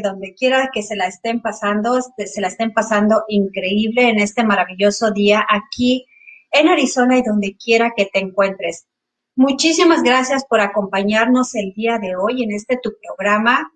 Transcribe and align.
donde 0.00 0.34
quiera 0.34 0.70
que 0.72 0.82
se 0.82 0.96
la 0.96 1.06
estén 1.06 1.40
pasando, 1.40 2.00
se 2.02 2.40
la 2.40 2.48
estén 2.48 2.72
pasando 2.72 3.24
increíble 3.28 4.08
en 4.08 4.18
este 4.18 4.44
maravilloso 4.44 5.10
día 5.10 5.44
aquí 5.48 6.06
en 6.50 6.68
Arizona 6.68 7.18
y 7.18 7.22
donde 7.22 7.56
quiera 7.56 7.92
que 7.96 8.06
te 8.06 8.20
encuentres. 8.20 8.86
Muchísimas 9.36 10.02
gracias 10.02 10.44
por 10.46 10.60
acompañarnos 10.60 11.54
el 11.56 11.72
día 11.72 11.98
de 11.98 12.14
hoy 12.16 12.44
en 12.44 12.52
este 12.52 12.78
tu 12.80 12.92
programa, 13.02 13.72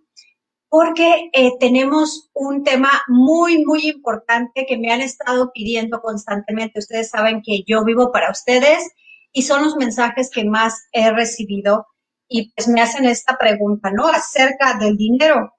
porque 0.69 1.30
eh, 1.33 1.52
tenemos 1.58 2.30
un 2.34 2.62
tema 2.62 2.91
muy, 3.08 3.64
muy 3.64 3.88
importante 3.88 4.66
que 4.66 4.78
me 4.78 4.92
han 4.92 5.00
estado 5.00 5.50
pidiendo 5.53 6.00
constantemente. 6.00 6.78
Ustedes 6.78 7.10
saben 7.10 7.42
que 7.42 7.64
yo 7.66 7.84
vivo 7.84 8.12
para 8.12 8.30
ustedes 8.30 8.88
y 9.32 9.42
son 9.42 9.64
los 9.64 9.77
mensajes 9.77 10.30
que 10.30 10.44
más 10.44 10.86
he 10.92 11.10
recibido 11.10 11.86
y 12.28 12.53
pues 12.53 12.69
me 12.69 12.82
hacen 12.82 13.06
esta 13.06 13.36
pregunta, 13.38 13.91
¿no? 13.91 14.06
Acerca 14.06 14.75
del 14.78 14.97
dinero. 14.97 15.55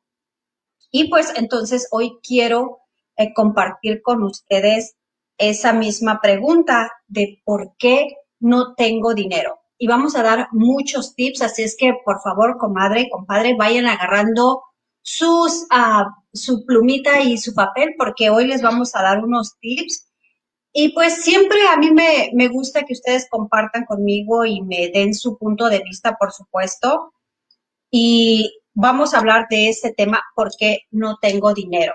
Y 0.91 1.09
pues 1.09 1.33
entonces 1.35 1.87
hoy 1.91 2.17
quiero 2.23 2.79
eh, 3.15 3.33
compartir 3.33 4.01
con 4.01 4.23
ustedes 4.23 4.95
esa 5.37 5.73
misma 5.73 6.19
pregunta 6.21 6.91
de 7.07 7.41
por 7.45 7.75
qué 7.77 8.17
no 8.39 8.73
tengo 8.75 9.13
dinero. 9.13 9.59
Y 9.77 9.87
vamos 9.87 10.15
a 10.15 10.23
dar 10.23 10.47
muchos 10.51 11.15
tips, 11.15 11.41
así 11.41 11.63
es 11.63 11.77
que 11.77 11.93
por 12.03 12.21
favor, 12.21 12.57
comadre, 12.57 13.09
compadre, 13.09 13.55
vayan 13.55 13.87
agarrando 13.87 14.63
sus, 15.01 15.67
uh, 15.71 16.09
su 16.33 16.65
plumita 16.65 17.21
y 17.21 17.37
su 17.37 17.53
papel 17.53 17.95
porque 17.97 18.29
hoy 18.29 18.47
les 18.47 18.61
vamos 18.61 18.95
a 18.95 19.01
dar 19.01 19.23
unos 19.23 19.57
tips 19.59 20.09
y 20.71 20.89
pues 20.89 21.23
siempre 21.23 21.57
a 21.67 21.77
mí 21.77 21.91
me, 21.91 22.29
me, 22.33 22.47
gusta 22.47 22.83
que 22.83 22.93
ustedes 22.93 23.27
compartan 23.29 23.85
conmigo 23.85 24.45
y 24.45 24.61
me 24.61 24.89
den 24.89 25.15
su 25.15 25.37
punto 25.37 25.67
de 25.67 25.79
vista, 25.79 26.15
por 26.17 26.31
supuesto. 26.31 27.13
Y 27.89 28.58
vamos 28.81 29.13
a 29.13 29.19
hablar 29.19 29.47
de 29.49 29.67
este 29.67 29.91
tema 29.91 30.23
porque 30.33 30.87
no 30.91 31.17
tengo 31.21 31.53
dinero. 31.53 31.93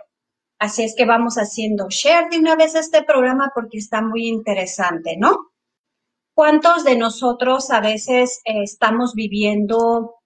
Así 0.59 0.85
es 0.85 0.95
que 0.95 1.07
vamos 1.07 1.37
haciendo 1.37 1.87
share 1.89 2.29
de 2.31 2.39
una 2.39 2.57
vez 2.57 2.75
este 2.75 3.03
programa 3.03 3.51
porque 3.55 3.79
está 3.79 4.03
muy 4.03 4.29
interesante, 4.29 5.17
¿no? 5.17 5.51
¿Cuántos 6.35 6.85
de 6.85 6.97
nosotros 6.97 7.71
a 7.71 7.81
veces 7.81 8.43
eh, 8.45 8.62
estamos 8.62 9.15
viviendo 9.15 10.17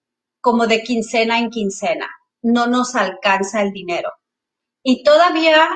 como 0.40 0.66
de 0.66 0.82
quincena 0.82 1.38
en 1.38 1.50
quincena? 1.50 2.08
No 2.42 2.66
nos 2.66 2.96
alcanza 2.96 3.62
el 3.62 3.72
dinero. 3.72 4.10
Y 4.82 5.04
todavía 5.04 5.68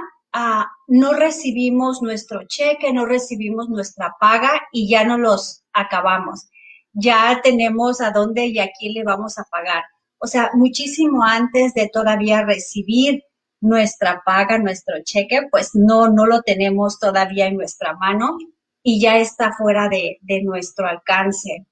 no 0.89 1.13
recibimos 1.13 2.03
nuestro 2.03 2.45
cheque, 2.49 2.93
no 2.93 3.05
recibimos 3.05 3.69
nuestra 3.69 4.15
paga 4.19 4.63
y 4.73 4.89
ya 4.89 5.05
no 5.05 5.19
los 5.19 5.63
acabamos. 5.73 6.49
Ya 6.93 7.41
tenemos 7.43 8.01
a 8.01 8.11
dónde 8.11 8.47
y 8.47 8.59
a 8.59 8.71
quién 8.77 8.95
le 8.95 9.05
vamos 9.05 9.39
a 9.39 9.45
pagar. 9.45 9.85
O 10.25 10.29
sea, 10.29 10.51
muchísimo 10.55 11.25
antes 11.25 11.75
de 11.75 11.91
todavía 11.93 12.45
recibir 12.45 13.25
nuestra 13.61 14.23
paga, 14.25 14.57
nuestro 14.57 15.03
cheque, 15.03 15.49
pues 15.51 15.71
no, 15.75 16.09
no 16.09 16.27
lo 16.27 16.43
tenemos 16.43 17.01
todavía 17.01 17.49
en 17.49 17.57
nuestra 17.57 17.95
mano 17.97 18.39
y 18.85 19.01
ya 19.01 19.19
está 19.19 19.53
fuera 19.53 19.89
de, 19.89 20.19
nuestro 20.45 20.87
alcance. 20.87 21.67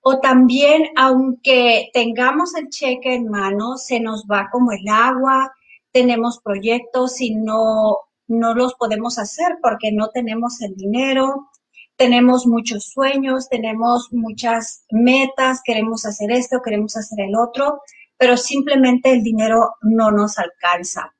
O 0.00 0.20
también, 0.20 0.84
aunque 0.96 1.90
tengamos 1.92 2.54
el 2.54 2.70
cheque 2.70 3.14
en 3.14 3.28
mano, 3.28 3.76
se 3.76 4.00
nos 4.00 4.24
va 4.24 4.48
como 4.50 4.72
el 4.72 4.88
agua, 4.88 5.52
tenemos 5.92 6.40
proyectos 6.42 7.20
y 7.20 7.34
no, 7.34 7.98
no 8.26 8.54
los 8.54 8.74
podemos 8.76 9.18
hacer 9.18 9.58
porque 9.62 9.92
no 9.92 10.08
tenemos 10.08 10.62
el 10.62 10.74
dinero, 10.76 11.50
tenemos 11.96 12.46
muchos 12.46 12.84
sueños, 12.84 13.48
tenemos 13.48 14.08
muchas 14.12 14.84
metas, 14.90 15.60
queremos 15.64 16.04
hacer 16.04 16.30
esto, 16.30 16.60
queremos 16.62 16.96
hacer 16.96 17.20
el 17.20 17.34
otro, 17.36 17.80
pero 18.18 18.36
simplemente 18.36 19.10
el 19.10 19.22
dinero 19.22 19.74
no 19.82 20.10
nos 20.10 20.38
alcanza. 20.38 21.14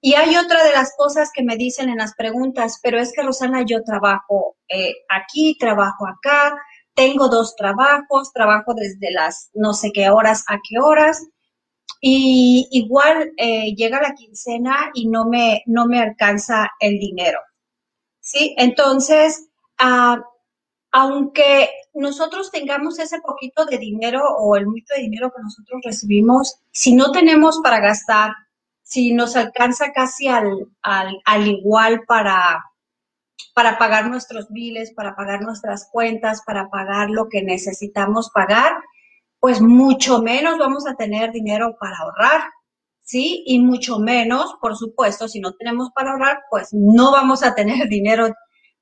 Y 0.00 0.14
hay 0.14 0.36
otra 0.36 0.62
de 0.64 0.72
las 0.72 0.94
cosas 0.96 1.30
que 1.34 1.42
me 1.42 1.56
dicen 1.56 1.88
en 1.88 1.98
las 1.98 2.14
preguntas, 2.14 2.78
pero 2.82 2.98
es 2.98 3.12
que 3.12 3.22
Rosana, 3.22 3.64
yo 3.66 3.82
trabajo 3.82 4.56
eh, 4.68 4.92
aquí, 5.08 5.56
trabajo 5.58 6.06
acá, 6.06 6.56
tengo 6.94 7.28
dos 7.28 7.56
trabajos, 7.56 8.32
trabajo 8.32 8.74
desde 8.74 9.10
las 9.10 9.50
no 9.54 9.72
sé 9.74 9.92
qué 9.92 10.08
horas 10.10 10.44
a 10.48 10.58
qué 10.68 10.78
horas, 10.78 11.26
y 12.00 12.68
igual 12.70 13.32
eh, 13.36 13.74
llega 13.74 14.00
la 14.00 14.14
quincena 14.14 14.90
y 14.94 15.08
no 15.08 15.26
me, 15.26 15.62
no 15.66 15.86
me 15.86 16.00
alcanza 16.00 16.70
el 16.80 16.98
dinero. 16.98 17.40
¿Sí? 18.20 18.54
Entonces, 18.58 19.48
ah, 19.78 20.22
aunque 20.92 21.70
nosotros 21.94 22.50
tengamos 22.50 22.98
ese 22.98 23.20
poquito 23.20 23.66
de 23.66 23.78
dinero 23.78 24.22
o 24.38 24.56
el 24.56 24.66
mucho 24.66 24.94
de 24.94 25.02
dinero 25.02 25.30
que 25.34 25.42
nosotros 25.42 25.80
recibimos, 25.84 26.60
si 26.70 26.94
no 26.94 27.12
tenemos 27.12 27.60
para 27.62 27.80
gastar, 27.80 28.32
si 28.82 29.12
nos 29.12 29.36
alcanza 29.36 29.92
casi 29.92 30.28
al, 30.28 30.68
al, 30.82 31.20
al 31.24 31.46
igual 31.48 32.04
para, 32.06 32.64
para 33.54 33.78
pagar 33.78 34.08
nuestros 34.08 34.48
biles, 34.50 34.92
para 34.94 35.16
pagar 35.16 35.42
nuestras 35.42 35.88
cuentas, 35.90 36.42
para 36.46 36.70
pagar 36.70 37.10
lo 37.10 37.28
que 37.28 37.42
necesitamos 37.42 38.30
pagar, 38.30 38.72
pues 39.40 39.60
mucho 39.60 40.22
menos 40.22 40.58
vamos 40.58 40.86
a 40.86 40.94
tener 40.94 41.32
dinero 41.32 41.76
para 41.78 41.96
ahorrar, 41.98 42.42
¿sí? 43.02 43.42
Y 43.46 43.58
mucho 43.58 43.98
menos, 43.98 44.54
por 44.60 44.76
supuesto, 44.76 45.28
si 45.28 45.40
no 45.40 45.52
tenemos 45.54 45.90
para 45.94 46.12
ahorrar, 46.12 46.44
pues 46.50 46.68
no 46.72 47.12
vamos 47.12 47.42
a 47.42 47.54
tener 47.54 47.88
dinero 47.88 48.34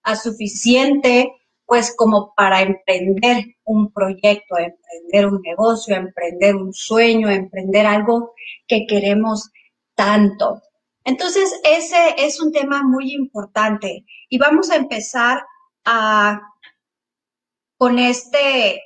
a 0.05 0.17
suficiente, 0.17 1.33
pues 1.67 1.95
como 1.97 2.35
para 2.37 2.61
emprender 2.61 3.57
un 3.65 3.93
proyecto, 3.93 4.57
emprender 4.59 5.27
un 5.27 5.41
negocio, 5.43 5.97
emprender 5.97 6.55
un 6.57 6.73
sueño, 6.73 7.31
emprender 7.31 7.87
algo 7.87 8.35
que 8.69 8.87
queremos 8.87 9.51
tanto. 9.95 10.63
Entonces, 11.05 11.61
ese 11.65 12.15
es 12.19 12.41
un 12.41 12.53
tema 12.53 12.83
muy 12.83 13.13
importante 13.13 14.05
y 14.29 14.39
vamos 14.39 14.71
a 14.71 14.77
empezar 14.77 15.45
a, 15.85 16.41
con 17.77 17.99
este, 17.99 18.83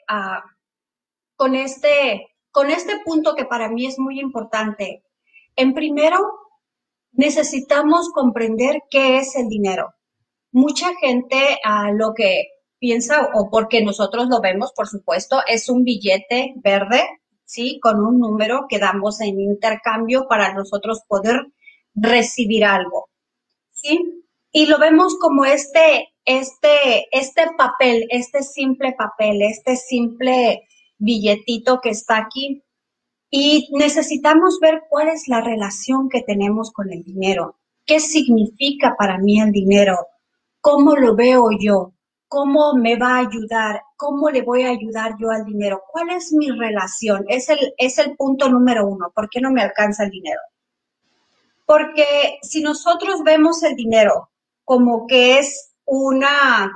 con 1.37 1.55
este, 1.55 2.29
con 2.51 2.71
este 2.71 3.01
punto 3.05 3.35
que 3.35 3.45
para 3.45 3.69
mí 3.69 3.87
es 3.87 3.99
muy 3.99 4.21
importante. 4.21 5.05
En 5.57 5.75
primero, 5.75 6.19
necesitamos 7.13 8.11
comprender 8.11 8.83
qué 8.91 9.19
es 9.19 9.37
el 9.37 9.49
dinero. 9.49 9.95
Mucha 10.53 10.95
gente 11.01 11.59
a 11.65 11.93
lo 11.93 12.15
que 12.15 12.49
piensa, 12.79 13.31
o 13.35 13.51
porque 13.51 13.83
nosotros 13.83 14.29
lo 14.29 14.41
vemos, 14.41 14.73
por 14.73 14.89
supuesto, 14.89 15.41
es 15.47 15.69
un 15.69 15.85
billete 15.85 16.55
verde, 16.57 17.03
¿sí? 17.45 17.81
Con 17.83 18.05
un 18.05 18.19
número 18.19 18.67
que 18.69 18.79
damos 18.79 19.21
en 19.21 19.41
intercambio 19.41 20.27
para 20.29 20.55
nosotros 20.55 21.01
poder 21.07 21.47
recibir 21.95 22.65
algo, 22.65 23.09
¿sí? 23.73 24.25
Y 24.53 24.67
lo 24.67 24.79
vemos 24.79 25.17
como 25.19 25.45
este, 25.45 26.09
este, 26.25 27.07
este 27.13 27.43
papel, 27.57 28.07
este 28.11 28.43
simple 28.43 28.95
papel, 28.97 29.43
este 29.43 29.77
simple 29.77 30.67
billetito 30.99 31.81
que 31.81 31.91
está 31.91 32.19
aquí. 32.19 32.63
Y 33.31 33.69
necesitamos 33.73 34.59
ver 34.61 34.85
cuál 34.89 35.09
es 35.09 35.29
la 35.29 35.43
relación 35.43 36.09
que 36.09 36.23
tenemos 36.23 36.73
con 36.73 36.91
el 36.91 37.03
dinero. 37.03 37.59
¿Qué 37.85 38.01
significa 38.01 38.95
para 38.99 39.19
mí 39.19 39.41
el 39.41 39.53
dinero? 39.53 39.97
¿Cómo 40.61 40.97
lo 40.97 41.15
veo 41.15 41.49
yo? 41.59 41.93
¿Cómo 42.29 42.75
me 42.75 42.97
va 42.97 43.17
a 43.17 43.21
ayudar? 43.21 43.83
¿Cómo 43.97 44.31
le 44.31 44.43
voy 44.43 44.63
a 44.63 44.71
ayudar 44.71 45.17
yo 45.19 45.31
al 45.31 45.45
dinero? 45.45 45.83
¿Cuál 45.91 46.11
es 46.11 46.33
mi 46.33 46.51
relación? 46.51 47.25
Es 47.29 47.49
el, 47.49 47.75
es 47.79 47.99
el 47.99 48.17
punto 48.17 48.49
número 48.49 48.87
uno. 48.87 49.11
¿Por 49.15 49.29
qué 49.31 49.41
no 49.41 49.51
me 49.51 49.63
alcanza 49.63 50.05
el 50.05 50.11
dinero? 50.11 50.41
Porque 51.65 52.39
si 52.43 52.61
nosotros 52.61 53.23
vemos 53.25 53.63
el 53.63 53.77
dinero 53.77 54.31
como 54.65 55.07
que 55.07 55.39
es 55.39 55.75
una 55.87 56.71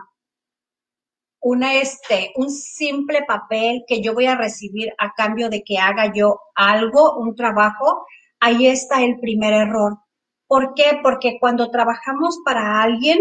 una, 1.43 1.75
este, 1.75 2.33
un 2.37 2.51
simple 2.51 3.25
papel 3.27 3.85
que 3.87 4.01
yo 4.01 4.15
voy 4.15 4.27
a 4.27 4.37
recibir 4.37 4.93
a 4.97 5.13
cambio 5.13 5.49
de 5.51 5.65
que 5.65 5.77
haga 5.77 6.13
yo 6.15 6.39
algo, 6.55 7.17
un 7.19 7.35
trabajo, 7.35 8.07
ahí 8.39 8.69
está 8.69 9.03
el 9.03 9.19
primer 9.19 9.53
error. 9.53 9.99
¿Por 10.47 10.75
qué? 10.75 11.01
Porque 11.03 11.39
cuando 11.41 11.71
trabajamos 11.71 12.39
para 12.45 12.81
alguien, 12.81 13.19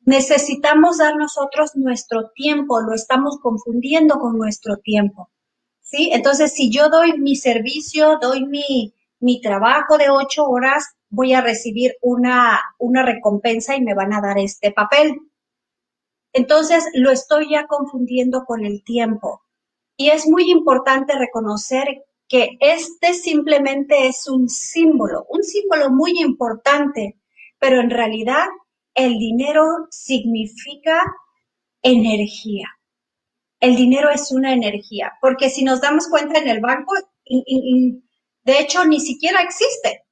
necesitamos 0.00 0.98
dar 0.98 1.16
nosotros 1.16 1.76
nuestro 1.76 2.30
tiempo, 2.34 2.80
lo 2.80 2.94
estamos 2.94 3.38
confundiendo 3.40 4.18
con 4.18 4.38
nuestro 4.38 4.76
tiempo. 4.78 5.30
¿Sí? 5.80 6.10
Entonces, 6.12 6.52
si 6.52 6.70
yo 6.70 6.88
doy 6.88 7.18
mi 7.18 7.36
servicio, 7.36 8.18
doy 8.20 8.46
mi, 8.46 8.94
mi 9.18 9.40
trabajo 9.40 9.98
de 9.98 10.08
ocho 10.08 10.44
horas, 10.44 10.94
voy 11.08 11.34
a 11.34 11.40
recibir 11.40 11.96
una, 12.00 12.60
una 12.78 13.04
recompensa 13.04 13.76
y 13.76 13.82
me 13.82 13.94
van 13.94 14.12
a 14.12 14.20
dar 14.20 14.38
este 14.38 14.70
papel. 14.70 15.18
Entonces 16.32 16.84
lo 16.94 17.10
estoy 17.10 17.50
ya 17.50 17.66
confundiendo 17.66 18.44
con 18.44 18.64
el 18.64 18.84
tiempo. 18.84 19.42
Y 19.96 20.10
es 20.10 20.28
muy 20.28 20.50
importante 20.50 21.18
reconocer 21.18 22.04
que 22.28 22.56
este 22.60 23.12
simplemente 23.12 24.06
es 24.06 24.28
un 24.28 24.48
símbolo, 24.48 25.26
un 25.28 25.42
símbolo 25.42 25.90
muy 25.90 26.20
importante, 26.20 27.18
pero 27.58 27.80
en 27.80 27.90
realidad 27.90 28.46
el 28.94 29.18
dinero 29.18 29.64
significa 29.90 31.02
energía. 31.82 32.68
El 33.60 33.76
dinero 33.76 34.10
es 34.10 34.32
una 34.32 34.52
energía, 34.52 35.12
porque 35.20 35.50
si 35.50 35.64
nos 35.64 35.80
damos 35.80 36.08
cuenta 36.08 36.38
en 36.38 36.48
el 36.48 36.60
banco, 36.60 36.94
de 37.26 38.58
hecho 38.58 38.84
ni 38.86 39.00
siquiera 39.00 39.42
existe. 39.42 40.04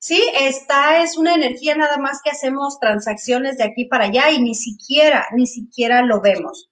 Sí, 0.00 0.22
esta 0.40 1.02
es 1.02 1.16
una 1.16 1.34
energía 1.34 1.74
nada 1.74 1.98
más 1.98 2.20
que 2.22 2.30
hacemos 2.30 2.78
transacciones 2.78 3.58
de 3.58 3.64
aquí 3.64 3.86
para 3.86 4.04
allá 4.04 4.30
y 4.30 4.40
ni 4.40 4.54
siquiera, 4.54 5.26
ni 5.34 5.46
siquiera 5.46 6.02
lo 6.02 6.20
vemos. 6.20 6.70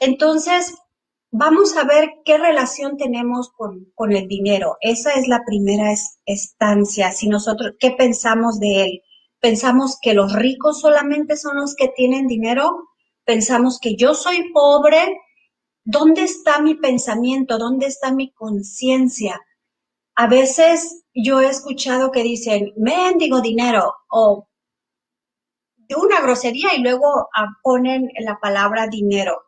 Entonces, 0.00 0.74
vamos 1.30 1.76
a 1.76 1.84
ver 1.84 2.10
qué 2.24 2.36
relación 2.38 2.96
tenemos 2.96 3.50
con, 3.50 3.92
con 3.94 4.12
el 4.12 4.26
dinero. 4.26 4.76
Esa 4.80 5.12
es 5.12 5.28
la 5.28 5.44
primera 5.44 5.92
estancia. 6.26 7.12
Si 7.12 7.28
nosotros, 7.28 7.74
¿qué 7.78 7.92
pensamos 7.92 8.58
de 8.58 8.82
él? 8.82 9.02
Pensamos 9.44 9.98
que 10.00 10.14
los 10.14 10.32
ricos 10.32 10.80
solamente 10.80 11.36
son 11.36 11.56
los 11.56 11.74
que 11.76 11.88
tienen 11.88 12.26
dinero. 12.26 12.88
Pensamos 13.26 13.78
que 13.78 13.94
yo 13.94 14.14
soy 14.14 14.50
pobre. 14.54 15.20
¿Dónde 15.84 16.22
está 16.22 16.62
mi 16.62 16.76
pensamiento? 16.76 17.58
¿Dónde 17.58 17.84
está 17.84 18.10
mi 18.10 18.32
conciencia? 18.32 19.38
A 20.14 20.28
veces 20.28 21.04
yo 21.12 21.42
he 21.42 21.48
escuchado 21.50 22.10
que 22.10 22.22
dicen, 22.22 22.72
mendigo 22.78 23.42
dinero 23.42 23.92
o 24.08 24.48
de 25.76 25.94
una 25.94 26.22
grosería 26.22 26.74
y 26.74 26.80
luego 26.80 27.28
ponen 27.62 28.08
la 28.20 28.40
palabra 28.40 28.86
dinero. 28.86 29.42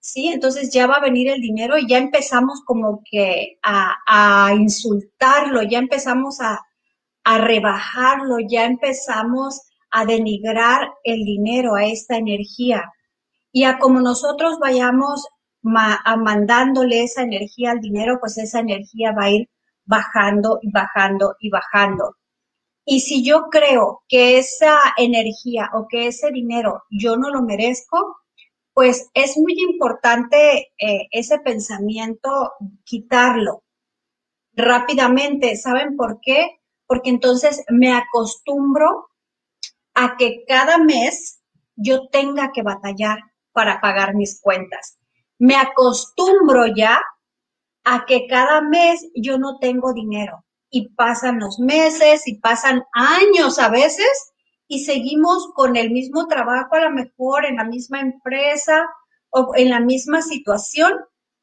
¿Sí? 0.00 0.32
Entonces 0.32 0.72
ya 0.72 0.88
va 0.88 0.96
a 0.96 1.00
venir 1.00 1.28
el 1.28 1.40
dinero 1.40 1.78
y 1.78 1.86
ya 1.88 1.98
empezamos 1.98 2.62
como 2.64 3.04
que 3.08 3.60
a, 3.62 4.52
insultarlo, 4.56 5.62
ya 5.62 5.78
empezamos 5.78 6.40
a, 6.40 6.67
a 7.24 7.38
rebajarlo, 7.38 8.36
ya 8.48 8.64
empezamos 8.64 9.62
a 9.90 10.04
denigrar 10.04 10.92
el 11.04 11.24
dinero, 11.24 11.74
a 11.74 11.84
esta 11.84 12.16
energía. 12.16 12.92
Y 13.52 13.64
a 13.64 13.78
como 13.78 14.00
nosotros 14.00 14.58
vayamos 14.58 15.26
a 15.64 16.16
mandándole 16.16 17.02
esa 17.02 17.22
energía 17.22 17.72
al 17.72 17.80
dinero, 17.80 18.18
pues 18.20 18.38
esa 18.38 18.60
energía 18.60 19.12
va 19.12 19.24
a 19.24 19.30
ir 19.30 19.48
bajando 19.84 20.58
y 20.62 20.70
bajando 20.70 21.34
y 21.40 21.50
bajando. 21.50 22.16
Y 22.84 23.00
si 23.00 23.22
yo 23.22 23.48
creo 23.50 24.02
que 24.08 24.38
esa 24.38 24.78
energía 24.96 25.70
o 25.74 25.86
que 25.88 26.06
ese 26.06 26.30
dinero 26.30 26.84
yo 26.90 27.16
no 27.16 27.30
lo 27.30 27.42
merezco, 27.42 28.16
pues 28.72 29.10
es 29.12 29.36
muy 29.36 29.54
importante 29.58 30.72
eh, 30.78 31.08
ese 31.10 31.38
pensamiento 31.40 32.52
quitarlo 32.84 33.64
rápidamente. 34.54 35.56
¿Saben 35.56 35.96
por 35.96 36.20
qué? 36.22 36.57
Porque 36.88 37.10
entonces 37.10 37.64
me 37.68 37.94
acostumbro 37.94 39.10
a 39.94 40.16
que 40.16 40.44
cada 40.48 40.78
mes 40.78 41.40
yo 41.76 42.08
tenga 42.08 42.50
que 42.52 42.62
batallar 42.62 43.18
para 43.52 43.80
pagar 43.80 44.16
mis 44.16 44.40
cuentas. 44.40 44.98
Me 45.38 45.54
acostumbro 45.54 46.66
ya 46.66 47.00
a 47.84 48.04
que 48.06 48.26
cada 48.26 48.60
mes 48.60 49.08
yo 49.14 49.38
no 49.38 49.58
tengo 49.58 49.92
dinero 49.92 50.44
y 50.70 50.88
pasan 50.90 51.38
los 51.38 51.58
meses 51.58 52.26
y 52.26 52.40
pasan 52.40 52.82
años 52.92 53.58
a 53.58 53.68
veces 53.68 54.32
y 54.66 54.84
seguimos 54.84 55.48
con 55.54 55.76
el 55.76 55.90
mismo 55.90 56.26
trabajo 56.26 56.74
a 56.74 56.80
lo 56.80 56.90
mejor 56.90 57.46
en 57.46 57.56
la 57.56 57.64
misma 57.64 58.00
empresa 58.00 58.88
o 59.30 59.52
en 59.56 59.70
la 59.70 59.80
misma 59.80 60.22
situación, 60.22 60.92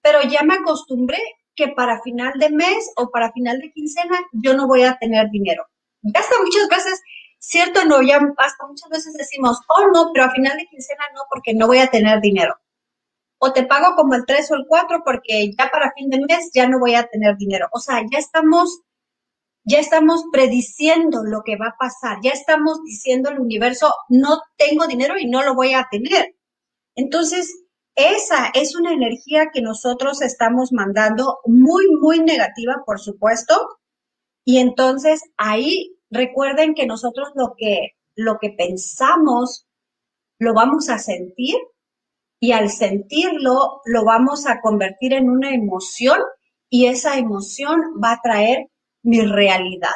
pero 0.02 0.22
ya 0.24 0.44
me 0.44 0.56
acostumbré 0.56 1.20
que 1.56 1.70
para 1.70 2.02
final 2.02 2.34
de 2.40 2.50
mes 2.50 2.92
o 2.98 3.10
para 3.10 3.32
final 3.32 3.60
de 3.60 3.72
quincena 3.72 4.20
yo 4.34 4.56
no 4.56 4.68
voy 4.68 4.84
a 4.84 4.98
tener 4.98 5.30
dinero. 5.30 5.66
Ya 6.02 6.20
hasta 6.20 6.36
muchas 6.42 6.68
veces, 6.70 7.02
cierto, 7.40 7.86
no, 7.86 8.02
ya 8.02 8.20
hasta 8.38 8.68
muchas 8.68 8.90
veces 8.90 9.14
decimos, 9.14 9.60
oh 9.70 9.88
no, 9.94 10.12
pero 10.14 10.26
a 10.26 10.32
final 10.32 10.58
de 10.58 10.68
quincena 10.68 11.04
no, 11.14 11.22
porque 11.30 11.54
no 11.54 11.68
voy 11.68 11.80
a 11.80 11.88
tener 11.88 12.22
dinero 12.22 12.56
o 13.46 13.54
te 13.54 13.64
pago 13.64 13.96
como 13.96 14.16
el 14.16 14.26
3 14.26 14.52
o 14.52 14.56
el 14.56 14.66
4 14.68 15.04
porque 15.06 15.52
ya 15.58 15.70
para 15.70 15.92
fin 15.94 16.10
de 16.10 16.20
mes 16.28 16.50
ya 16.54 16.68
no 16.68 16.80
voy 16.80 16.96
a 16.96 17.08
tener 17.08 17.38
dinero. 17.38 17.68
O 17.72 17.80
sea, 17.80 18.02
ya 18.12 18.18
estamos, 18.18 18.82
ya 19.64 19.80
estamos 19.80 20.24
prediciendo 20.32 21.24
lo 21.24 21.44
que 21.44 21.58
va 21.58 21.68
a 21.68 21.78
pasar, 21.78 22.20
ya 22.24 22.32
estamos 22.32 22.84
diciendo 22.84 23.30
al 23.30 23.40
universo, 23.40 23.94
no 24.10 24.42
tengo 24.58 24.88
dinero 24.88 25.18
y 25.20 25.28
no 25.28 25.44
lo 25.44 25.54
voy 25.56 25.74
a 25.74 25.88
tener. 25.92 26.36
Entonces, 26.96 27.65
esa 27.96 28.52
es 28.54 28.76
una 28.76 28.92
energía 28.92 29.50
que 29.54 29.62
nosotros 29.62 30.22
estamos 30.22 30.72
mandando 30.74 31.40
muy, 31.46 31.88
muy 32.00 32.20
negativa, 32.20 32.84
por 32.86 33.00
supuesto. 33.00 33.80
Y 34.44 34.58
entonces 34.58 35.22
ahí 35.38 35.98
recuerden 36.10 36.74
que 36.74 36.86
nosotros 36.86 37.30
lo 37.36 37.54
que, 37.58 37.92
lo 38.16 38.38
que 38.40 38.52
pensamos 38.52 39.66
lo 40.40 40.54
vamos 40.54 40.90
a 40.90 41.00
sentir 41.00 41.56
y 42.40 42.52
al 42.52 42.70
sentirlo 42.70 43.82
lo 43.86 44.04
vamos 44.04 44.46
a 44.46 44.60
convertir 44.62 45.14
en 45.14 45.30
una 45.30 45.54
emoción 45.54 46.20
y 46.70 46.88
esa 46.88 47.18
emoción 47.18 47.80
va 48.04 48.14
a 48.14 48.22
traer 48.22 48.68
mi 49.04 49.22
realidad. 49.22 49.96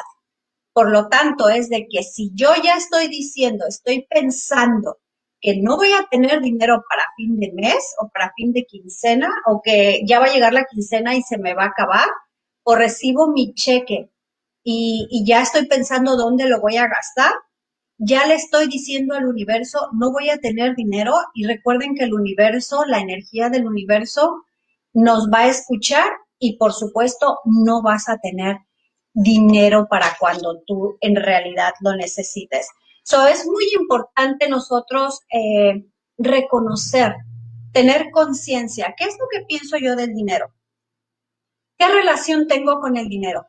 Por 0.72 0.90
lo 0.90 1.08
tanto, 1.08 1.48
es 1.48 1.68
de 1.68 1.86
que 1.90 2.02
si 2.02 2.30
yo 2.34 2.50
ya 2.62 2.74
estoy 2.74 3.08
diciendo, 3.08 3.66
estoy 3.68 4.06
pensando 4.08 4.98
que 5.40 5.56
no 5.60 5.76
voy 5.76 5.92
a 5.92 6.06
tener 6.10 6.40
dinero 6.40 6.82
para 6.88 7.04
fin 7.16 7.38
de 7.38 7.52
mes 7.52 7.94
o 8.00 8.08
para 8.08 8.32
fin 8.36 8.52
de 8.52 8.64
quincena 8.64 9.28
o 9.46 9.60
que 9.62 10.02
ya 10.06 10.18
va 10.18 10.26
a 10.26 10.32
llegar 10.32 10.52
la 10.52 10.64
quincena 10.64 11.14
y 11.14 11.22
se 11.22 11.38
me 11.38 11.54
va 11.54 11.64
a 11.64 11.68
acabar, 11.68 12.08
o 12.62 12.76
recibo 12.76 13.28
mi 13.28 13.54
cheque 13.54 14.10
y, 14.62 15.08
y 15.10 15.24
ya 15.24 15.42
estoy 15.42 15.66
pensando 15.66 16.16
dónde 16.16 16.48
lo 16.48 16.60
voy 16.60 16.76
a 16.76 16.88
gastar, 16.88 17.32
ya 17.98 18.26
le 18.26 18.34
estoy 18.34 18.66
diciendo 18.68 19.14
al 19.14 19.26
universo, 19.26 19.88
no 19.92 20.10
voy 20.10 20.30
a 20.30 20.38
tener 20.38 20.74
dinero 20.74 21.14
y 21.34 21.46
recuerden 21.46 21.94
que 21.94 22.04
el 22.04 22.14
universo, 22.14 22.84
la 22.86 23.00
energía 23.00 23.50
del 23.50 23.66
universo 23.66 24.44
nos 24.94 25.28
va 25.30 25.40
a 25.40 25.48
escuchar 25.48 26.10
y 26.38 26.56
por 26.56 26.72
supuesto 26.72 27.38
no 27.44 27.82
vas 27.82 28.08
a 28.08 28.16
tener 28.16 28.56
dinero 29.12 29.86
para 29.88 30.16
cuando 30.18 30.62
tú 30.66 30.96
en 31.00 31.16
realidad 31.16 31.72
lo 31.80 31.94
necesites. 31.94 32.68
So, 33.10 33.26
es 33.26 33.44
muy 33.44 33.64
importante 33.76 34.48
nosotros 34.48 35.18
eh, 35.32 35.84
reconocer, 36.16 37.16
tener 37.72 38.12
conciencia. 38.12 38.94
¿Qué 38.96 39.02
es 39.02 39.16
lo 39.18 39.26
que 39.28 39.44
pienso 39.46 39.76
yo 39.78 39.96
del 39.96 40.14
dinero? 40.14 40.54
¿Qué 41.76 41.88
relación 41.88 42.46
tengo 42.46 42.78
con 42.78 42.96
el 42.96 43.08
dinero? 43.08 43.48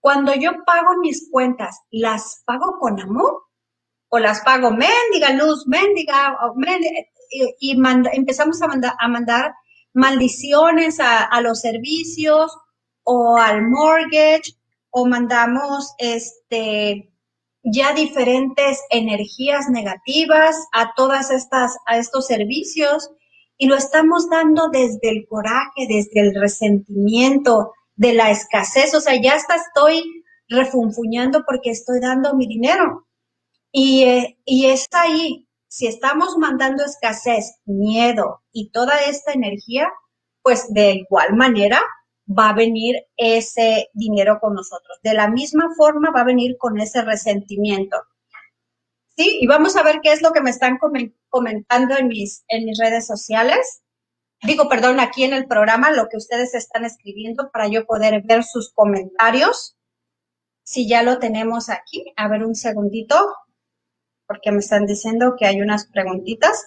Cuando 0.00 0.34
yo 0.34 0.52
pago 0.64 0.96
mis 1.02 1.28
cuentas, 1.30 1.82
¿las 1.90 2.44
pago 2.46 2.78
con 2.80 2.98
amor 2.98 3.42
o 4.08 4.18
las 4.18 4.40
pago 4.40 4.70
mendiga 4.70 5.34
luz, 5.34 5.66
mendiga, 5.66 6.38
y, 7.60 7.78
empezamos 8.14 8.62
a, 8.62 8.68
a 8.98 9.08
mandar 9.08 9.52
maldiciones 9.92 10.98
a, 10.98 11.38
los 11.42 11.60
servicios 11.60 12.56
o 13.02 13.36
al 13.36 13.68
mortgage 13.68 14.54
o 14.88 15.04
mandamos 15.04 15.92
este 15.98 17.13
ya 17.64 17.92
diferentes 17.94 18.80
energías 18.90 19.68
negativas 19.70 20.56
a 20.72 20.92
todas 20.94 21.30
estas 21.30 21.76
a 21.86 21.98
estos 21.98 22.26
servicios 22.26 23.10
y 23.56 23.66
lo 23.66 23.76
estamos 23.76 24.28
dando 24.28 24.68
desde 24.68 25.10
el 25.10 25.26
coraje, 25.28 25.86
desde 25.88 26.20
el 26.20 26.34
resentimiento, 26.34 27.72
de 27.96 28.12
la 28.12 28.30
escasez, 28.30 28.94
o 28.94 29.00
sea, 29.00 29.20
ya 29.20 29.34
hasta 29.34 29.54
estoy 29.54 30.24
refunfuñando 30.48 31.44
porque 31.46 31.70
estoy 31.70 32.00
dando 32.00 32.34
mi 32.34 32.46
dinero. 32.46 33.06
Y, 33.72 34.02
eh, 34.04 34.38
y 34.44 34.66
es 34.66 34.86
ahí, 34.92 35.48
si 35.68 35.86
estamos 35.86 36.36
mandando 36.38 36.84
escasez, 36.84 37.56
miedo 37.64 38.42
y 38.52 38.70
toda 38.70 39.00
esta 39.04 39.32
energía, 39.32 39.88
pues 40.42 40.72
de 40.72 40.92
igual 40.92 41.34
manera 41.34 41.80
va 42.26 42.50
a 42.50 42.54
venir 42.54 43.06
ese 43.16 43.90
dinero 43.92 44.38
con 44.40 44.54
nosotros. 44.54 44.98
De 45.02 45.14
la 45.14 45.28
misma 45.28 45.68
forma 45.76 46.10
va 46.10 46.20
a 46.22 46.24
venir 46.24 46.56
con 46.58 46.80
ese 46.80 47.02
resentimiento. 47.02 47.96
Sí, 49.16 49.38
y 49.40 49.46
vamos 49.46 49.76
a 49.76 49.82
ver 49.82 50.00
qué 50.02 50.12
es 50.12 50.22
lo 50.22 50.32
que 50.32 50.40
me 50.40 50.50
están 50.50 50.78
comentando 51.28 51.96
en 51.96 52.08
mis, 52.08 52.44
en 52.48 52.64
mis 52.64 52.78
redes 52.78 53.06
sociales. 53.06 53.82
Digo, 54.42 54.68
perdón, 54.68 54.98
aquí 54.98 55.24
en 55.24 55.32
el 55.32 55.46
programa, 55.46 55.92
lo 55.92 56.08
que 56.08 56.16
ustedes 56.16 56.54
están 56.54 56.84
escribiendo 56.84 57.50
para 57.52 57.68
yo 57.68 57.86
poder 57.86 58.22
ver 58.24 58.42
sus 58.42 58.72
comentarios. 58.72 59.76
Si 60.64 60.88
ya 60.88 61.02
lo 61.02 61.18
tenemos 61.18 61.68
aquí, 61.70 62.12
a 62.16 62.28
ver 62.28 62.44
un 62.44 62.54
segundito 62.54 63.16
porque 64.26 64.52
me 64.52 64.58
están 64.58 64.86
diciendo 64.86 65.34
que 65.38 65.46
hay 65.46 65.60
unas 65.60 65.86
preguntitas. 65.86 66.66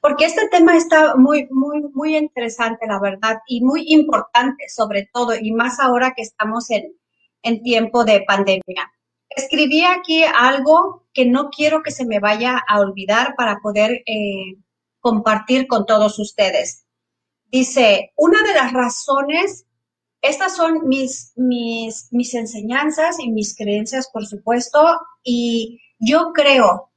Porque 0.00 0.24
este 0.24 0.48
tema 0.48 0.76
está 0.76 1.16
muy, 1.16 1.46
muy, 1.50 1.82
muy 1.92 2.16
interesante, 2.16 2.86
la 2.86 2.98
verdad, 3.00 3.38
y 3.46 3.62
muy 3.62 3.84
importante, 3.88 4.68
sobre 4.68 5.08
todo, 5.12 5.34
y 5.34 5.52
más 5.52 5.78
ahora 5.78 6.12
que 6.16 6.22
estamos 6.22 6.70
en, 6.70 6.94
en 7.42 7.62
tiempo 7.62 8.04
de 8.04 8.24
pandemia. 8.26 8.92
Escribí 9.28 9.84
aquí 9.84 10.24
algo 10.24 11.06
que 11.12 11.26
no 11.26 11.50
quiero 11.50 11.82
que 11.82 11.90
se 11.90 12.06
me 12.06 12.18
vaya 12.18 12.60
a 12.66 12.80
olvidar 12.80 13.34
para 13.36 13.60
poder 13.60 14.02
eh, 14.06 14.56
compartir 15.00 15.66
con 15.66 15.86
todos 15.86 16.18
ustedes. 16.18 16.86
Dice, 17.44 18.12
una 18.16 18.42
de 18.42 18.54
las 18.54 18.72
razones 18.72 19.66
estas 20.22 20.54
son 20.54 20.86
mis, 20.86 21.32
mis, 21.36 22.08
mis 22.10 22.34
enseñanzas 22.34 23.18
y 23.20 23.30
mis 23.30 23.56
creencias, 23.56 24.10
por 24.12 24.26
supuesto, 24.26 24.80
y 25.22 25.80
yo 25.98 26.32
creo 26.34 26.89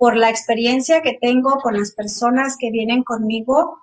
por 0.00 0.16
la 0.16 0.30
experiencia 0.30 1.02
que 1.02 1.18
tengo 1.20 1.58
con 1.58 1.76
las 1.76 1.92
personas 1.92 2.56
que 2.58 2.70
vienen 2.70 3.02
conmigo, 3.02 3.82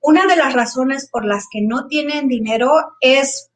una 0.00 0.26
de 0.26 0.34
las 0.34 0.54
razones 0.54 1.08
por 1.08 1.24
las 1.24 1.46
que 1.52 1.60
no 1.62 1.86
tienen 1.86 2.26
dinero 2.26 2.72
es 3.00 3.52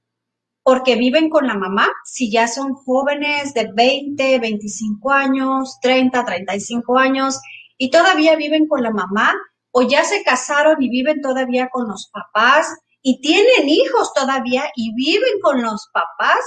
porque 0.63 0.95
viven 0.95 1.29
con 1.29 1.49
la 1.49 1.57
mamá, 1.57 1.89
si 2.05 2.31
ya 2.31 2.47
son 2.47 2.75
jóvenes 2.75 3.55
de 3.55 3.73
20, 3.75 4.39
25 4.39 5.11
años, 5.11 5.79
30, 5.83 6.25
35 6.25 6.97
años 6.97 7.41
y 7.77 7.91
todavía 7.91 8.37
viven 8.37 8.69
con 8.69 8.85
la 8.85 8.93
mamá 8.93 9.35
o 9.73 9.83
ya 9.83 10.05
se 10.05 10.23
casaron 10.23 10.81
y 10.81 10.89
viven 10.89 11.21
todavía 11.21 11.71
con 11.71 11.89
los 11.89 12.09
papás 12.13 12.73
y 13.03 13.21
tienen 13.21 13.69
hijos 13.69 14.15
todavía 14.15 14.71
y 14.77 14.95
viven 14.95 15.41
con 15.43 15.61
los 15.61 15.91
papás, 15.93 16.39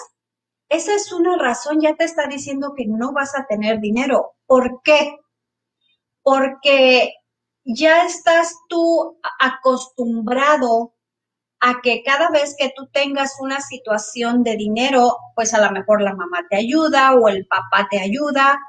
esa 0.70 0.96
es 0.96 1.12
una 1.12 1.38
razón, 1.38 1.82
ya 1.82 1.98
te 1.98 2.06
está 2.06 2.28
diciendo 2.28 2.72
que 2.78 2.86
no 2.88 3.12
vas 3.12 3.36
a 3.38 3.46
tener 3.46 3.82
dinero. 3.82 4.36
¿Por 4.46 4.82
qué? 4.84 5.18
Porque 6.30 7.16
ya 7.66 8.06
estás 8.06 8.56
tú 8.68 9.18
acostumbrado 9.40 10.94
a 11.60 11.82
que 11.82 12.04
cada 12.04 12.30
vez 12.30 12.56
que 12.56 12.72
tú 12.76 12.88
tengas 12.94 13.38
una 13.40 13.62
situación 13.62 14.44
de 14.44 14.56
dinero, 14.56 15.18
pues 15.34 15.56
a 15.56 15.60
lo 15.60 15.72
mejor 15.72 16.04
la 16.04 16.14
mamá 16.14 16.46
te 16.48 16.56
ayuda 16.56 17.16
o 17.16 17.30
el 17.30 17.48
papá 17.48 17.88
te 17.90 18.00
ayuda 18.00 18.60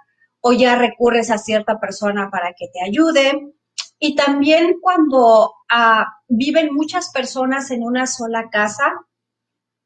o 0.41 0.55
ya 0.55 0.75
recurres 0.77 1.31
a 1.31 1.37
cierta 1.37 1.79
persona 1.79 2.31
para 2.31 2.55
que 2.55 2.69
te 2.69 2.83
ayude. 2.83 3.53
Y 3.99 4.17
también 4.17 4.77
cuando 4.81 5.53
ah, 5.71 6.07
viven 6.29 6.73
muchas 6.73 7.11
personas 7.13 7.71
en 7.71 7.83
una 7.83 8.07
sola 8.07 8.49
casa, 8.49 8.91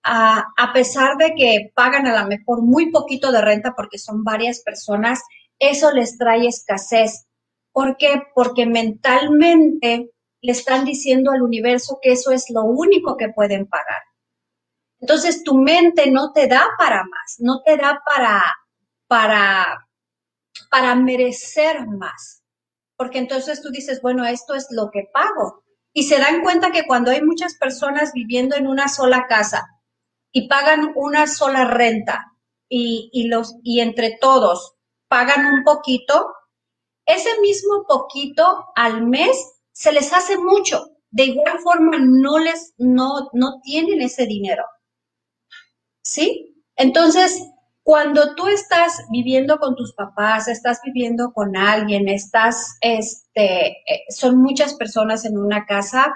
ah, 0.04 0.46
a 0.56 0.72
pesar 0.72 1.16
de 1.16 1.34
que 1.34 1.72
pagan 1.74 2.06
a 2.06 2.22
lo 2.22 2.28
mejor 2.28 2.62
muy 2.62 2.92
poquito 2.92 3.32
de 3.32 3.40
renta 3.40 3.74
porque 3.74 3.98
son 3.98 4.22
varias 4.22 4.60
personas, 4.60 5.20
eso 5.58 5.90
les 5.90 6.16
trae 6.18 6.46
escasez. 6.46 7.26
¿Por 7.74 7.96
qué? 7.96 8.22
Porque 8.36 8.66
mentalmente 8.66 10.12
le 10.40 10.52
están 10.52 10.84
diciendo 10.84 11.32
al 11.32 11.42
universo 11.42 11.98
que 12.00 12.12
eso 12.12 12.30
es 12.30 12.48
lo 12.50 12.62
único 12.62 13.16
que 13.16 13.30
pueden 13.30 13.66
pagar. 13.66 14.00
Entonces 15.00 15.42
tu 15.42 15.56
mente 15.56 16.08
no 16.08 16.32
te 16.32 16.46
da 16.46 16.68
para 16.78 17.02
más, 17.02 17.36
no 17.40 17.62
te 17.64 17.76
da 17.76 18.00
para, 18.06 18.44
para, 19.08 19.88
para 20.70 20.94
merecer 20.94 21.88
más. 21.88 22.44
Porque 22.96 23.18
entonces 23.18 23.60
tú 23.60 23.70
dices, 23.70 24.00
bueno, 24.00 24.24
esto 24.24 24.54
es 24.54 24.68
lo 24.70 24.90
que 24.92 25.08
pago. 25.12 25.64
Y 25.92 26.04
se 26.04 26.20
dan 26.20 26.42
cuenta 26.42 26.70
que 26.70 26.86
cuando 26.86 27.10
hay 27.10 27.22
muchas 27.22 27.56
personas 27.56 28.12
viviendo 28.12 28.54
en 28.54 28.68
una 28.68 28.86
sola 28.86 29.26
casa 29.26 29.66
y 30.30 30.46
pagan 30.46 30.92
una 30.94 31.26
sola 31.26 31.64
renta 31.64 32.36
y, 32.68 33.10
y 33.12 33.26
los, 33.26 33.56
y 33.64 33.80
entre 33.80 34.16
todos 34.20 34.76
pagan 35.08 35.46
un 35.46 35.64
poquito, 35.64 36.28
ese 37.06 37.40
mismo 37.40 37.84
poquito 37.86 38.66
al 38.74 39.06
mes 39.06 39.54
se 39.72 39.92
les 39.92 40.12
hace 40.12 40.38
mucho. 40.38 40.90
De 41.10 41.24
igual 41.24 41.58
forma, 41.60 41.98
no 41.98 42.38
les, 42.38 42.74
no, 42.78 43.28
no 43.32 43.60
tienen 43.62 44.00
ese 44.02 44.26
dinero. 44.26 44.64
¿Sí? 46.02 46.62
Entonces, 46.76 47.40
cuando 47.82 48.34
tú 48.34 48.48
estás 48.48 49.04
viviendo 49.10 49.58
con 49.58 49.76
tus 49.76 49.94
papás, 49.94 50.48
estás 50.48 50.80
viviendo 50.82 51.32
con 51.32 51.56
alguien, 51.56 52.08
estás, 52.08 52.78
este, 52.80 53.68
eh, 53.68 54.04
son 54.08 54.38
muchas 54.38 54.74
personas 54.74 55.24
en 55.24 55.38
una 55.38 55.66
casa, 55.66 56.12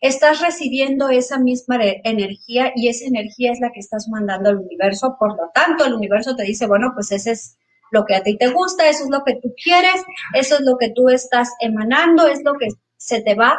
estás 0.00 0.40
recibiendo 0.40 1.10
esa 1.10 1.38
misma 1.38 1.78
energía 2.04 2.72
y 2.74 2.88
esa 2.88 3.06
energía 3.06 3.52
es 3.52 3.60
la 3.60 3.72
que 3.72 3.80
estás 3.80 4.08
mandando 4.08 4.50
al 4.50 4.58
universo. 4.58 5.16
Por 5.18 5.36
lo 5.36 5.50
tanto, 5.52 5.84
el 5.84 5.94
universo 5.94 6.36
te 6.36 6.44
dice, 6.44 6.66
bueno, 6.66 6.92
pues 6.94 7.12
ese 7.12 7.32
es 7.32 7.58
lo 7.90 8.04
que 8.04 8.14
a 8.14 8.22
ti 8.22 8.36
te 8.36 8.48
gusta, 8.48 8.88
eso 8.88 9.04
es 9.04 9.10
lo 9.10 9.24
que 9.24 9.34
tú 9.42 9.54
quieres, 9.62 10.02
eso 10.34 10.56
es 10.56 10.60
lo 10.62 10.76
que 10.78 10.90
tú 10.94 11.08
estás 11.08 11.50
emanando, 11.60 12.26
es 12.26 12.42
lo 12.44 12.54
que 12.54 12.68
se 12.96 13.22
te 13.22 13.34
va 13.34 13.58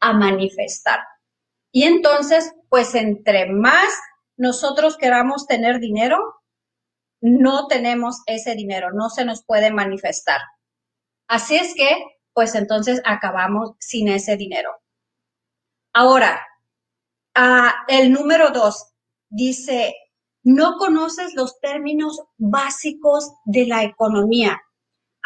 a 0.00 0.12
manifestar. 0.12 1.00
Y 1.72 1.84
entonces, 1.84 2.52
pues 2.68 2.94
entre 2.94 3.50
más 3.50 3.88
nosotros 4.36 4.96
queramos 4.96 5.46
tener 5.46 5.78
dinero, 5.80 6.18
no 7.20 7.66
tenemos 7.66 8.22
ese 8.26 8.54
dinero, 8.54 8.92
no 8.92 9.10
se 9.10 9.24
nos 9.24 9.44
puede 9.44 9.70
manifestar. 9.70 10.40
Así 11.28 11.56
es 11.56 11.74
que, 11.74 11.90
pues 12.32 12.54
entonces 12.54 13.02
acabamos 13.04 13.72
sin 13.78 14.08
ese 14.08 14.36
dinero. 14.36 14.70
Ahora, 15.92 16.40
ah, 17.34 17.84
el 17.88 18.12
número 18.12 18.50
dos 18.50 18.92
dice, 19.28 19.94
no 20.42 20.76
conoces 20.78 21.34
los 21.34 21.60
términos 21.60 22.20
básicos 22.38 23.32
de 23.44 23.66
la 23.66 23.84
economía. 23.84 24.60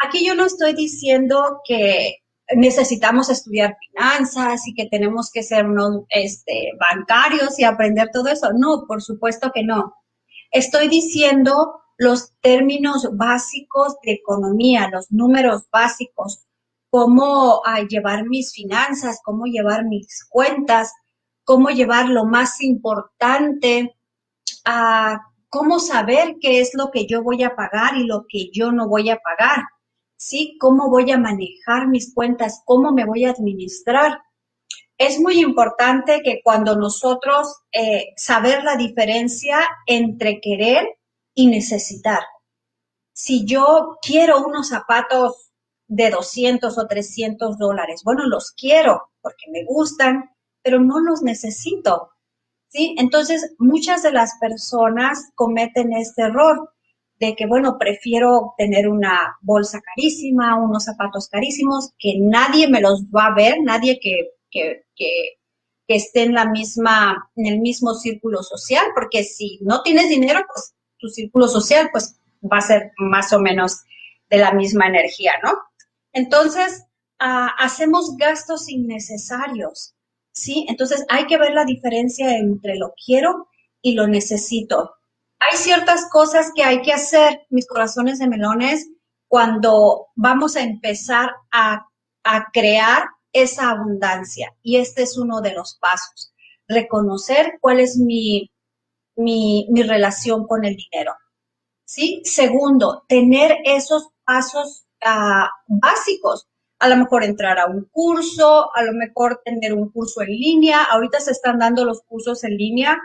Aquí 0.03 0.25
yo 0.25 0.35
no 0.35 0.45
estoy 0.45 0.73
diciendo 0.73 1.61
que 1.65 2.17
necesitamos 2.53 3.29
estudiar 3.29 3.77
finanzas 3.89 4.67
y 4.67 4.73
que 4.73 4.87
tenemos 4.87 5.31
que 5.31 5.41
ser 5.41 5.65
unos 5.65 6.03
este, 6.09 6.71
bancarios 6.79 7.57
y 7.59 7.63
aprender 7.63 8.09
todo 8.11 8.27
eso. 8.27 8.51
No, 8.53 8.85
por 8.87 9.01
supuesto 9.01 9.51
que 9.53 9.63
no. 9.63 9.95
Estoy 10.51 10.87
diciendo 10.89 11.81
los 11.97 12.33
términos 12.41 13.07
básicos 13.13 13.95
de 14.03 14.13
economía, 14.13 14.89
los 14.91 15.11
números 15.11 15.63
básicos, 15.71 16.45
cómo 16.89 17.61
ah, 17.65 17.81
llevar 17.81 18.25
mis 18.25 18.53
finanzas, 18.53 19.19
cómo 19.23 19.45
llevar 19.45 19.85
mis 19.85 20.25
cuentas, 20.29 20.91
cómo 21.43 21.69
llevar 21.69 22.09
lo 22.09 22.25
más 22.25 22.61
importante, 22.61 23.95
a 24.65 25.21
cómo 25.49 25.79
saber 25.79 26.35
qué 26.41 26.59
es 26.59 26.71
lo 26.73 26.91
que 26.91 27.05
yo 27.07 27.23
voy 27.23 27.43
a 27.43 27.55
pagar 27.55 27.95
y 27.97 28.05
lo 28.05 28.25
que 28.27 28.49
yo 28.51 28.71
no 28.71 28.87
voy 28.87 29.09
a 29.09 29.17
pagar 29.17 29.63
¿sí? 30.17 30.57
¿Cómo 30.59 30.89
voy 30.89 31.11
a 31.11 31.17
manejar 31.17 31.87
mis 31.87 32.13
cuentas? 32.13 32.61
¿Cómo 32.65 32.91
me 32.91 33.05
voy 33.05 33.25
a 33.25 33.31
administrar? 33.31 34.19
Es 34.97 35.19
muy 35.19 35.39
importante 35.41 36.21
que 36.23 36.41
cuando 36.43 36.75
nosotros 36.75 37.53
eh, 37.71 38.13
saber 38.15 38.63
la 38.63 38.77
diferencia 38.77 39.59
entre 39.85 40.39
querer 40.39 40.87
y 41.33 41.47
necesitar. 41.47 42.21
Si 43.13 43.45
yo 43.45 43.97
quiero 44.01 44.45
unos 44.45 44.69
zapatos 44.69 45.51
de 45.87 46.09
200 46.09 46.77
o 46.77 46.87
300 46.87 47.57
dólares, 47.57 48.01
bueno, 48.03 48.25
los 48.25 48.51
quiero 48.51 49.09
porque 49.21 49.51
me 49.51 49.65
gustan, 49.65 50.31
pero 50.61 50.79
no 50.79 50.99
los 50.99 51.21
necesito. 51.21 52.09
Entonces, 52.75 53.55
muchas 53.57 54.03
de 54.03 54.11
las 54.11 54.37
personas 54.39 55.31
cometen 55.35 55.93
este 55.93 56.23
error 56.23 56.69
de 57.19 57.35
que, 57.35 57.45
bueno, 57.45 57.77
prefiero 57.77 58.53
tener 58.57 58.89
una 58.89 59.37
bolsa 59.41 59.79
carísima, 59.81 60.61
unos 60.61 60.83
zapatos 60.83 61.29
carísimos, 61.29 61.91
que 61.97 62.15
nadie 62.19 62.67
me 62.67 62.81
los 62.81 63.03
va 63.05 63.27
a 63.27 63.35
ver, 63.35 63.57
nadie 63.63 63.99
que, 64.01 64.31
que, 64.51 64.85
que, 64.95 65.37
esté 65.87 66.23
en 66.23 66.33
la 66.33 66.45
misma, 66.45 67.29
en 67.35 67.45
el 67.45 67.59
mismo 67.59 67.93
círculo 67.93 68.41
social, 68.41 68.87
porque 68.95 69.23
si 69.23 69.59
no 69.61 69.83
tienes 69.83 70.09
dinero, 70.09 70.41
pues 70.51 70.73
tu 70.97 71.07
círculo 71.09 71.47
social, 71.47 71.89
pues 71.91 72.19
va 72.43 72.57
a 72.57 72.61
ser 72.61 72.91
más 72.97 73.31
o 73.33 73.39
menos 73.39 73.83
de 74.29 74.37
la 74.37 74.51
misma 74.51 74.87
energía, 74.87 75.33
¿no? 75.43 75.51
Entonces, 76.11 76.85
ah, 77.19 77.53
hacemos 77.59 78.17
gastos 78.17 78.67
innecesarios, 78.67 79.94
¿sí? 80.35 80.67
Entonces, 80.69 81.03
hay 81.09 81.25
que 81.25 81.39
ver 81.39 81.53
la 81.53 81.65
diferencia 81.65 82.37
entre 82.37 82.75
lo 82.75 82.93
quiero 83.03 83.47
y 83.81 83.93
lo 83.93 84.07
necesito 84.07 84.95
hay 85.39 85.57
ciertas 85.57 86.09
cosas 86.09 86.51
que 86.55 86.63
hay 86.63 86.81
que 86.81 86.93
hacer, 86.93 87.45
mis 87.49 87.67
corazones 87.67 88.19
de 88.19 88.27
melones, 88.27 88.89
cuando 89.27 90.07
vamos 90.15 90.55
a 90.55 90.61
empezar 90.61 91.31
a, 91.51 91.87
crear 92.51 93.03
esa 93.33 93.69
abundancia. 93.69 94.55
Y 94.63 94.77
este 94.77 95.03
es 95.03 95.15
uno 95.15 95.41
de 95.41 95.53
los 95.53 95.77
pasos. 95.79 96.33
Reconocer 96.67 97.59
cuál 97.61 97.79
es 97.79 97.97
mi, 97.97 98.49
mi, 99.15 99.67
relación 99.83 100.47
con 100.47 100.65
el 100.65 100.75
dinero. 100.75 101.13
¿Sí? 101.85 102.23
Segundo, 102.25 103.03
tener 103.07 103.57
esos 103.63 104.09
pasos 104.23 104.87
ah, 105.03 105.51
básicos. 105.67 106.47
A 106.79 106.89
lo 106.89 106.97
mejor 106.97 107.23
entrar 107.23 107.57
a 107.59 107.67
un 107.67 107.87
curso, 107.91 108.69
a 108.75 108.83
lo 108.83 108.93
mejor 108.93 109.41
tener 109.43 109.73
un 109.73 109.89
curso 109.89 110.21
en 110.21 110.29
línea. 110.29 110.83
Ahorita 110.83 111.19
se 111.19 111.31
están 111.31 111.59
dando 111.59 111.85
los 111.85 112.01
cursos 112.01 112.43
en 112.43 112.57
línea 112.57 112.97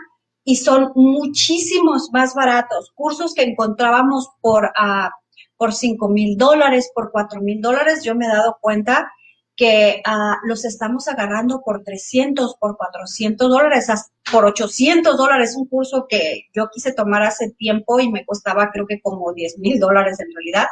y 0.43 0.55
son 0.57 0.91
muchísimos 0.95 2.09
más 2.11 2.33
baratos. 2.33 2.91
Cursos 2.95 3.33
que 3.33 3.43
encontrábamos 3.43 4.29
por, 4.41 4.65
uh, 4.65 5.09
por 5.57 5.73
5 5.73 6.09
mil 6.09 6.37
dólares, 6.37 6.91
por 6.93 7.11
4 7.11 7.41
mil 7.41 7.61
dólares, 7.61 8.03
yo 8.03 8.15
me 8.15 8.25
he 8.25 8.29
dado 8.29 8.57
cuenta 8.59 9.11
que 9.55 10.01
uh, 10.07 10.47
los 10.47 10.65
estamos 10.65 11.07
agarrando 11.07 11.61
por 11.61 11.83
300, 11.83 12.55
por 12.55 12.77
400 12.77 13.49
dólares, 13.49 13.87
por 14.31 14.45
800 14.45 15.17
dólares, 15.17 15.55
un 15.55 15.67
curso 15.67 16.07
que 16.09 16.47
yo 16.53 16.69
quise 16.73 16.93
tomar 16.93 17.21
hace 17.23 17.51
tiempo 17.51 17.99
y 17.99 18.11
me 18.11 18.25
costaba 18.25 18.71
creo 18.71 18.87
que 18.87 19.01
como 19.01 19.33
10 19.33 19.59
mil 19.59 19.79
dólares 19.79 20.19
en 20.19 20.33
realidad. 20.33 20.67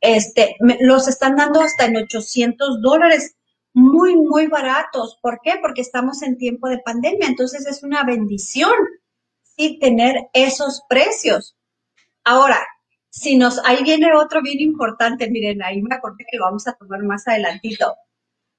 Este, 0.00 0.56
los 0.80 1.08
están 1.08 1.36
dando 1.36 1.60
hasta 1.60 1.84
en 1.86 1.96
800 1.96 2.80
dólares 2.80 3.36
muy, 3.72 4.16
muy 4.16 4.46
baratos. 4.46 5.18
¿Por 5.20 5.40
qué? 5.42 5.54
Porque 5.60 5.82
estamos 5.82 6.22
en 6.22 6.38
tiempo 6.38 6.68
de 6.68 6.78
pandemia. 6.78 7.28
Entonces 7.28 7.66
es 7.66 7.82
una 7.82 8.04
bendición, 8.04 8.72
sí, 9.42 9.78
tener 9.78 10.28
esos 10.32 10.82
precios. 10.88 11.56
Ahora, 12.24 12.58
si 13.10 13.36
nos, 13.36 13.60
ahí 13.64 13.82
viene 13.82 14.14
otro 14.14 14.40
bien 14.42 14.60
importante, 14.60 15.28
miren, 15.28 15.62
ahí 15.62 15.82
me 15.82 15.96
acordé 15.96 16.24
que 16.30 16.38
lo 16.38 16.44
vamos 16.44 16.66
a 16.68 16.74
tomar 16.74 17.02
más 17.02 17.26
adelantito. 17.26 17.96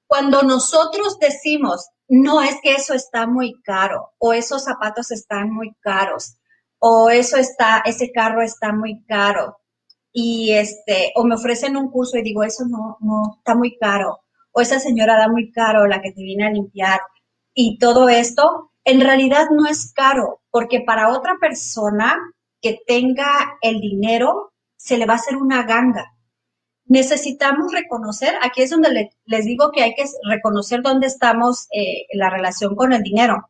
Cuando 0.08 0.44
nosotros 0.44 1.18
decimos, 1.20 1.90
no 2.10 2.42
es 2.42 2.58
que 2.62 2.74
eso 2.74 2.94
está 2.94 3.26
muy 3.26 3.62
caro, 3.62 4.12
o 4.18 4.34
esos 4.34 4.66
zapatos 4.66 5.12
están 5.12 5.50
muy 5.50 5.74
caros, 5.80 6.36
o 6.80 7.10
eso 7.10 7.38
está, 7.38 7.82
ese 7.86 8.12
carro 8.12 8.42
está 8.42 8.74
muy 8.74 9.02
caro, 9.06 9.61
y 10.12 10.51
este, 10.53 11.12
o 11.15 11.24
me 11.24 11.36
ofrecen 11.36 11.77
un 11.77 11.89
curso 11.89 12.18
y 12.18 12.24
digo, 12.24 12.44
eso 12.44 12.65
no, 12.68 12.98
no, 13.00 13.36
está 13.38 13.56
muy 13.56 13.77
caro, 13.77 14.22
o 14.51 14.62
esa 14.62 14.80
señora 14.80 15.18
da 15.18 15.27
muy 15.30 15.51
caro 15.51 15.88
la 15.88 16.01
que 16.01 16.12
te 16.12 16.24
viene 16.24 16.46
a 16.46 16.51
limpiar, 16.51 17.00
y 17.53 17.77
todo 17.80 18.10
esto, 18.10 18.72
en 18.84 19.01
realidad 19.01 19.48
no 19.51 19.68
es 19.68 19.94
caro, 19.94 20.41
porque 20.50 20.82
para 20.82 21.10
otra 21.10 21.38
persona 21.39 22.18
que 22.62 22.80
tenga 22.86 23.58
el 23.62 23.80
dinero, 23.82 24.53
se 24.77 24.98
le 24.98 25.06
va 25.06 25.13
a 25.13 25.18
hacer 25.18 25.36
una 25.36 25.63
ganga. 25.63 26.13
Necesitamos 26.86 27.72
reconocer, 27.72 28.36
aquí 28.41 28.63
es 28.63 28.70
donde 28.72 29.12
les 29.25 29.46
digo 29.46 29.72
que 29.72 29.84
hay 29.84 29.94
que 29.96 30.06
reconocer 30.30 30.82
dónde 30.82 31.08
estamos 31.08 31.68
eh, 31.72 32.06
en 32.10 32.20
la 32.20 32.30
relación 32.30 32.75
con 32.75 32.94
el 32.94 33.03
dinero. 33.03 33.50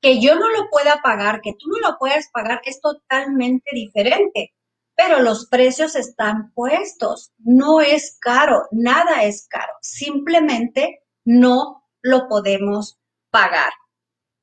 Que 0.00 0.20
yo 0.20 0.34
no 0.34 0.48
lo 0.48 0.68
pueda 0.70 1.00
pagar, 1.02 1.40
que 1.40 1.52
tú 1.52 1.68
no 1.68 1.88
lo 1.88 1.98
puedes 1.98 2.28
pagar, 2.30 2.60
es 2.64 2.80
totalmente 2.80 3.70
diferente, 3.72 4.52
pero 5.00 5.20
los 5.20 5.46
precios 5.46 5.96
están 5.96 6.52
puestos. 6.52 7.32
No 7.38 7.80
es 7.80 8.18
caro, 8.20 8.68
nada 8.70 9.24
es 9.24 9.46
caro, 9.48 9.72
simplemente 9.80 11.02
no 11.24 11.88
lo 12.02 12.28
podemos 12.28 12.98
pagar. 13.30 13.72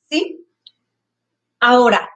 ¿Sí? 0.10 0.48
Ahora, 1.60 2.10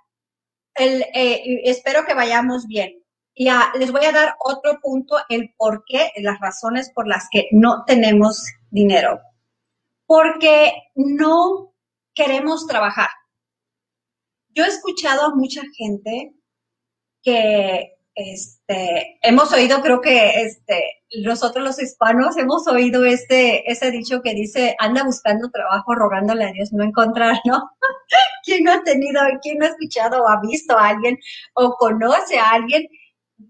eh, 0.73 1.61
espero 1.65 2.03
que 2.03 2.15
vayamos 2.15 2.65
bien. 2.65 3.03
Ya 3.35 3.71
les 3.77 3.91
voy 3.91 4.05
a 4.05 4.11
dar 4.11 4.35
otro 4.39 4.79
punto, 4.81 5.17
el 5.29 5.53
por 5.55 5.83
qué, 5.85 6.11
las 6.17 6.39
razones 6.39 6.91
por 6.95 7.07
las 7.07 7.27
que 7.29 7.47
no 7.51 7.83
tenemos 7.85 8.43
dinero. 8.71 9.19
Porque 10.07 10.73
no 10.95 11.75
queremos 12.15 12.65
trabajar. 12.65 13.09
Yo 14.49 14.63
he 14.63 14.67
escuchado 14.67 15.25
a 15.27 15.35
mucha 15.35 15.61
gente 15.77 16.33
que 17.21 18.00
este, 18.15 19.19
hemos 19.21 19.53
oído, 19.53 19.81
creo 19.81 20.01
que 20.01 20.41
este, 20.41 20.83
nosotros 21.23 21.63
los 21.63 21.81
hispanos 21.81 22.37
hemos 22.37 22.67
oído 22.67 23.05
este, 23.05 23.69
ese 23.71 23.91
dicho 23.91 24.21
que 24.21 24.33
dice, 24.33 24.75
anda 24.79 25.03
buscando 25.03 25.49
trabajo 25.49 25.95
rogándole 25.95 26.45
a 26.45 26.51
Dios 26.51 26.73
no 26.73 26.83
encontrar, 26.83 27.37
¿no? 27.45 27.69
¿Quién 28.43 28.63
no 28.63 28.73
ha 28.73 28.83
tenido, 28.83 29.21
quién 29.41 29.57
no 29.57 29.65
ha 29.65 29.69
escuchado 29.69 30.23
o 30.23 30.27
ha 30.27 30.41
visto 30.41 30.77
a 30.77 30.89
alguien 30.89 31.17
o 31.53 31.75
conoce 31.77 32.37
a 32.39 32.51
alguien 32.51 32.87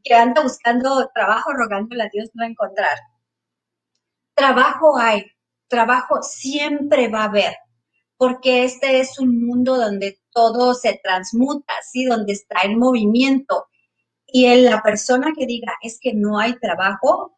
que 0.04 0.14
anda 0.14 0.42
buscando 0.42 1.10
trabajo 1.14 1.52
rogándole 1.54 2.04
a 2.04 2.10
Dios 2.12 2.30
no 2.34 2.46
encontrar? 2.46 2.98
Trabajo 4.36 4.98
hay, 4.98 5.26
trabajo 5.68 6.22
siempre 6.22 7.08
va 7.08 7.22
a 7.22 7.26
haber, 7.26 7.56
porque 8.18 8.64
este 8.64 9.00
es 9.00 9.20
un 9.20 9.46
mundo 9.46 9.78
donde 9.78 10.20
todo 10.32 10.74
se 10.74 11.00
transmuta, 11.04 11.74
¿sí? 11.92 12.06
Donde 12.06 12.34
está 12.34 12.62
el 12.62 12.78
movimiento 12.78 13.66
y 14.32 14.46
en 14.46 14.66
la 14.66 14.82
persona 14.82 15.34
que 15.38 15.46
diga 15.46 15.74
es 15.82 16.00
que 16.00 16.14
no 16.14 16.40
hay 16.40 16.58
trabajo, 16.60 17.38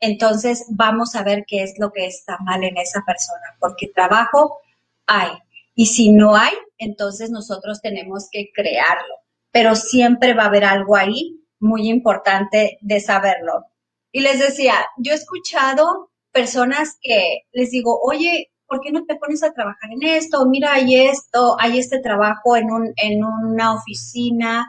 entonces 0.00 0.66
vamos 0.70 1.16
a 1.16 1.22
ver 1.22 1.44
qué 1.46 1.62
es 1.62 1.78
lo 1.78 1.92
que 1.92 2.06
está 2.06 2.38
mal 2.38 2.62
en 2.64 2.76
esa 2.76 3.02
persona, 3.06 3.56
porque 3.58 3.88
trabajo 3.88 4.58
hay. 5.06 5.30
Y 5.74 5.86
si 5.86 6.12
no 6.12 6.36
hay, 6.36 6.54
entonces 6.76 7.30
nosotros 7.30 7.80
tenemos 7.80 8.28
que 8.30 8.50
crearlo. 8.52 9.14
Pero 9.50 9.74
siempre 9.74 10.34
va 10.34 10.44
a 10.44 10.46
haber 10.46 10.64
algo 10.64 10.96
ahí 10.96 11.40
muy 11.60 11.88
importante 11.88 12.78
de 12.80 13.00
saberlo. 13.00 13.64
Y 14.12 14.20
les 14.20 14.38
decía, 14.38 14.74
yo 14.96 15.12
he 15.12 15.16
escuchado 15.16 16.10
personas 16.32 16.98
que 17.00 17.42
les 17.52 17.70
digo, 17.70 17.98
oye, 18.02 18.50
¿por 18.66 18.80
qué 18.80 18.92
no 18.92 19.04
te 19.04 19.16
pones 19.16 19.42
a 19.42 19.52
trabajar 19.52 19.90
en 19.92 20.02
esto? 20.02 20.46
Mira, 20.46 20.74
hay 20.74 20.94
esto, 21.08 21.56
hay 21.58 21.78
este 21.78 22.00
trabajo 22.00 22.56
en, 22.56 22.70
un, 22.70 22.92
en 22.96 23.24
una 23.24 23.74
oficina, 23.74 24.66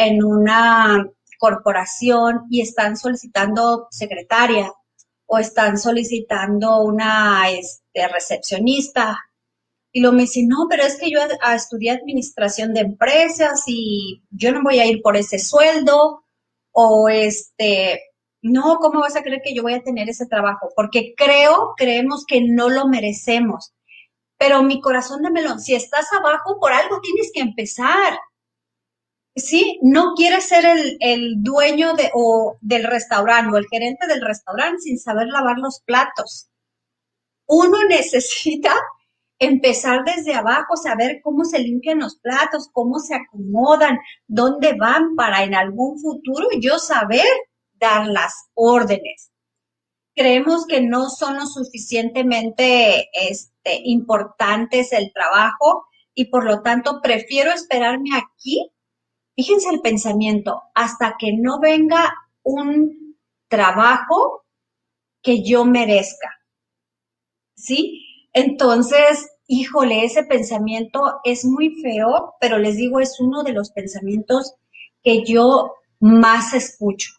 en 0.00 0.24
una 0.24 1.06
corporación 1.38 2.46
y 2.50 2.62
están 2.62 2.96
solicitando 2.96 3.86
secretaria 3.90 4.72
o 5.26 5.38
están 5.38 5.78
solicitando 5.78 6.82
una 6.82 7.50
este, 7.50 8.08
recepcionista. 8.08 9.18
Y 9.92 10.00
lo 10.00 10.12
me 10.12 10.22
dice, 10.22 10.44
no, 10.46 10.66
pero 10.68 10.84
es 10.84 10.98
que 10.98 11.10
yo 11.10 11.20
estudié 11.54 11.90
administración 11.90 12.72
de 12.72 12.80
empresas 12.80 13.64
y 13.66 14.22
yo 14.30 14.52
no 14.52 14.62
voy 14.62 14.78
a 14.78 14.86
ir 14.86 15.02
por 15.02 15.16
ese 15.16 15.38
sueldo. 15.38 16.24
O 16.72 17.08
este, 17.08 18.00
no, 18.42 18.78
¿cómo 18.78 19.00
vas 19.00 19.16
a 19.16 19.22
creer 19.22 19.42
que 19.44 19.54
yo 19.54 19.62
voy 19.62 19.74
a 19.74 19.82
tener 19.82 20.08
ese 20.08 20.26
trabajo? 20.26 20.70
Porque 20.74 21.14
creo, 21.16 21.74
creemos 21.76 22.24
que 22.26 22.40
no 22.40 22.70
lo 22.70 22.88
merecemos. 22.88 23.72
Pero 24.38 24.62
mi 24.62 24.80
corazón 24.80 25.22
de 25.22 25.30
melón, 25.30 25.60
si 25.60 25.74
estás 25.74 26.06
abajo, 26.12 26.58
por 26.58 26.72
algo 26.72 27.00
tienes 27.00 27.30
que 27.34 27.40
empezar. 27.40 28.18
Sí, 29.36 29.78
no 29.82 30.14
quiere 30.14 30.40
ser 30.40 30.64
el, 31.00 31.42
dueño 31.42 31.94
de, 31.94 32.10
o 32.14 32.58
del 32.60 32.84
restaurante 32.84 33.54
o 33.54 33.58
el 33.58 33.66
gerente 33.70 34.06
del 34.06 34.20
restaurante 34.22 34.80
sin 34.80 34.98
saber 34.98 35.28
lavar 35.28 35.58
los 35.58 35.80
platos. 35.84 36.48
Uno 37.46 37.78
necesita 37.88 38.74
empezar 39.38 40.04
desde 40.04 40.34
abajo, 40.34 40.76
saber 40.76 41.20
cómo 41.22 41.44
se 41.44 41.60
limpian 41.60 42.00
los 42.00 42.18
platos, 42.18 42.68
cómo 42.72 42.98
se 42.98 43.14
acomodan, 43.14 43.98
dónde 44.26 44.74
van 44.74 45.16
para 45.16 45.44
en 45.44 45.54
algún 45.54 45.98
futuro 45.98 46.46
yo 46.60 46.78
saber 46.78 47.26
dar 47.74 48.06
las 48.06 48.50
órdenes. 48.54 49.30
Creemos 50.14 50.66
que 50.66 50.82
no 50.82 51.08
son 51.08 51.36
lo 51.36 51.46
suficientemente 51.46 53.08
este, 53.12 53.80
importantes 53.84 54.92
el 54.92 55.12
trabajo 55.12 55.86
y 56.14 56.26
por 56.26 56.44
lo 56.44 56.60
tanto 56.60 57.00
prefiero 57.00 57.52
esperarme 57.52 58.10
aquí 58.16 58.70
Fíjense 59.40 59.70
el 59.70 59.80
pensamiento, 59.80 60.64
hasta 60.74 61.16
que 61.18 61.32
no 61.32 61.60
venga 61.60 62.12
un 62.42 63.16
trabajo 63.48 64.44
que 65.22 65.42
yo 65.42 65.64
merezca. 65.64 66.28
¿Sí? 67.56 68.26
Entonces, 68.34 69.30
híjole, 69.46 70.04
ese 70.04 70.24
pensamiento 70.24 71.20
es 71.24 71.46
muy 71.46 71.80
feo, 71.80 72.34
pero 72.38 72.58
les 72.58 72.76
digo, 72.76 73.00
es 73.00 73.18
uno 73.18 73.42
de 73.42 73.54
los 73.54 73.70
pensamientos 73.70 74.56
que 75.02 75.24
yo 75.24 75.72
más 76.00 76.52
escucho. 76.52 77.10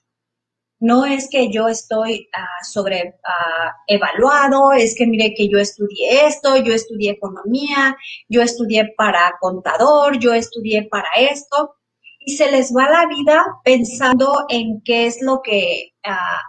No 0.79 1.07
es 1.07 1.27
que 1.27 1.51
yo 1.51 1.69
estoy 1.69 2.29
uh, 2.37 2.63
sobre 2.71 3.15
ah, 3.23 3.77
evaluado, 3.87 4.73
es 4.73 4.93
que 4.95 5.07
mire 5.07 5.33
que 5.35 5.49
yo 5.49 5.57
estudié 5.57 6.27
esto, 6.27 6.55
yo 6.57 6.75
estudié 6.75 7.13
economía, 7.13 7.97
yo 8.29 8.43
estudié 8.43 8.93
para 8.95 9.39
contador, 9.39 10.19
yo 10.19 10.35
estudié 10.35 10.83
para 10.83 11.09
esto 11.17 11.77
y 12.25 12.37
se 12.37 12.51
les 12.51 12.73
va 12.75 12.89
la 12.89 13.07
vida 13.07 13.45
pensando 13.63 14.45
en 14.49 14.81
qué 14.81 15.07
es 15.07 15.21
lo 15.21 15.41
que, 15.41 15.93
ah, 16.03 16.41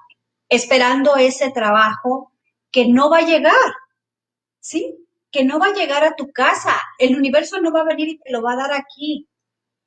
esperando 0.48 1.16
ese 1.16 1.50
trabajo 1.50 2.32
que 2.70 2.88
no 2.88 3.10
va 3.10 3.18
a 3.18 3.26
llegar, 3.26 3.72
¿sí? 4.60 4.94
Que 5.30 5.44
no 5.44 5.58
va 5.58 5.66
a 5.66 5.74
llegar 5.74 6.04
a 6.04 6.14
tu 6.14 6.30
casa. 6.30 6.74
El 6.98 7.16
universo 7.16 7.60
no 7.60 7.72
va 7.72 7.80
a 7.80 7.84
venir 7.84 8.08
y 8.08 8.18
te 8.18 8.30
lo 8.30 8.42
va 8.42 8.52
a 8.52 8.56
dar 8.56 8.72
aquí, 8.72 9.28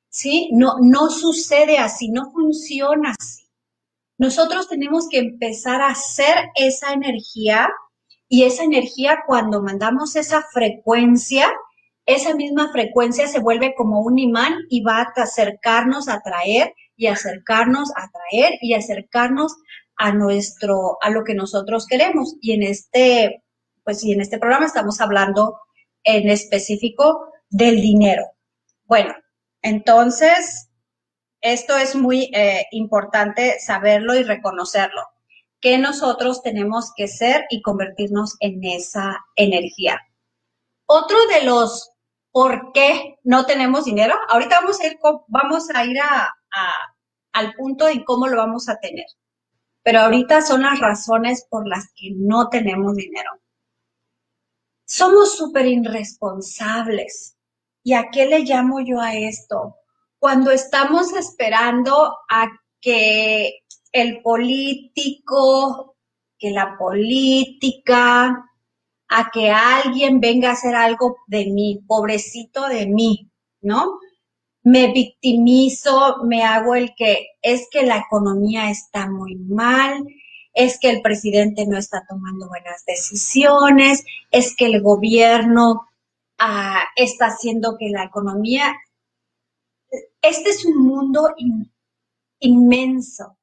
¿sí? 0.08 0.50
No, 0.52 0.76
no 0.80 1.08
sucede 1.10 1.78
así, 1.78 2.10
no 2.10 2.30
funciona 2.32 3.14
así. 3.18 3.46
Nosotros 4.18 4.68
tenemos 4.68 5.08
que 5.08 5.18
empezar 5.18 5.82
a 5.82 5.88
hacer 5.88 6.50
esa 6.54 6.92
energía 6.92 7.68
y 8.28 8.44
esa 8.44 8.64
energía 8.64 9.22
cuando 9.26 9.62
mandamos 9.62 10.16
esa 10.16 10.42
frecuencia, 10.42 11.52
esa 12.06 12.36
misma 12.36 12.70
frecuencia 12.70 13.26
se 13.26 13.40
vuelve 13.40 13.74
como 13.74 14.00
un 14.00 14.18
imán 14.18 14.54
y 14.70 14.82
va 14.82 15.00
a 15.00 15.22
acercarnos, 15.22 16.08
a 16.08 16.14
atraer 16.14 16.72
y 16.96 17.08
acercarnos, 17.08 17.90
a 17.96 18.04
atraer 18.04 18.54
y 18.62 18.74
acercarnos 18.74 19.56
a 19.96 20.12
nuestro, 20.12 20.98
a 21.00 21.10
lo 21.10 21.24
que 21.24 21.34
nosotros 21.34 21.86
queremos. 21.86 22.36
Y 22.40 22.52
en 22.52 22.62
este, 22.62 23.42
pues 23.84 24.04
y 24.04 24.12
en 24.12 24.20
este 24.20 24.38
programa 24.38 24.66
estamos 24.66 25.00
hablando 25.00 25.58
en 26.04 26.30
específico 26.30 27.28
del 27.50 27.80
dinero. 27.80 28.24
Bueno, 28.84 29.14
entonces, 29.62 30.70
esto 31.40 31.76
es 31.76 31.96
muy 31.96 32.30
eh, 32.32 32.66
importante 32.70 33.58
saberlo 33.58 34.14
y 34.14 34.22
reconocerlo, 34.22 35.02
que 35.60 35.76
nosotros 35.78 36.42
tenemos 36.42 36.92
que 36.94 37.08
ser 37.08 37.46
y 37.50 37.62
convertirnos 37.62 38.36
en 38.38 38.62
esa 38.62 39.18
energía. 39.34 40.00
Otro 40.86 41.16
de 41.26 41.44
los 41.44 41.95
por 42.36 42.70
qué 42.74 43.18
no 43.24 43.46
tenemos 43.46 43.86
dinero. 43.86 44.14
Ahorita 44.28 44.60
vamos 44.60 45.70
a 45.74 45.84
ir, 45.86 45.98
a 46.02 46.34
al 47.32 47.54
punto 47.54 47.86
de 47.86 48.04
cómo 48.04 48.26
lo 48.26 48.36
vamos 48.36 48.68
a 48.68 48.78
tener. 48.78 49.06
Pero 49.82 50.00
ahorita 50.00 50.42
son 50.42 50.60
las 50.60 50.78
razones 50.78 51.46
por 51.48 51.66
las 51.66 51.86
que 51.96 52.10
no 52.14 52.50
tenemos 52.50 52.94
dinero. 52.94 53.30
Somos 54.84 55.34
súper 55.34 55.64
irresponsables. 55.64 57.38
¿Y 57.82 57.94
a 57.94 58.10
qué 58.12 58.26
le 58.26 58.40
llamo 58.40 58.80
yo 58.80 59.00
a 59.00 59.14
esto? 59.14 59.76
Cuando 60.18 60.50
estamos 60.50 61.14
esperando 61.14 62.18
a 62.28 62.48
que 62.82 63.60
el 63.92 64.20
político, 64.20 65.96
que 66.38 66.50
la 66.50 66.76
política, 66.76 68.44
a 69.08 69.30
que 69.30 69.50
alguien 69.50 70.20
venga 70.20 70.50
a 70.50 70.52
hacer 70.52 70.74
algo 70.74 71.18
de 71.26 71.46
mí, 71.46 71.80
pobrecito 71.86 72.68
de 72.68 72.86
mí, 72.86 73.30
¿no? 73.60 73.98
Me 74.62 74.92
victimizo, 74.92 76.24
me 76.24 76.42
hago 76.42 76.74
el 76.74 76.94
que 76.96 77.28
es 77.40 77.68
que 77.70 77.84
la 77.84 77.98
economía 77.98 78.70
está 78.70 79.08
muy 79.08 79.36
mal, 79.36 80.04
es 80.52 80.80
que 80.80 80.90
el 80.90 81.02
presidente 81.02 81.66
no 81.66 81.76
está 81.78 82.04
tomando 82.08 82.48
buenas 82.48 82.84
decisiones, 82.84 84.04
es 84.30 84.56
que 84.56 84.66
el 84.66 84.82
gobierno 84.82 85.86
ah, 86.38 86.84
está 86.96 87.26
haciendo 87.26 87.76
que 87.78 87.90
la 87.90 88.04
economía... 88.04 88.74
Este 90.20 90.50
es 90.50 90.64
un 90.64 90.82
mundo 90.82 91.28
inmenso, 92.40 93.38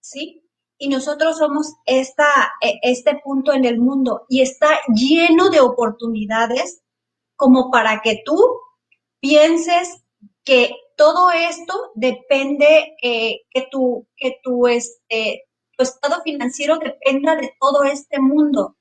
¿sí? 0.00 0.43
Y 0.84 0.88
nosotros 0.88 1.38
somos 1.38 1.76
esta, 1.86 2.26
e, 2.60 2.78
este 2.82 3.18
punto 3.24 3.54
en 3.54 3.64
el 3.64 3.78
mundo 3.78 4.26
y 4.28 4.42
está 4.42 4.68
lleno 4.94 5.48
de 5.48 5.60
oportunidades 5.60 6.82
como 7.36 7.70
para 7.70 8.02
que 8.02 8.20
tú 8.22 8.38
pienses 9.18 10.04
que 10.44 10.76
todo 10.94 11.30
esto 11.30 11.92
depende, 11.94 12.96
eh, 13.02 13.46
que, 13.50 13.66
tu, 13.70 14.06
que 14.14 14.36
tu, 14.42 14.66
este, 14.66 15.44
tu 15.74 15.84
estado 15.84 16.20
financiero 16.22 16.76
dependa 16.76 17.34
de 17.34 17.54
todo 17.58 17.84
este 17.84 18.20
mundo. 18.20 18.76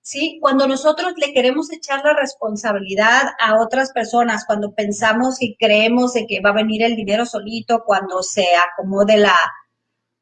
¿Sí? 0.00 0.38
Cuando 0.40 0.66
nosotros 0.66 1.12
le 1.18 1.34
queremos 1.34 1.70
echar 1.70 2.02
la 2.02 2.14
responsabilidad 2.14 3.24
a 3.38 3.60
otras 3.60 3.92
personas, 3.92 4.46
cuando 4.46 4.72
pensamos 4.74 5.42
y 5.42 5.54
creemos 5.58 6.14
de 6.14 6.26
que 6.26 6.40
va 6.40 6.50
a 6.50 6.54
venir 6.54 6.82
el 6.82 6.96
dinero 6.96 7.26
solito, 7.26 7.84
cuando 7.84 8.22
se 8.22 8.46
acomode 8.56 9.18
la, 9.18 9.36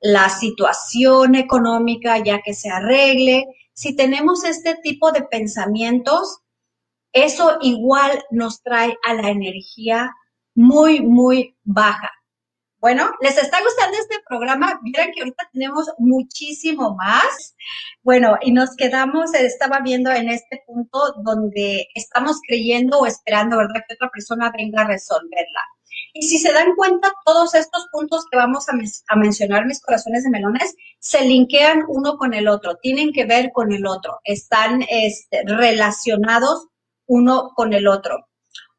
la 0.01 0.29
situación 0.29 1.35
económica 1.35 2.19
ya 2.19 2.41
que 2.43 2.55
se 2.55 2.71
arregle. 2.71 3.47
Si 3.73 3.97
tenemos 3.97 4.45
este 4.45 4.77
tipo 4.77 5.13
de 5.13 5.23
pensamientos, 5.23 6.41
eso 7.13 7.59
igual 7.63 8.25
nos 8.31 8.63
trae 8.63 8.97
a 9.05 9.15
la 9.15 9.31
energía 9.31 10.13
muy, 10.55 11.01
muy 11.01 11.57
baja. 11.65 12.11
Bueno, 12.81 13.11
¿les 13.21 13.37
está 13.37 13.61
gustando 13.61 13.99
este 13.99 14.17
programa? 14.29 14.79
Miren 14.83 15.11
que 15.13 15.21
ahorita 15.23 15.49
tenemos 15.53 15.91
muchísimo 15.99 16.95
más. 16.95 17.57
Bueno, 18.05 18.37
y 18.41 18.53
nos 18.53 18.77
quedamos, 18.77 19.35
estaba 19.35 19.81
viendo 19.81 20.13
en 20.13 20.29
este 20.29 20.63
punto 20.65 20.99
donde 21.25 21.89
estamos 21.95 22.39
creyendo 22.47 23.01
o 23.01 23.07
esperando, 23.07 23.57
¿verdad? 23.57 23.83
Que 23.89 23.95
otra 23.95 24.11
persona 24.11 24.53
venga 24.57 24.83
a 24.83 24.87
resolverla. 24.87 25.61
Y 26.12 26.23
si 26.23 26.38
se 26.38 26.53
dan 26.53 26.75
cuenta, 26.75 27.12
todos 27.25 27.55
estos 27.55 27.87
puntos 27.92 28.25
que 28.31 28.37
vamos 28.37 28.66
a, 28.68 29.16
mencionar, 29.16 29.66
mis 29.66 29.81
corazones 29.81 30.25
de 30.25 30.31
melones, 30.31 30.75
se 30.99 31.25
linkean 31.25 31.85
uno 31.88 32.16
con 32.16 32.35
el 32.35 32.49
otro, 32.49 32.77
tienen 32.77 33.12
que 33.12 33.25
ver 33.25 33.51
con 33.53 33.73
el 33.73 33.87
otro, 33.87 34.21
están 34.25 34.83
este, 34.88 35.42
relacionados 35.44 36.68
uno 37.07 37.51
con 37.55 37.73
el 37.73 37.87
otro. 37.87 38.27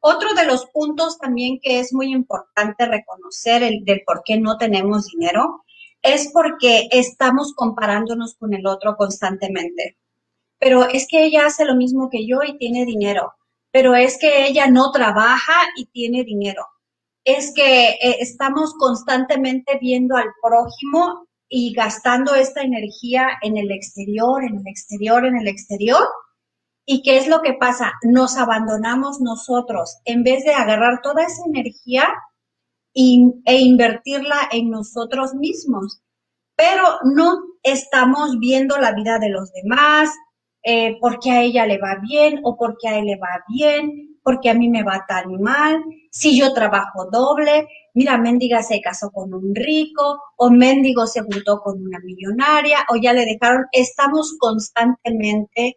Otro 0.00 0.34
de 0.34 0.46
los 0.46 0.66
puntos 0.66 1.18
también 1.18 1.60
que 1.60 1.78
es 1.78 1.92
muy 1.92 2.10
importante 2.10 2.86
reconocer 2.86 3.62
el 3.62 3.84
del 3.84 4.02
por 4.04 4.22
qué 4.24 4.38
no 4.38 4.56
tenemos 4.56 5.06
dinero 5.06 5.64
es 6.02 6.30
porque 6.32 6.88
estamos 6.90 7.52
comparándonos 7.54 8.34
con 8.36 8.54
el 8.54 8.66
otro 8.66 8.96
constantemente. 8.96 9.98
Pero 10.58 10.84
es 10.88 11.06
que 11.08 11.24
ella 11.24 11.46
hace 11.46 11.66
lo 11.66 11.74
mismo 11.74 12.08
que 12.10 12.26
yo 12.26 12.42
y 12.42 12.56
tiene 12.56 12.86
dinero. 12.86 13.34
Pero 13.70 13.94
es 13.94 14.18
que 14.18 14.46
ella 14.46 14.68
no 14.68 14.90
trabaja 14.90 15.54
y 15.76 15.86
tiene 15.86 16.24
dinero 16.24 16.66
es 17.24 17.52
que 17.54 17.90
eh, 17.90 18.16
estamos 18.20 18.74
constantemente 18.74 19.78
viendo 19.80 20.16
al 20.16 20.28
prójimo 20.42 21.26
y 21.48 21.72
gastando 21.72 22.34
esta 22.34 22.62
energía 22.62 23.28
en 23.42 23.56
el 23.56 23.70
exterior, 23.70 24.44
en 24.44 24.58
el 24.58 24.66
exterior, 24.66 25.26
en 25.26 25.36
el 25.36 25.48
exterior. 25.48 26.02
¿Y 26.86 27.02
qué 27.02 27.18
es 27.18 27.28
lo 27.28 27.42
que 27.42 27.54
pasa? 27.54 27.92
Nos 28.02 28.36
abandonamos 28.36 29.20
nosotros 29.20 29.98
en 30.04 30.22
vez 30.22 30.44
de 30.44 30.54
agarrar 30.54 31.02
toda 31.02 31.24
esa 31.24 31.42
energía 31.46 32.08
e 32.94 33.58
invertirla 33.60 34.48
en 34.50 34.70
nosotros 34.70 35.34
mismos. 35.34 36.00
Pero 36.56 36.84
no 37.04 37.42
estamos 37.62 38.38
viendo 38.38 38.78
la 38.78 38.92
vida 38.92 39.18
de 39.18 39.30
los 39.30 39.52
demás, 39.52 40.10
eh, 40.62 40.98
porque 41.00 41.30
a 41.30 41.42
ella 41.42 41.66
le 41.66 41.78
va 41.78 41.96
bien 42.02 42.40
o 42.44 42.56
porque 42.56 42.88
a 42.88 42.98
él 42.98 43.06
le 43.06 43.16
va 43.16 43.44
bien, 43.48 44.09
porque 44.22 44.50
a 44.50 44.54
mí 44.54 44.68
me 44.68 44.82
va 44.82 45.04
tan 45.08 45.40
mal, 45.40 45.82
si 46.10 46.38
yo 46.38 46.52
trabajo 46.52 47.08
doble, 47.10 47.68
mira, 47.94 48.18
Méndiga 48.18 48.62
se 48.62 48.80
casó 48.80 49.10
con 49.10 49.32
un 49.32 49.54
rico, 49.54 50.20
o 50.36 50.50
Méndigo 50.50 51.06
se 51.06 51.22
juntó 51.22 51.60
con 51.60 51.80
una 51.82 51.98
millonaria, 52.00 52.86
o 52.90 52.96
ya 52.96 53.12
le 53.12 53.24
dejaron, 53.24 53.66
estamos 53.72 54.36
constantemente 54.38 55.76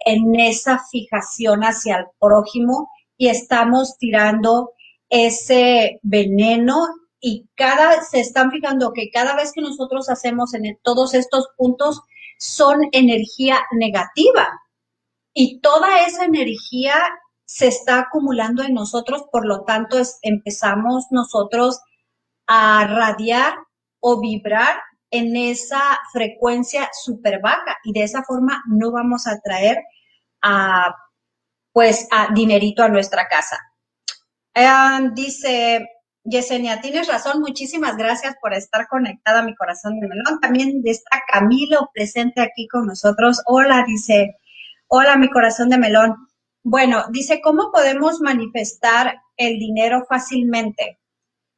en 0.00 0.34
esa 0.38 0.80
fijación 0.90 1.60
hacia 1.62 1.98
el 1.98 2.04
prójimo 2.18 2.88
y 3.16 3.28
estamos 3.28 3.96
tirando 3.98 4.72
ese 5.08 5.98
veneno 6.02 6.86
y 7.20 7.46
cada, 7.54 8.02
se 8.02 8.20
están 8.20 8.50
fijando 8.50 8.92
que 8.92 9.10
cada 9.10 9.36
vez 9.36 9.52
que 9.52 9.60
nosotros 9.60 10.08
hacemos 10.08 10.54
en 10.54 10.78
todos 10.82 11.12
estos 11.12 11.48
puntos 11.56 12.00
son 12.38 12.80
energía 12.92 13.60
negativa. 13.72 14.48
Y 15.34 15.60
toda 15.60 16.06
esa 16.06 16.24
energía 16.24 16.94
se 17.52 17.66
está 17.66 17.98
acumulando 17.98 18.62
en 18.62 18.74
nosotros, 18.74 19.24
por 19.32 19.44
lo 19.44 19.64
tanto 19.64 20.00
empezamos 20.22 21.06
nosotros 21.10 21.80
a 22.46 22.86
radiar 22.86 23.54
o 23.98 24.20
vibrar 24.20 24.80
en 25.10 25.34
esa 25.34 25.98
frecuencia 26.12 26.88
súper 26.92 27.40
baja 27.40 27.76
y 27.82 27.92
de 27.92 28.04
esa 28.04 28.22
forma 28.22 28.62
no 28.68 28.92
vamos 28.92 29.26
a 29.26 29.40
traer 29.40 29.78
a, 30.40 30.94
pues 31.72 32.06
a 32.12 32.32
dinerito 32.32 32.84
a 32.84 32.88
nuestra 32.88 33.26
casa. 33.26 33.58
dice 35.14 35.88
Yesenia, 36.22 36.80
tienes 36.80 37.08
razón, 37.08 37.40
muchísimas 37.40 37.96
gracias 37.96 38.36
por 38.40 38.54
estar 38.54 38.86
conectada 38.86 39.40
a 39.40 39.44
mi 39.44 39.56
corazón 39.56 39.98
de 39.98 40.06
melón. 40.06 40.38
También 40.40 40.82
está 40.84 41.20
Camilo 41.26 41.90
presente 41.92 42.42
aquí 42.42 42.68
con 42.68 42.86
nosotros. 42.86 43.42
Hola, 43.46 43.82
dice, 43.88 44.36
hola 44.86 45.16
mi 45.16 45.28
corazón 45.28 45.68
de 45.68 45.78
melón. 45.78 46.29
Bueno, 46.62 47.04
dice, 47.10 47.40
¿cómo 47.40 47.70
podemos 47.72 48.20
manifestar 48.20 49.22
el 49.36 49.58
dinero 49.58 50.04
fácilmente? 50.08 50.98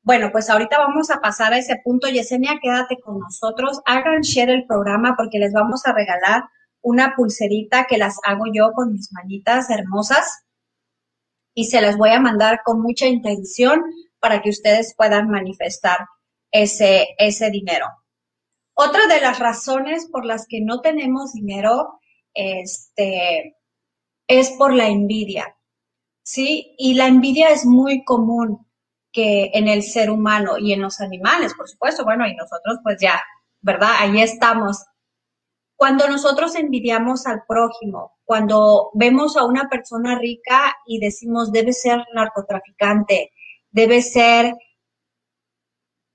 Bueno, 0.05 0.31
pues 0.33 0.49
ahorita 0.49 0.79
vamos 0.79 1.11
a 1.11 1.21
pasar 1.21 1.53
a 1.53 1.59
ese 1.59 1.77
punto. 1.83 2.09
Yesenia, 2.09 2.59
quédate 2.63 2.99
con 3.01 3.19
nosotros. 3.19 3.81
Hagan 3.85 4.21
share 4.23 4.51
el 4.51 4.67
programa 4.67 5.15
porque 5.17 5.39
les 5.39 5.53
vamos 5.53 5.87
a 5.87 5.93
regalar 5.93 6.45
una 6.83 7.15
pulserita 7.17 7.87
que 7.89 7.99
las 7.99 8.19
hago 8.25 8.45
yo 8.53 8.73
con 8.73 8.93
mis 8.93 9.13
manitas 9.13 9.71
hermosas 9.71 10.45
y 11.55 11.67
se 11.67 11.81
las 11.81 11.97
voy 11.97 12.11
a 12.11 12.21
mandar 12.21 12.63
con 12.65 12.81
mucha 12.81 13.07
intención 13.07 13.83
para 14.21 14.41
que 14.41 14.51
ustedes 14.51 14.95
puedan 14.97 15.29
manifestar 15.29 15.99
ese, 16.53 17.09
ese 17.19 17.51
dinero. 17.51 17.87
Otra 18.75 19.07
de 19.07 19.21
las 19.21 19.39
razones 19.39 20.09
por 20.11 20.25
las 20.25 20.47
que 20.49 20.61
no 20.61 20.81
tenemos 20.81 21.33
dinero, 21.33 22.01
este, 22.35 23.57
es 24.39 24.51
por 24.53 24.73
la 24.73 24.89
envidia, 24.89 25.57
¿sí? 26.23 26.75
Y 26.79 26.95
la 26.95 27.07
envidia 27.07 27.51
es 27.51 27.65
muy 27.65 28.05
común 28.05 28.67
que 29.13 29.51
en 29.53 29.69
el 29.69 29.83
ser 29.83 30.11
humano 30.11 30.59
y 30.59 30.73
en 30.73 30.81
los 30.81 31.01
animales, 31.01 31.55
por 31.55 31.69
supuesto, 31.69 32.05
bueno, 32.05 32.27
y 32.27 32.35
nosotros 32.35 32.79
pues 32.83 32.97
ya, 33.01 33.21
¿verdad? 33.61 33.91
Ahí 33.99 34.21
estamos. 34.21 34.85
Cuando 35.77 36.09
nosotros 36.09 36.55
envidiamos 36.55 37.27
al 37.27 37.43
prójimo, 37.47 38.13
cuando 38.25 38.91
vemos 38.95 39.37
a 39.37 39.45
una 39.45 39.69
persona 39.69 40.19
rica 40.19 40.75
y 40.87 40.99
decimos 40.99 41.53
debe 41.53 41.73
ser 41.73 42.05
narcotraficante, 42.15 43.33
debe 43.71 44.01
ser 44.01 44.55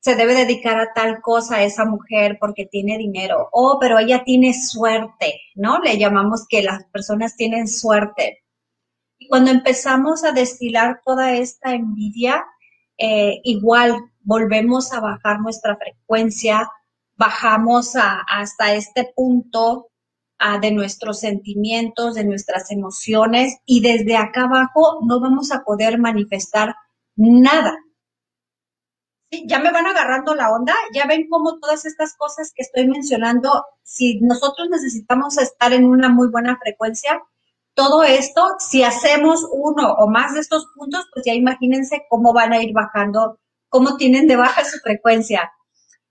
se 0.07 0.15
debe 0.15 0.35
dedicar 0.35 0.79
a 0.79 0.93
tal 0.93 1.19
cosa 1.21 1.57
a 1.57 1.63
esa 1.63 1.83
mujer 1.83 2.37
porque 2.39 2.65
tiene 2.65 2.97
dinero. 2.97 3.49
Oh, 3.51 3.77
pero 3.77 3.99
ella 3.99 4.23
tiene 4.23 4.53
suerte, 4.53 5.41
¿no? 5.53 5.79
Le 5.79 5.97
llamamos 5.97 6.45
que 6.47 6.61
las 6.61 6.85
personas 6.85 7.35
tienen 7.35 7.67
suerte. 7.67 8.45
Y 9.17 9.27
cuando 9.27 9.51
empezamos 9.51 10.23
a 10.23 10.31
destilar 10.31 11.01
toda 11.03 11.33
esta 11.33 11.73
envidia, 11.73 12.45
eh, 12.97 13.41
igual 13.43 13.97
volvemos 14.21 14.93
a 14.93 15.01
bajar 15.01 15.41
nuestra 15.41 15.75
frecuencia, 15.75 16.71
bajamos 17.17 17.95
hasta 17.97 18.75
este 18.75 19.11
punto 19.13 19.89
de 20.61 20.71
nuestros 20.71 21.19
sentimientos, 21.19 22.15
de 22.15 22.23
nuestras 22.23 22.71
emociones 22.71 23.57
y 23.65 23.81
desde 23.81 24.15
acá 24.15 24.43
abajo 24.43 24.99
no 25.05 25.19
vamos 25.19 25.51
a 25.51 25.63
poder 25.65 25.99
manifestar 25.99 26.75
nada 27.17 27.75
ya 29.45 29.59
me 29.59 29.71
van 29.71 29.85
agarrando 29.85 30.35
la 30.35 30.51
onda, 30.51 30.73
ya 30.93 31.05
ven 31.05 31.27
cómo 31.29 31.59
todas 31.59 31.85
estas 31.85 32.15
cosas 32.15 32.51
que 32.55 32.63
estoy 32.63 32.87
mencionando, 32.87 33.65
si 33.83 34.19
nosotros 34.21 34.69
necesitamos 34.69 35.37
estar 35.37 35.73
en 35.73 35.85
una 35.85 36.09
muy 36.09 36.29
buena 36.29 36.57
frecuencia, 36.57 37.21
todo 37.73 38.03
esto, 38.03 38.55
si 38.59 38.83
hacemos 38.83 39.47
uno 39.51 39.93
o 39.93 40.09
más 40.09 40.33
de 40.33 40.39
estos 40.39 40.67
puntos, 40.75 41.05
pues 41.13 41.25
ya 41.25 41.33
imagínense 41.33 42.05
cómo 42.09 42.33
van 42.33 42.53
a 42.53 42.61
ir 42.61 42.73
bajando, 42.73 43.39
cómo 43.69 43.97
tienen 43.97 44.27
de 44.27 44.35
baja 44.35 44.65
su 44.65 44.79
frecuencia. 44.79 45.51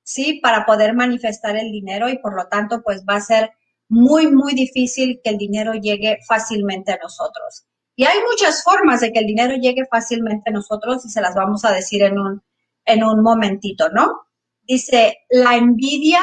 ¿sí? 0.07 0.41
Para 0.41 0.65
poder 0.65 0.95
manifestar 0.95 1.57
el 1.57 1.73
dinero 1.73 2.09
y 2.09 2.19
por 2.19 2.35
lo 2.35 2.47
tanto, 2.47 2.81
pues 2.83 3.05
va 3.09 3.17
a 3.17 3.21
ser 3.21 3.51
muy, 3.89 4.29
muy 4.29 4.55
difícil 4.55 5.21
que 5.23 5.31
el 5.31 5.39
dinero 5.39 5.75
llegue 5.75 6.19
fácilmente 6.27 6.93
a 6.93 6.99
nosotros. 7.03 7.67
Y 7.97 8.05
hay 8.05 8.19
muchas 8.31 8.63
formas 8.63 9.01
de 9.01 9.13
que 9.13 9.19
el 9.19 9.27
dinero 9.27 9.57
llegue 9.57 9.85
fácilmente 9.91 10.51
a 10.51 10.53
nosotros 10.53 11.05
y 11.05 11.09
se 11.09 11.21
las 11.21 11.35
vamos 11.35 11.65
a 11.65 11.73
decir 11.73 12.03
en 12.03 12.19
un, 12.19 12.43
en 12.87 13.05
un 13.05 13.23
momentito, 13.23 13.89
¿no? 13.91 14.23
Dice, 14.63 15.19
la 15.31 15.57
envidia 15.57 16.21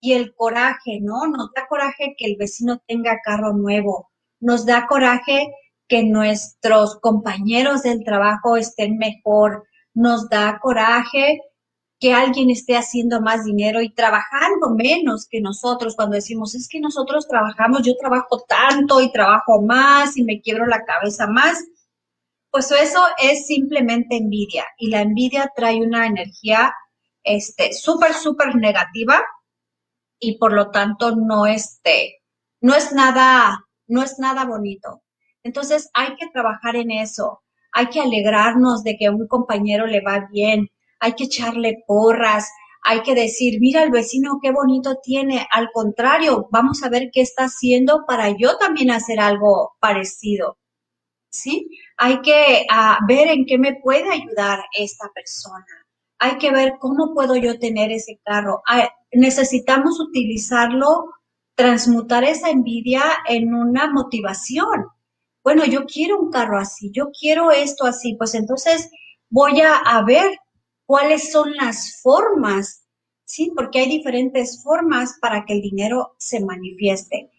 y 0.00 0.12
el 0.12 0.34
coraje, 0.34 1.00
¿no? 1.00 1.26
Nos 1.26 1.50
da 1.54 1.66
coraje 1.68 2.14
que 2.16 2.26
el 2.26 2.36
vecino 2.38 2.82
tenga 2.86 3.20
carro 3.24 3.52
nuevo, 3.52 4.10
nos 4.40 4.66
da 4.66 4.86
coraje 4.86 5.52
que 5.88 6.04
nuestros 6.04 6.98
compañeros 7.00 7.82
del 7.82 8.04
trabajo 8.04 8.56
estén 8.56 8.96
mejor, 8.98 9.64
nos 9.94 10.28
da 10.28 10.58
coraje 10.60 11.40
que 12.02 12.12
alguien 12.12 12.50
esté 12.50 12.76
haciendo 12.76 13.20
más 13.20 13.44
dinero 13.44 13.80
y 13.80 13.94
trabajando 13.94 14.70
menos 14.76 15.28
que 15.30 15.40
nosotros. 15.40 15.94
Cuando 15.94 16.16
decimos, 16.16 16.56
es 16.56 16.68
que 16.68 16.80
nosotros 16.80 17.28
trabajamos, 17.28 17.82
yo 17.82 17.96
trabajo 17.96 18.44
tanto 18.48 19.00
y 19.00 19.12
trabajo 19.12 19.62
más 19.62 20.16
y 20.16 20.24
me 20.24 20.40
quiebro 20.40 20.66
la 20.66 20.84
cabeza 20.84 21.28
más, 21.28 21.62
pues 22.52 22.70
eso 22.70 23.02
es 23.18 23.46
simplemente 23.46 24.18
envidia. 24.18 24.66
Y 24.76 24.90
la 24.90 25.00
envidia 25.00 25.50
trae 25.56 25.80
una 25.80 26.06
energía 26.06 26.74
este, 27.24 27.72
súper, 27.72 28.12
súper 28.12 28.56
negativa 28.56 29.22
y 30.20 30.36
por 30.36 30.52
lo 30.52 30.70
tanto 30.70 31.16
no, 31.16 31.46
este, 31.46 32.20
no 32.60 32.74
es 32.74 32.92
nada, 32.92 33.64
no 33.86 34.02
es 34.02 34.18
nada 34.18 34.44
bonito. 34.44 35.02
Entonces 35.42 35.88
hay 35.94 36.14
que 36.16 36.28
trabajar 36.28 36.76
en 36.76 36.90
eso. 36.90 37.42
Hay 37.72 37.86
que 37.86 38.00
alegrarnos 38.00 38.84
de 38.84 38.98
que 38.98 39.06
a 39.06 39.12
un 39.12 39.26
compañero 39.26 39.86
le 39.86 40.02
va 40.02 40.28
bien, 40.30 40.68
hay 41.00 41.14
que 41.14 41.24
echarle 41.24 41.82
porras, 41.86 42.50
hay 42.82 43.00
que 43.00 43.14
decir, 43.14 43.60
mira 43.60 43.82
el 43.82 43.90
vecino 43.90 44.40
qué 44.42 44.52
bonito 44.52 44.96
tiene. 45.02 45.46
Al 45.50 45.70
contrario, 45.72 46.48
vamos 46.50 46.82
a 46.82 46.90
ver 46.90 47.08
qué 47.14 47.22
está 47.22 47.44
haciendo 47.44 48.04
para 48.06 48.28
yo 48.36 48.58
también 48.58 48.90
hacer 48.90 49.20
algo 49.20 49.72
parecido. 49.80 50.58
¿Sí? 51.32 51.68
Hay 51.96 52.20
que 52.20 52.66
ah, 52.70 52.98
ver 53.08 53.28
en 53.28 53.46
qué 53.46 53.58
me 53.58 53.76
puede 53.82 54.10
ayudar 54.10 54.60
esta 54.78 55.10
persona. 55.14 55.66
Hay 56.18 56.36
que 56.38 56.52
ver 56.52 56.74
cómo 56.78 57.14
puedo 57.14 57.36
yo 57.36 57.58
tener 57.58 57.90
ese 57.90 58.20
carro. 58.22 58.62
Ah, 58.66 58.88
necesitamos 59.12 59.98
utilizarlo, 59.98 61.06
transmutar 61.54 62.24
esa 62.24 62.50
envidia 62.50 63.02
en 63.28 63.54
una 63.54 63.90
motivación. 63.90 64.88
Bueno, 65.42 65.64
yo 65.64 65.86
quiero 65.86 66.20
un 66.20 66.30
carro 66.30 66.58
así, 66.58 66.90
yo 66.92 67.10
quiero 67.18 67.50
esto 67.50 67.84
así, 67.86 68.14
pues 68.14 68.34
entonces 68.34 68.90
voy 69.28 69.60
a, 69.62 69.76
a 69.76 70.04
ver 70.04 70.38
cuáles 70.86 71.32
son 71.32 71.54
las 71.56 72.00
formas, 72.02 72.84
¿sí? 73.24 73.52
Porque 73.56 73.80
hay 73.80 73.88
diferentes 73.88 74.62
formas 74.62 75.16
para 75.20 75.44
que 75.46 75.54
el 75.54 75.62
dinero 75.62 76.14
se 76.18 76.44
manifieste. 76.44 77.30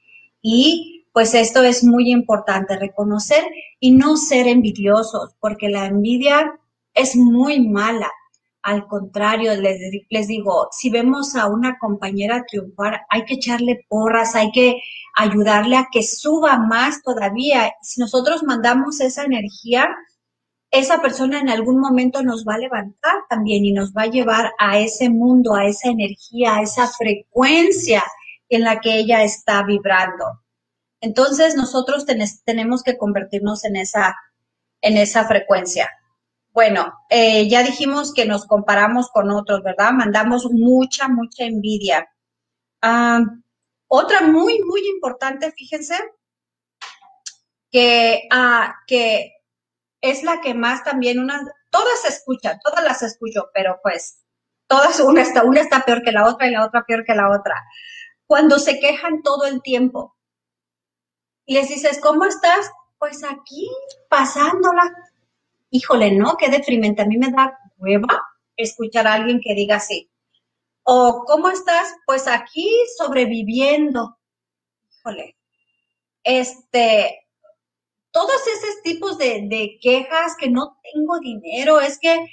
Y 0.41 1.02
pues 1.13 1.35
esto 1.35 1.63
es 1.63 1.83
muy 1.83 2.11
importante, 2.11 2.77
reconocer 2.77 3.43
y 3.79 3.91
no 3.91 4.17
ser 4.17 4.47
envidiosos, 4.47 5.35
porque 5.39 5.69
la 5.69 5.85
envidia 5.85 6.59
es 6.93 7.15
muy 7.15 7.69
mala. 7.69 8.11
Al 8.63 8.87
contrario, 8.87 9.53
les, 9.55 9.79
les, 10.09 10.27
digo, 10.27 10.69
si 10.71 10.89
vemos 10.89 11.35
a 11.35 11.47
una 11.47 11.77
compañera 11.77 12.43
triunfar, 12.47 13.01
hay 13.09 13.25
que 13.25 13.35
echarle 13.35 13.85
porras, 13.87 14.35
hay 14.35 14.51
que 14.51 14.77
ayudarle 15.15 15.75
a 15.77 15.89
que 15.91 16.01
suba 16.01 16.57
más 16.57 17.03
todavía. 17.03 17.71
Si 17.81 18.01
nosotros 18.01 18.41
mandamos 18.43 18.99
esa 18.99 19.23
energía, 19.23 19.89
esa 20.71 20.99
persona 21.01 21.39
en 21.39 21.49
algún 21.49 21.79
momento 21.79 22.23
nos 22.23 22.43
va 22.47 22.55
a 22.55 22.59
levantar 22.59 23.17
también 23.29 23.65
y 23.65 23.73
nos 23.73 23.93
va 23.93 24.03
a 24.03 24.07
llevar 24.07 24.53
a 24.57 24.79
ese 24.79 25.09
mundo, 25.11 25.53
a 25.53 25.65
esa 25.65 25.89
energía, 25.89 26.55
a 26.55 26.61
esa 26.63 26.87
frecuencia 26.87 28.03
en 28.49 28.63
la 28.63 28.79
que 28.79 28.97
ella 28.97 29.23
está 29.23 29.63
vibrando. 29.63 30.42
Entonces 31.03 31.55
nosotros 31.55 32.05
tenemos 32.45 32.81
que 32.81 32.97
convertirnos 32.97 33.65
en 33.65 33.75
esa, 33.75 34.15
en 34.79 34.95
esa 34.95 35.27
frecuencia. 35.27 35.89
Bueno, 36.51 36.93
eh, 37.09 37.49
ya 37.49 37.61
dijimos 37.61 38.13
que 38.13 38.25
nos 38.25 38.45
comparamos 38.45 39.09
con 39.09 39.29
otros, 39.29 39.61
¿verdad? 39.63 39.91
Mandamos 39.91 40.49
mucha, 40.49 41.09
mucha 41.09 41.43
envidia. 41.43 42.07
Ah, 42.81 43.19
otra 43.89 44.21
muy, 44.21 44.63
muy 44.63 44.87
importante, 44.87 45.51
fíjense, 45.51 45.95
que, 47.69 48.21
uh, 48.31 48.71
que 48.87 49.33
es 49.99 50.23
la 50.23 50.39
que 50.39 50.53
más 50.53 50.85
también 50.85 51.19
una, 51.19 51.41
todas 51.69 52.01
se 52.03 52.07
escuchan, 52.07 52.59
todas 52.63 52.81
las 52.81 53.03
escucho, 53.03 53.49
pero 53.53 53.77
pues 53.83 54.23
todas, 54.67 55.01
una 55.01 55.21
está, 55.21 55.43
una 55.43 55.59
está 55.59 55.83
peor 55.83 56.01
que 56.01 56.13
la 56.13 56.29
otra 56.29 56.47
y 56.47 56.51
la 56.51 56.65
otra 56.65 56.85
peor 56.87 57.03
que 57.03 57.13
la 57.13 57.29
otra. 57.29 57.61
Cuando 58.25 58.57
se 58.57 58.79
quejan 58.79 59.21
todo 59.21 59.43
el 59.43 59.61
tiempo 59.61 60.15
y 61.45 61.53
les 61.55 61.69
dices, 61.69 61.99
¿cómo 62.01 62.25
estás? 62.25 62.71
Pues 62.99 63.23
aquí, 63.23 63.69
pasándola. 64.09 64.83
Híjole, 65.69 66.11
¿no? 66.11 66.37
Qué 66.37 66.49
deprimente. 66.49 67.01
A 67.01 67.05
mí 67.05 67.17
me 67.17 67.31
da 67.31 67.59
hueva 67.77 68.21
escuchar 68.55 69.07
a 69.07 69.13
alguien 69.13 69.41
que 69.41 69.55
diga 69.55 69.77
así. 69.77 70.09
O, 70.83 71.23
¿cómo 71.25 71.49
estás? 71.49 71.93
Pues 72.05 72.27
aquí 72.27 72.69
sobreviviendo. 72.97 74.17
Híjole. 74.91 75.35
Este, 76.23 77.23
todos 78.11 78.47
esos 78.47 78.81
tipos 78.83 79.17
de, 79.17 79.77
quejas 79.81 80.35
que 80.37 80.49
no 80.49 80.77
tengo 80.93 81.19
dinero, 81.19 81.81
es 81.81 81.99
que 81.99 82.27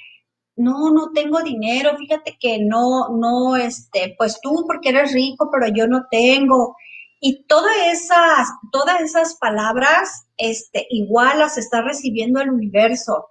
no, 0.55 0.91
no 0.91 1.11
tengo 1.11 1.41
dinero, 1.41 1.97
fíjate 1.97 2.37
que 2.39 2.59
no, 2.59 3.09
no, 3.09 3.57
este, 3.57 4.15
pues 4.17 4.39
tú 4.41 4.63
porque 4.67 4.89
eres 4.89 5.11
rico, 5.11 5.49
pero 5.51 5.73
yo 5.73 5.87
no 5.87 6.05
tengo. 6.09 6.75
Y 7.23 7.45
todas 7.45 7.77
esas, 7.91 8.49
todas 8.71 8.99
esas 8.99 9.35
palabras, 9.35 10.25
este, 10.37 10.87
igual 10.89 11.37
las 11.37 11.59
está 11.59 11.83
recibiendo 11.83 12.41
el 12.41 12.49
universo. 12.49 13.27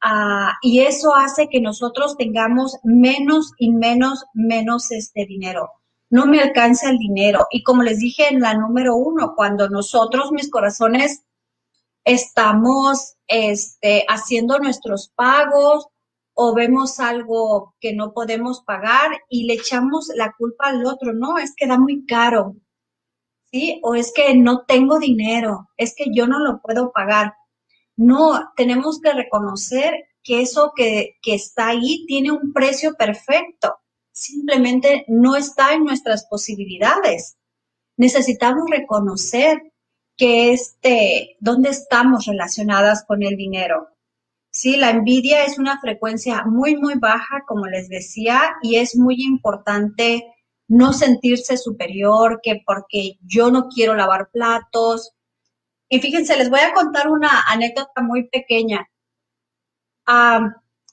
Ah, 0.00 0.52
y 0.62 0.82
eso 0.82 1.14
hace 1.16 1.48
que 1.48 1.60
nosotros 1.60 2.16
tengamos 2.16 2.78
menos 2.84 3.52
y 3.58 3.72
menos, 3.72 4.24
menos 4.32 4.92
este 4.92 5.26
dinero. 5.26 5.70
No 6.08 6.26
me 6.26 6.40
alcanza 6.40 6.88
el 6.88 6.98
dinero. 6.98 7.48
Y 7.50 7.64
como 7.64 7.82
les 7.82 7.98
dije 7.98 8.28
en 8.28 8.40
la 8.40 8.54
número 8.54 8.94
uno, 8.94 9.34
cuando 9.34 9.68
nosotros, 9.68 10.30
mis 10.30 10.48
corazones, 10.48 11.24
estamos 12.04 13.16
este, 13.26 14.04
haciendo 14.08 14.60
nuestros 14.60 15.10
pagos 15.16 15.88
o 16.34 16.54
vemos 16.54 17.00
algo 17.00 17.74
que 17.80 17.92
no 17.92 18.12
podemos 18.12 18.62
pagar 18.62 19.10
y 19.28 19.46
le 19.46 19.54
echamos 19.54 20.12
la 20.14 20.32
culpa 20.38 20.68
al 20.68 20.86
otro, 20.86 21.12
no, 21.12 21.38
es 21.38 21.54
que 21.56 21.66
da 21.66 21.76
muy 21.76 22.06
caro, 22.06 22.54
¿sí? 23.52 23.80
O 23.82 23.94
es 23.94 24.12
que 24.14 24.34
no 24.34 24.64
tengo 24.66 24.98
dinero, 24.98 25.68
es 25.76 25.94
que 25.94 26.06
yo 26.12 26.26
no 26.26 26.38
lo 26.38 26.60
puedo 26.60 26.92
pagar. 26.92 27.34
No, 27.96 28.52
tenemos 28.56 29.00
que 29.00 29.12
reconocer 29.12 30.06
que 30.22 30.42
eso 30.42 30.72
que, 30.76 31.18
que 31.22 31.34
está 31.34 31.68
ahí 31.68 32.04
tiene 32.06 32.30
un 32.30 32.52
precio 32.52 32.94
perfecto, 32.94 33.76
simplemente 34.12 35.04
no 35.08 35.36
está 35.36 35.72
en 35.72 35.84
nuestras 35.84 36.26
posibilidades. 36.26 37.38
Necesitamos 37.96 38.68
reconocer 38.70 39.72
que 40.16 40.52
este, 40.52 41.36
dónde 41.40 41.70
estamos 41.70 42.26
relacionadas 42.26 43.04
con 43.06 43.22
el 43.22 43.36
dinero. 43.36 43.88
Sí, 44.50 44.76
la 44.76 44.90
envidia 44.90 45.44
es 45.44 45.58
una 45.58 45.80
frecuencia 45.80 46.44
muy, 46.44 46.76
muy 46.76 46.94
baja, 46.96 47.44
como 47.46 47.66
les 47.66 47.88
decía, 47.88 48.56
y 48.62 48.76
es 48.76 48.96
muy 48.96 49.22
importante 49.22 50.26
no 50.70 50.92
sentirse 50.92 51.56
superior, 51.56 52.40
que 52.42 52.62
porque 52.64 53.18
yo 53.22 53.50
no 53.50 53.68
quiero 53.68 53.94
lavar 53.96 54.30
platos. 54.30 55.12
Y 55.88 56.00
fíjense, 56.00 56.36
les 56.36 56.48
voy 56.48 56.60
a 56.60 56.72
contar 56.72 57.08
una 57.08 57.42
anécdota 57.48 58.02
muy 58.02 58.28
pequeña. 58.28 58.88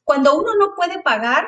cuando 0.04 0.38
uno 0.40 0.56
no 0.56 0.74
puede 0.76 1.02
pagar, 1.02 1.48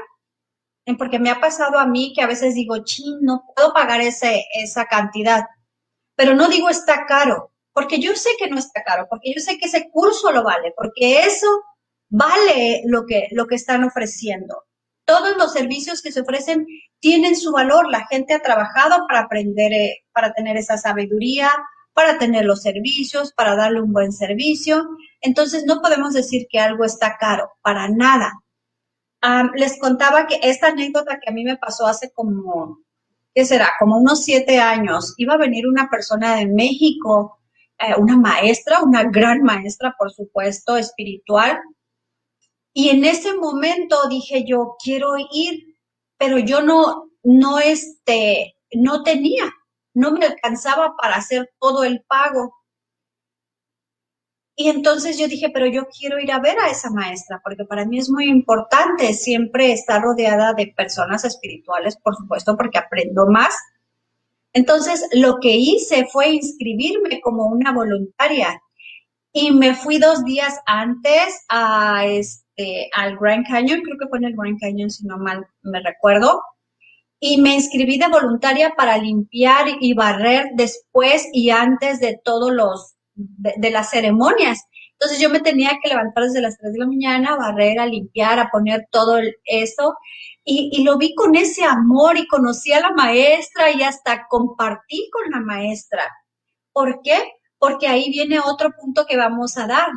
porque 0.98 1.20
me 1.20 1.30
ha 1.32 1.40
pasado 1.40 1.80
a 1.80 1.86
mí 1.86 2.14
que 2.16 2.22
a 2.22 2.28
veces 2.28 2.54
digo, 2.56 2.84
ching, 2.84 3.20
no 3.22 3.46
puedo 3.56 3.74
pagar 3.74 4.02
ese, 4.02 4.46
esa 4.54 4.86
cantidad, 4.86 5.46
pero 6.16 6.36
no 6.36 6.50
digo 6.50 6.70
está 6.70 7.06
caro, 7.06 7.52
porque 7.74 8.00
yo 8.00 8.16
sé 8.16 8.32
que 8.38 8.50
no 8.50 8.58
está 8.58 8.84
caro, 8.84 9.08
porque 9.10 9.34
yo 9.34 9.42
sé 9.42 9.58
que 9.58 9.66
ese 9.68 9.90
curso 9.92 10.32
lo 10.32 10.44
vale, 10.44 10.74
porque 10.76 11.20
eso 11.26 11.48
vale 12.10 12.82
lo 12.86 13.06
que, 13.06 13.28
lo 13.32 13.48
que 13.48 13.56
están 13.56 13.84
ofreciendo. 13.84 14.66
Todos 15.10 15.36
los 15.38 15.54
servicios 15.54 16.04
que 16.04 16.12
se 16.12 16.22
ofrecen 16.22 16.68
tienen 17.00 17.36
su 17.36 17.52
valor. 17.52 17.90
La 17.90 18.06
gente 18.06 18.36
ha 18.36 18.44
trabajado 18.44 19.08
para 19.08 19.22
aprender, 19.22 19.74
eh, 19.74 20.04
para 20.14 20.34
tener 20.34 20.56
esa 20.56 20.78
sabiduría, 20.78 21.50
para 21.94 22.20
tener 22.20 22.46
los 22.46 22.62
servicios, 22.62 23.34
para 23.34 23.56
darle 23.56 23.82
un 23.82 23.92
buen 23.92 24.12
servicio. 24.12 24.88
Entonces, 25.20 25.66
no 25.66 25.82
podemos 25.82 26.14
decir 26.14 26.46
que 26.48 26.60
algo 26.60 26.86
está 26.86 27.18
caro, 27.18 27.50
para 27.64 27.90
nada. 27.90 28.32
les 29.56 29.80
contaba 29.80 30.28
que 30.28 30.40
esta 30.44 30.68
anécdota 30.68 31.18
que 31.20 31.32
a 31.32 31.34
mí 31.34 31.44
me 31.44 31.58
pasó 31.58 31.88
hace 31.88 32.12
como, 32.14 32.78
¿qué 33.34 33.46
será? 33.46 33.72
Como 33.80 33.98
unos 33.98 34.24
siete 34.24 34.60
años. 34.60 35.16
Iba 35.18 35.34
a 35.34 35.38
venir 35.38 35.68
una 35.68 35.90
persona 35.90 36.36
de 36.36 36.46
México 36.46 37.40
eh, 37.80 37.96
una 37.98 38.18
maestra, 38.18 38.82
una 38.84 39.04
gran 39.06 39.42
maestra, 39.42 39.96
por 39.98 40.12
supuesto, 40.12 40.76
espiritual. 40.76 41.60
Y 42.80 42.88
en 42.88 43.04
ese 43.04 43.36
momento 43.36 44.08
dije 44.08 44.46
yo, 44.48 44.78
quiero 44.82 45.16
ir, 45.34 45.76
pero 46.18 46.40
yo 46.40 46.62
no, 46.62 47.10
no, 47.24 47.60
este, 47.60 48.56
no 48.72 49.04
tenía, 49.04 49.52
no 49.94 50.14
me 50.14 50.26
alcanzaba 50.26 50.96
para 50.96 51.18
hacer 51.18 51.52
todo 51.60 51.84
el 51.84 52.06
pago. 52.08 52.56
Y 54.56 54.70
entonces 54.70 55.18
yo 55.18 55.28
dije, 55.28 55.50
pero 55.54 55.66
yo 55.66 55.88
quiero 55.88 56.20
ir 56.20 56.32
a 56.32 56.40
ver 56.40 56.58
a 56.58 56.70
esa 56.70 56.90
maestra, 56.90 57.42
porque 57.44 57.66
para 57.66 57.84
mí 57.86 58.00
es 58.00 58.10
muy 58.10 58.30
importante 58.30 59.14
siempre 59.14 59.74
estar 59.74 60.02
rodeada 60.02 60.54
de 60.54 60.74
personas 60.74 61.26
espirituales, 61.26 61.98
por 61.98 62.16
supuesto, 62.16 62.56
porque 62.56 62.78
aprendo 62.78 63.28
más. 63.28 63.54
Entonces 64.54 65.06
lo 65.12 65.40
que 65.42 65.54
hice 65.58 66.08
fue 66.10 66.30
inscribirme 66.30 67.20
como 67.20 67.48
una 67.48 67.74
voluntaria 67.74 68.62
y 69.34 69.52
me 69.52 69.76
fui 69.76 69.98
dos 69.98 70.24
días 70.24 70.62
antes 70.66 71.44
a 71.50 72.06
este, 72.06 72.49
al 72.94 73.18
Grand 73.18 73.48
Canyon, 73.48 73.82
creo 73.82 73.98
que 73.98 74.08
fue 74.08 74.20
en 74.20 74.26
el 74.26 74.36
Grand 74.36 74.60
Canyon, 74.60 74.90
si 74.90 75.06
no 75.06 75.18
mal 75.18 75.46
me 75.62 75.82
recuerdo, 75.82 76.42
y 77.20 77.42
me 77.42 77.56
inscribí 77.56 77.98
de 77.98 78.08
voluntaria 78.08 78.74
para 78.76 78.98
limpiar 78.98 79.68
y 79.80 79.94
barrer 79.94 80.48
después 80.54 81.28
y 81.34 81.50
antes 81.50 82.00
de 82.00 82.20
todos 82.24 82.52
los, 82.52 82.96
de, 83.16 83.72
las 83.72 83.90
ceremonias. 83.90 84.64
Entonces 84.94 85.20
yo 85.20 85.30
me 85.30 85.42
tenía 85.42 85.80
que 85.82 85.90
levantar 85.90 86.26
desde 86.26 86.42
las 86.42 86.58
3 86.58 86.74
de 86.74 86.80
la 86.80 86.88
mañana, 86.88 87.36
barrer, 87.36 87.80
a 87.80 87.86
limpiar, 87.86 88.40
a 88.40 88.50
poner 88.50 88.88
todo 88.92 89.20
eso. 89.46 89.96
Y, 90.44 90.70
y, 90.74 90.84
lo 90.84 90.98
vi 90.98 91.14
con 91.14 91.36
ese 91.36 91.64
amor 91.64 92.18
y 92.18 92.28
conocí 92.28 92.72
a 92.74 92.80
la 92.80 92.92
maestra 92.92 93.72
y 93.72 93.84
hasta 93.84 94.26
compartí 94.30 95.10
con 95.12 95.30
la 95.30 95.42
maestra. 95.42 96.04
¿Por 96.72 97.02
qué? 97.04 97.22
Porque 97.60 97.88
ahí 97.88 98.10
viene 98.10 98.40
otro 98.40 98.72
punto 98.72 99.06
que 99.06 99.18
vamos 99.18 99.58
a 99.58 99.68
dar. 99.68 99.90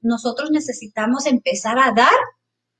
Nosotros, 0.00 0.50
necesitamos 0.50 1.26
empezar 1.26 1.78
a 1.78 1.92
dar 1.92 2.14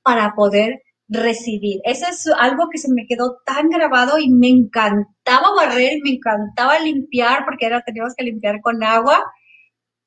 para 0.02 0.34
poder 0.34 0.82
recibir. 1.08 1.80
Eso 1.84 2.06
es 2.08 2.26
algo 2.38 2.68
que 2.70 2.78
se 2.78 2.92
me 2.92 3.06
quedó 3.06 3.38
tan 3.44 3.68
grabado 3.68 4.18
y 4.18 4.30
me 4.30 4.48
encantaba 4.48 5.54
barrer, 5.56 5.98
me 6.04 6.10
encantaba 6.12 6.78
limpiar 6.78 7.44
porque 7.44 7.66
era, 7.66 7.82
teníamos 7.82 8.14
que 8.14 8.24
limpiar 8.24 8.60
con 8.60 8.82
agua 8.84 9.24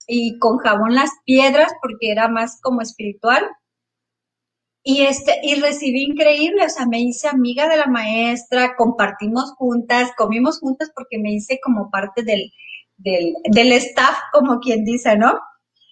y 0.08 0.38
con 0.39 0.58
jabón 0.58 0.96
las 0.96 1.12
piedras 1.26 1.74
porque 1.82 2.12
era 2.12 2.28
más 2.28 2.60
como 2.62 2.82
espiritual. 2.82 3.50
Y 4.84 5.04
este, 5.04 5.39
y 5.44 5.56
recibí 5.62 6.04
increíble, 6.06 6.65
o 6.65 6.70
sea, 6.70 6.88
me 6.88 7.00
hice 7.00 7.28
amiga 7.28 7.67
de 7.70 7.78
la 7.78 7.86
maestra, 7.86 8.76
compartimos 8.76 9.52
juntas, 9.54 10.12
comimos 10.17 10.60
juntas 10.60 10.91
porque 10.96 11.20
me 11.20 11.32
hice 11.34 11.60
como 11.63 11.91
parte 11.91 12.24
del, 12.24 12.52
del, 13.04 13.72
staff, 13.74 14.18
como 14.32 14.60
quien 14.60 14.84
dice, 14.84 15.18
¿no? 15.18 15.40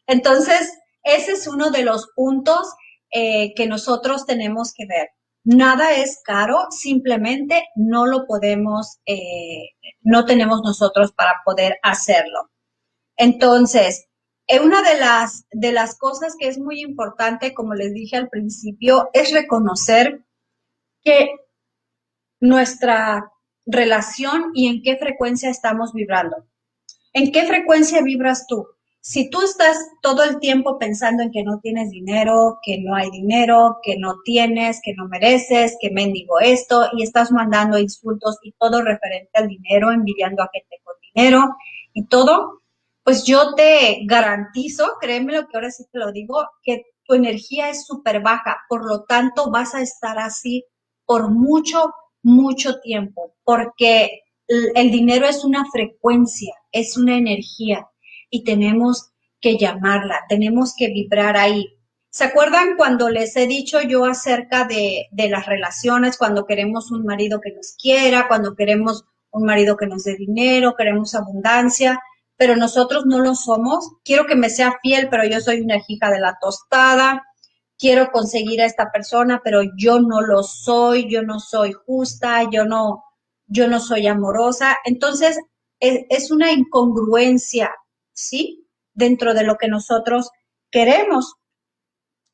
Entonces, 0.07 0.77
ese 1.03 1.33
es 1.33 1.47
uno 1.47 1.71
de 1.71 1.83
los 1.83 2.09
puntos 2.15 2.73
eh, 3.11 3.53
que 3.55 3.67
nosotros 3.67 4.25
tenemos 4.25 4.73
que 4.73 4.85
ver. 4.85 5.09
Nada 5.43 5.93
es 5.93 6.21
caro, 6.23 6.67
simplemente 6.69 7.63
no 7.75 8.05
lo 8.05 8.25
podemos, 8.27 8.99
eh, 9.05 9.69
no 10.01 10.25
tenemos 10.25 10.61
nosotros 10.63 11.13
para 11.13 11.41
poder 11.45 11.79
hacerlo. 11.81 12.49
Entonces, 13.15 14.07
eh, 14.47 14.59
una 14.59 14.81
de 14.81 14.99
las, 14.99 15.45
de 15.51 15.71
las 15.71 15.97
cosas 15.97 16.35
que 16.37 16.47
es 16.47 16.59
muy 16.59 16.81
importante, 16.81 17.53
como 17.53 17.73
les 17.73 17.93
dije 17.93 18.17
al 18.17 18.29
principio, 18.29 19.09
es 19.13 19.31
reconocer 19.31 20.25
que 21.03 21.35
nuestra 22.39 23.31
relación 23.65 24.51
y 24.53 24.67
en 24.67 24.81
qué 24.81 24.97
frecuencia 24.97 25.49
estamos 25.49 25.93
vibrando. 25.93 26.48
¿En 27.13 27.31
qué 27.31 27.45
frecuencia 27.45 28.01
vibras 28.01 28.45
tú? 28.47 28.67
si 29.01 29.29
tú 29.29 29.41
estás 29.41 29.77
todo 30.01 30.23
el 30.23 30.39
tiempo 30.39 30.77
pensando 30.77 31.23
en 31.23 31.31
que 31.31 31.43
no 31.43 31.59
tienes 31.61 31.89
dinero, 31.89 32.59
que 32.61 32.79
no 32.79 32.95
hay 32.95 33.09
dinero, 33.09 33.79
que 33.81 33.97
no 33.97 34.17
tienes, 34.23 34.81
que 34.83 34.93
no 34.93 35.07
mereces, 35.07 35.77
que 35.79 35.89
mendigo 35.89 36.39
esto, 36.39 36.87
y 36.93 37.03
estás 37.03 37.31
mandando 37.31 37.77
insultos 37.77 38.37
y 38.43 38.51
todo 38.53 38.81
referente 38.81 39.31
al 39.33 39.47
dinero, 39.47 39.91
envidiando 39.91 40.43
a 40.43 40.49
gente 40.51 40.81
con 40.83 40.95
dinero 41.13 41.55
y 41.93 42.05
todo, 42.07 42.61
pues 43.03 43.23
yo 43.23 43.55
te 43.55 44.01
garantizo, 44.05 44.97
créeme 44.99 45.33
lo 45.33 45.47
que 45.47 45.57
ahora 45.57 45.71
sí 45.71 45.85
te 45.91 45.97
lo 45.97 46.11
digo, 46.11 46.47
que 46.61 46.83
tu 47.05 47.15
energía 47.15 47.69
es 47.69 47.85
súper 47.85 48.21
baja, 48.21 48.57
por 48.67 48.85
lo 48.85 49.05
tanto 49.05 49.49
vas 49.49 49.73
a 49.73 49.81
estar 49.81 50.19
así 50.19 50.65
por 51.05 51.31
mucho, 51.31 51.91
mucho 52.21 52.79
tiempo, 52.81 53.33
porque 53.43 54.21
el 54.49 54.91
dinero 54.91 55.27
es 55.27 55.43
una 55.43 55.63
frecuencia, 55.71 56.53
es 56.71 56.97
una 56.97 57.15
energía 57.17 57.87
y 58.29 58.43
tenemos 58.43 59.11
que 59.39 59.57
llamarla, 59.57 60.21
tenemos 60.27 60.73
que 60.75 60.87
vibrar 60.87 61.37
ahí. 61.37 61.67
¿Se 62.09 62.23
acuerdan 62.23 62.75
cuando 62.75 63.09
les 63.09 63.35
he 63.35 63.45
dicho 63.45 63.81
yo 63.81 64.05
acerca 64.05 64.65
de, 64.65 65.07
de, 65.11 65.29
las 65.29 65.45
relaciones, 65.45 66.17
cuando 66.17 66.45
queremos 66.45 66.91
un 66.91 67.05
marido 67.05 67.39
que 67.39 67.51
nos 67.51 67.75
quiera, 67.79 68.27
cuando 68.27 68.55
queremos 68.55 69.05
un 69.31 69.43
marido 69.43 69.77
que 69.77 69.85
nos 69.85 70.03
dé 70.03 70.15
dinero, 70.15 70.75
queremos 70.75 71.13
abundancia, 71.13 72.01
pero 72.35 72.55
nosotros 72.55 73.05
no 73.05 73.19
lo 73.19 73.35
somos? 73.35 73.87
Quiero 74.03 74.25
que 74.25 74.35
me 74.35 74.49
sea 74.49 74.73
fiel, 74.81 75.09
pero 75.09 75.25
yo 75.25 75.39
soy 75.39 75.61
una 75.61 75.77
hija 75.87 76.09
de 76.09 76.19
la 76.19 76.37
tostada. 76.41 77.23
Quiero 77.77 78.11
conseguir 78.11 78.61
a 78.61 78.65
esta 78.65 78.91
persona, 78.91 79.41
pero 79.43 79.61
yo 79.77 79.99
no 79.99 80.21
lo 80.21 80.41
soy, 80.41 81.07
yo 81.09 81.21
no 81.21 81.39
soy 81.39 81.73
justa, 81.73 82.49
yo 82.51 82.65
no, 82.65 83.03
yo 83.49 83.67
no 83.67 83.79
soy 83.79 84.07
amorosa. 84.07 84.77
Entonces, 84.85 85.37
es, 85.79 86.05
es 86.09 86.31
una 86.31 86.51
incongruencia 86.51 87.71
¿sí? 88.19 88.67
Dentro 88.93 89.33
de 89.33 89.43
lo 89.43 89.55
que 89.55 89.67
nosotros 89.67 90.29
queremos. 90.71 91.35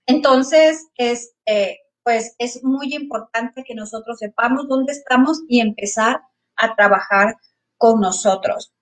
Entonces, 0.07 0.87
este, 0.95 1.79
pues 2.03 2.35
es 2.39 2.63
muy 2.63 2.93
importante 2.93 3.63
que 3.63 3.75
nosotros 3.75 4.19
sepamos 4.19 4.67
dónde 4.67 4.93
estamos 4.93 5.41
y 5.47 5.61
empezar 5.61 6.21
a 6.55 6.75
trabajar 6.75 7.35
con 7.77 8.01
nosotros. 8.01 8.73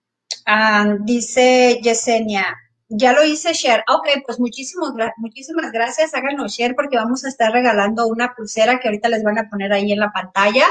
Ah, 0.46 0.96
dice 1.02 1.80
Yesenia, 1.82 2.56
ya 2.90 3.14
lo 3.14 3.24
hice 3.24 3.54
share. 3.54 3.84
Ok, 3.90 4.08
pues 4.26 4.40
muchísimas, 4.40 4.92
muchísimas 5.18 5.72
gracias. 5.72 6.14
Háganos 6.14 6.54
share 6.54 6.76
porque 6.76 6.98
vamos 6.98 7.26
a 7.26 7.30
estar 7.30 7.52
regalando 7.52 8.08
una 8.08 8.34
pulsera 8.36 8.80
que 8.80 8.88
ahorita 8.88 9.10
les 9.10 9.24
van 9.24 9.40
a 9.40 9.50
poner 9.50 9.74
ahí 9.74 9.92
en 9.92 10.00
la 10.00 10.12
pantalla 10.12 10.68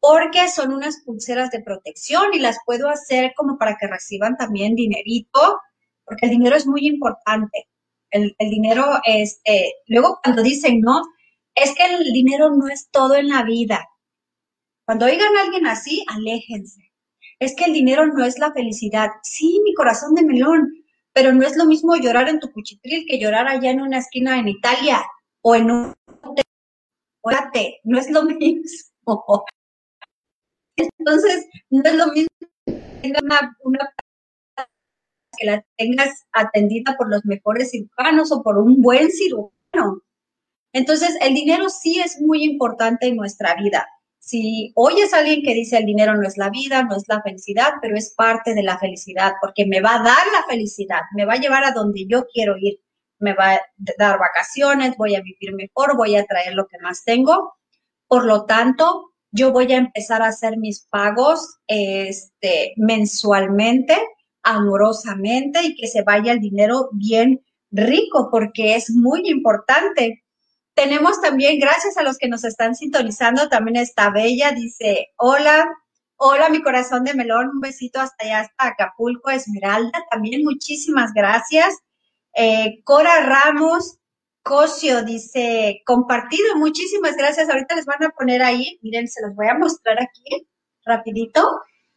porque 0.00 0.48
son 0.48 0.72
unas 0.72 1.02
pulseras 1.04 1.50
de 1.50 1.62
protección 1.62 2.32
y 2.32 2.38
las 2.38 2.58
puedo 2.64 2.88
hacer 2.88 3.32
como 3.36 3.58
para 3.58 3.76
que 3.76 3.86
reciban 3.86 4.36
también 4.36 4.74
dinerito, 4.74 5.60
porque 6.04 6.26
el 6.26 6.30
dinero 6.30 6.56
es 6.56 6.66
muy 6.66 6.86
importante. 6.86 7.68
El, 8.10 8.34
dinero, 8.38 8.84
es, 9.04 9.40
este, 9.44 9.74
luego 9.86 10.18
cuando 10.22 10.42
dicen, 10.42 10.80
no, 10.80 11.02
es 11.54 11.74
que 11.74 11.84
el 11.84 12.12
dinero 12.12 12.50
no 12.50 12.68
es 12.68 12.88
todo 12.90 13.16
en 13.16 13.28
la 13.28 13.42
vida. 13.42 13.86
Cuando 14.86 15.06
oigan 15.06 15.36
a 15.36 15.42
alguien 15.42 15.66
así, 15.66 16.04
aléjense. 16.08 16.92
Es 17.38 17.54
que 17.54 17.64
el 17.64 17.72
dinero 17.72 18.06
no 18.06 18.24
es 18.24 18.38
la 18.38 18.52
felicidad. 18.52 19.10
Sí, 19.22 19.60
mi 19.64 19.74
corazón 19.74 20.14
de 20.14 20.24
melón, 20.24 20.72
pero 21.12 21.32
no 21.32 21.46
es 21.46 21.56
lo 21.56 21.66
mismo 21.66 21.96
llorar 21.96 22.28
en 22.28 22.40
tu 22.40 22.50
cuchitril 22.52 23.04
que 23.06 23.18
llorar 23.18 23.48
allá 23.48 23.70
en 23.70 23.82
una 23.82 23.98
esquina 23.98 24.38
en 24.38 24.48
Italia 24.48 25.02
o 25.42 25.54
en 25.54 25.70
un 25.70 25.94
hotel. 26.22 26.44
No 27.84 27.98
es 27.98 28.10
lo 28.10 28.22
mismo. 28.24 29.44
Entonces, 30.78 31.46
no 31.70 31.82
es 31.84 31.94
lo 31.94 32.06
mismo 32.08 32.28
que 32.66 33.12
una, 33.22 33.56
una 33.62 33.94
que 35.36 35.46
la 35.46 35.64
tengas 35.76 36.26
atendida 36.32 36.96
por 36.96 37.08
los 37.08 37.24
mejores 37.24 37.70
cirujanos 37.70 38.32
o 38.32 38.42
por 38.42 38.58
un 38.58 38.82
buen 38.82 39.10
cirujano. 39.10 40.02
Entonces, 40.72 41.16
el 41.20 41.34
dinero 41.34 41.68
sí 41.70 42.00
es 42.00 42.20
muy 42.20 42.44
importante 42.44 43.06
en 43.06 43.16
nuestra 43.16 43.54
vida. 43.54 43.86
Si 44.18 44.72
oyes 44.74 45.14
a 45.14 45.18
alguien 45.18 45.42
que 45.42 45.54
dice 45.54 45.78
el 45.78 45.86
dinero 45.86 46.14
no 46.14 46.26
es 46.26 46.36
la 46.36 46.50
vida, 46.50 46.82
no 46.82 46.96
es 46.96 47.04
la 47.08 47.22
felicidad, 47.22 47.74
pero 47.80 47.96
es 47.96 48.12
parte 48.14 48.54
de 48.54 48.62
la 48.62 48.78
felicidad, 48.78 49.32
porque 49.40 49.64
me 49.64 49.80
va 49.80 49.94
a 49.94 50.02
dar 50.02 50.26
la 50.32 50.44
felicidad, 50.46 51.00
me 51.16 51.24
va 51.24 51.34
a 51.34 51.40
llevar 51.40 51.64
a 51.64 51.72
donde 51.72 52.04
yo 52.06 52.26
quiero 52.26 52.56
ir, 52.58 52.80
me 53.20 53.34
va 53.34 53.54
a 53.54 53.60
dar 53.98 54.18
vacaciones, 54.18 54.96
voy 54.98 55.14
a 55.14 55.22
vivir 55.22 55.54
mejor, 55.54 55.96
voy 55.96 56.16
a 56.16 56.26
traer 56.26 56.54
lo 56.54 56.66
que 56.66 56.78
más 56.78 57.04
tengo. 57.04 57.54
Por 58.06 58.24
lo 58.26 58.44
tanto, 58.44 59.07
yo 59.30 59.52
voy 59.52 59.72
a 59.72 59.78
empezar 59.78 60.22
a 60.22 60.28
hacer 60.28 60.56
mis 60.56 60.86
pagos 60.86 61.58
este, 61.66 62.72
mensualmente, 62.76 63.96
amorosamente 64.42 65.62
y 65.62 65.76
que 65.76 65.86
se 65.86 66.02
vaya 66.02 66.32
el 66.32 66.40
dinero 66.40 66.88
bien 66.92 67.44
rico 67.70 68.28
porque 68.30 68.74
es 68.74 68.90
muy 68.90 69.28
importante. 69.28 70.24
Tenemos 70.74 71.20
también, 71.20 71.58
gracias 71.58 71.96
a 71.98 72.02
los 72.02 72.18
que 72.18 72.28
nos 72.28 72.44
están 72.44 72.74
sintonizando, 72.74 73.48
también 73.48 73.76
está 73.76 74.10
Bella, 74.10 74.52
dice, 74.52 75.08
hola, 75.16 75.68
hola 76.16 76.48
mi 76.48 76.62
corazón 76.62 77.04
de 77.04 77.14
melón, 77.14 77.50
un 77.54 77.60
besito 77.60 78.00
hasta 78.00 78.24
allá, 78.24 78.40
hasta 78.40 78.68
Acapulco, 78.68 79.30
Esmeralda, 79.30 80.04
también 80.10 80.44
muchísimas 80.44 81.12
gracias. 81.12 81.74
Eh, 82.34 82.80
Cora 82.84 83.20
Ramos, 83.20 83.98
Cosio 84.42 85.02
dice, 85.02 85.82
compartido, 85.84 86.56
muchísimas 86.56 87.16
gracias. 87.16 87.48
Ahorita 87.48 87.74
les 87.74 87.86
van 87.86 88.02
a 88.02 88.10
poner 88.10 88.42
ahí, 88.42 88.78
miren, 88.82 89.08
se 89.08 89.22
los 89.22 89.34
voy 89.34 89.48
a 89.48 89.58
mostrar 89.58 89.98
aquí 90.02 90.48
rapidito. 90.84 91.46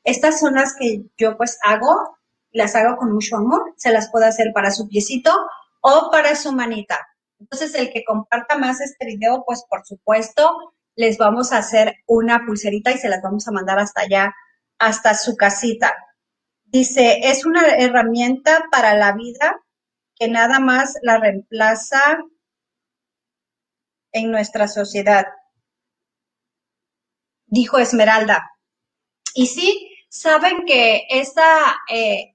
Estas 0.04 0.40
son 0.40 0.56
las 0.56 0.76
que 0.76 1.04
yo 1.18 1.38
pues 1.38 1.58
hago, 1.64 2.18
las 2.52 2.76
hago 2.76 2.98
con 2.98 3.12
mucho 3.14 3.38
amor. 3.38 3.74
Se 3.78 3.92
las 3.92 4.12
puedo 4.12 4.26
hacer 4.26 4.52
para 4.54 4.72
su 4.72 4.88
piecito 4.88 5.32
o 5.82 6.10
para 6.12 6.36
su 6.36 6.52
manita. 6.52 7.00
Entonces, 7.40 7.74
el 7.76 7.92
que 7.92 8.04
comparta 8.04 8.58
más 8.58 8.82
este 8.82 9.06
video, 9.06 9.44
pues 9.46 9.64
por 9.68 9.86
supuesto 9.86 10.74
les 10.96 11.18
vamos 11.18 11.52
a 11.52 11.58
hacer 11.58 11.96
una 12.06 12.46
pulserita 12.46 12.92
y 12.92 12.98
se 12.98 13.10
las 13.10 13.22
vamos 13.22 13.48
a 13.48 13.52
mandar 13.52 13.80
hasta 13.80 14.02
allá, 14.02 14.34
hasta 14.78 15.16
su 15.16 15.36
casita. 15.36 15.94
Dice, 16.66 17.22
es 17.24 17.46
una 17.46 17.66
herramienta 17.76 18.66
para 18.72 18.96
la 18.96 19.14
vida 19.14 19.60
que 20.22 20.28
nada 20.28 20.60
más 20.60 21.00
la 21.02 21.18
reemplaza 21.18 22.20
en 24.12 24.30
nuestra 24.30 24.68
sociedad. 24.68 25.26
Dijo 27.48 27.80
Esmeralda. 27.80 28.52
Y 29.34 29.48
sí, 29.48 29.90
saben 30.10 30.66
que 30.68 31.08
esta, 31.10 31.76
eh, 31.92 32.32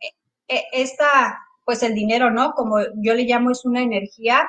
eh, 0.48 0.64
esta, 0.72 1.38
pues 1.64 1.84
el 1.84 1.94
dinero, 1.94 2.28
¿no? 2.28 2.54
Como 2.54 2.80
yo 2.96 3.14
le 3.14 3.22
llamo, 3.22 3.52
es 3.52 3.64
una 3.64 3.82
energía 3.82 4.48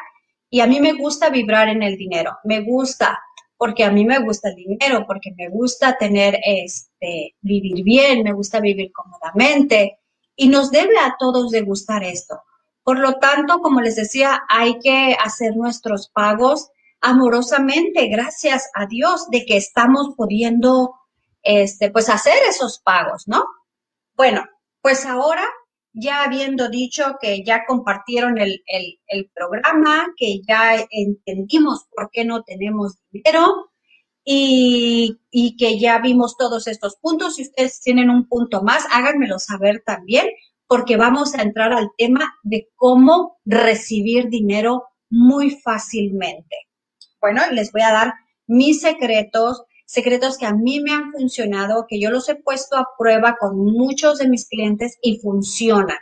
y 0.50 0.62
a 0.62 0.66
mí 0.66 0.80
me 0.80 0.94
gusta 0.94 1.30
vibrar 1.30 1.68
en 1.70 1.84
el 1.84 1.96
dinero, 1.96 2.40
me 2.44 2.62
gusta, 2.62 3.20
porque 3.56 3.84
a 3.84 3.92
mí 3.92 4.04
me 4.04 4.18
gusta 4.18 4.50
el 4.50 4.56
dinero, 4.56 5.06
porque 5.06 5.32
me 5.38 5.50
gusta 5.50 5.96
tener, 5.96 6.40
este, 6.44 7.36
vivir 7.42 7.84
bien, 7.84 8.24
me 8.24 8.34
gusta 8.34 8.60
vivir 8.60 8.92
cómodamente 8.92 10.00
y 10.36 10.48
nos 10.48 10.72
debe 10.72 10.98
a 10.98 11.18
todos 11.20 11.52
de 11.52 11.62
gustar 11.62 12.04
esto. 12.04 12.42
Por 12.88 13.00
lo 13.00 13.16
tanto, 13.16 13.60
como 13.60 13.82
les 13.82 13.98
decía, 13.98 14.44
hay 14.48 14.80
que 14.80 15.14
hacer 15.22 15.58
nuestros 15.58 16.08
pagos 16.08 16.70
amorosamente, 17.02 18.08
gracias 18.08 18.70
a 18.74 18.86
Dios 18.86 19.28
de 19.30 19.46
que 19.46 19.58
estamos 19.58 20.12
pudiendo, 20.16 20.94
este, 21.44 21.92
pues 21.92 22.08
hacer 22.08 22.38
esos 22.48 22.80
pagos, 22.80 23.28
¿no? 23.28 23.44
Bueno, 24.16 24.46
pues 24.82 25.06
ahora 25.06 25.46
ya 25.92 26.24
habiendo 26.24 26.70
dicho 26.70 27.18
que 27.20 27.44
ya 27.44 27.66
compartieron 27.68 28.38
el, 28.38 28.64
programa, 29.36 30.14
que 30.16 30.40
ya 30.48 30.82
entendimos 30.90 31.88
por 31.94 32.10
qué 32.10 32.24
no 32.24 32.44
tenemos 32.44 33.00
dinero 33.12 33.70
y, 34.24 35.20
y, 35.30 35.58
que 35.58 35.78
ya 35.78 36.00
vimos 36.00 36.38
todos 36.38 36.68
estos 36.68 36.96
puntos. 37.02 37.36
Si 37.36 37.42
ustedes 37.42 37.82
tienen 37.82 38.10
un 38.10 38.30
punto 38.30 38.62
más, 38.64 38.86
háganmelo 38.92 39.40
saber 39.40 39.84
también, 39.86 40.28
porque 40.68 40.98
vamos 40.98 41.34
a 41.36 41.42
entrar 41.42 41.74
al 41.74 41.90
tema 41.98 42.36
de 42.44 42.70
cómo 42.76 43.40
recibir 43.46 44.30
dinero 44.30 44.86
muy 45.10 45.52
fácilmente. 45.52 46.56
Bueno, 47.22 47.42
les 47.52 47.72
voy 47.72 47.82
a 47.82 47.92
dar 47.92 48.14
mis 48.48 48.82
secretos, 48.82 49.64
secretos 49.86 50.38
que 50.38 50.46
a 50.46 50.54
mí 50.54 50.82
me 50.82 50.92
han 50.92 51.12
funcionado, 51.12 51.86
que 51.88 52.00
yo 52.00 52.12
los 52.12 52.28
he 52.30 52.36
puesto 52.36 52.78
a 52.78 52.88
prueba 52.98 53.38
con 53.40 53.58
muchos 53.58 54.20
de 54.20 54.28
mis 54.28 54.48
clientes 54.48 54.98
y 55.02 55.20
funcionan. 55.20 55.98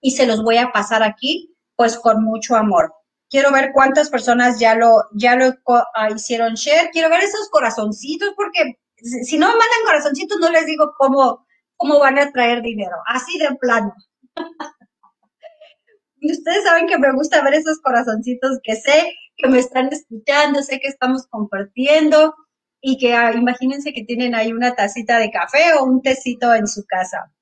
Y 0.00 0.12
se 0.12 0.26
los 0.26 0.42
voy 0.42 0.56
a 0.56 0.72
pasar 0.72 1.02
aquí, 1.02 1.54
pues 1.74 1.98
con 1.98 2.24
mucho 2.24 2.56
amor. 2.56 2.92
Quiero 3.28 3.50
ver 3.52 3.70
cuántas 3.74 4.08
personas 4.08 4.58
ya 4.60 4.74
lo, 4.74 5.04
ya 5.12 5.36
lo 5.36 5.52
ah, 5.94 6.10
hicieron 6.14 6.54
share. 6.54 6.90
Quiero 6.92 7.10
ver 7.10 7.22
esos 7.22 7.48
corazoncitos 7.50 8.32
porque 8.36 8.78
si 8.96 9.36
no 9.38 9.48
me 9.48 9.52
mandan 9.52 9.84
corazoncitos 9.84 10.38
no 10.40 10.50
les 10.50 10.66
digo 10.66 10.94
cómo, 10.96 11.45
cómo 11.76 11.98
van 12.00 12.18
a 12.18 12.30
traer 12.32 12.62
dinero. 12.62 12.96
Así 13.06 13.38
de 13.38 13.54
plano. 13.56 13.94
y 16.20 16.32
ustedes 16.32 16.64
saben 16.64 16.86
que 16.86 16.98
me 16.98 17.12
gusta 17.12 17.42
ver 17.42 17.54
esos 17.54 17.80
corazoncitos 17.80 18.58
que 18.62 18.76
sé 18.76 19.12
que 19.36 19.48
me 19.48 19.58
están 19.58 19.88
escuchando, 19.92 20.62
sé 20.62 20.80
que 20.80 20.88
estamos 20.88 21.26
compartiendo 21.28 22.34
y 22.80 22.98
que 22.98 23.14
ah, 23.14 23.32
imagínense 23.34 23.92
que 23.92 24.04
tienen 24.04 24.34
ahí 24.34 24.52
una 24.52 24.74
tacita 24.74 25.18
de 25.18 25.30
café 25.30 25.74
o 25.74 25.84
un 25.84 26.02
tecito 26.02 26.54
en 26.54 26.66
su 26.66 26.84
casa. 26.86 27.32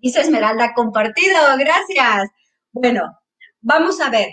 Dice 0.00 0.20
Esmeralda, 0.20 0.74
compartido, 0.74 1.34
gracias. 1.58 2.28
Bueno, 2.72 3.18
vamos 3.60 4.00
a 4.00 4.10
ver 4.10 4.28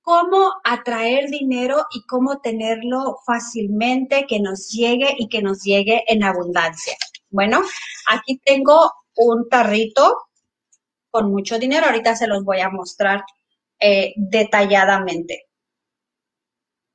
cómo 0.00 0.52
atraer 0.64 1.28
dinero 1.28 1.84
y 1.92 2.04
cómo 2.06 2.40
tenerlo 2.40 3.18
fácilmente, 3.26 4.26
que 4.26 4.40
nos 4.40 4.70
llegue 4.70 5.14
y 5.18 5.28
que 5.28 5.42
nos 5.42 5.62
llegue 5.62 6.02
en 6.06 6.24
abundancia. 6.24 6.94
Bueno, 7.32 7.62
aquí 8.08 8.38
tengo 8.44 8.92
un 9.16 9.48
tarrito 9.48 10.18
con 11.10 11.30
mucho 11.30 11.58
dinero, 11.58 11.86
ahorita 11.86 12.14
se 12.14 12.26
los 12.26 12.44
voy 12.44 12.60
a 12.60 12.68
mostrar 12.68 13.24
eh, 13.80 14.12
detalladamente. 14.16 15.46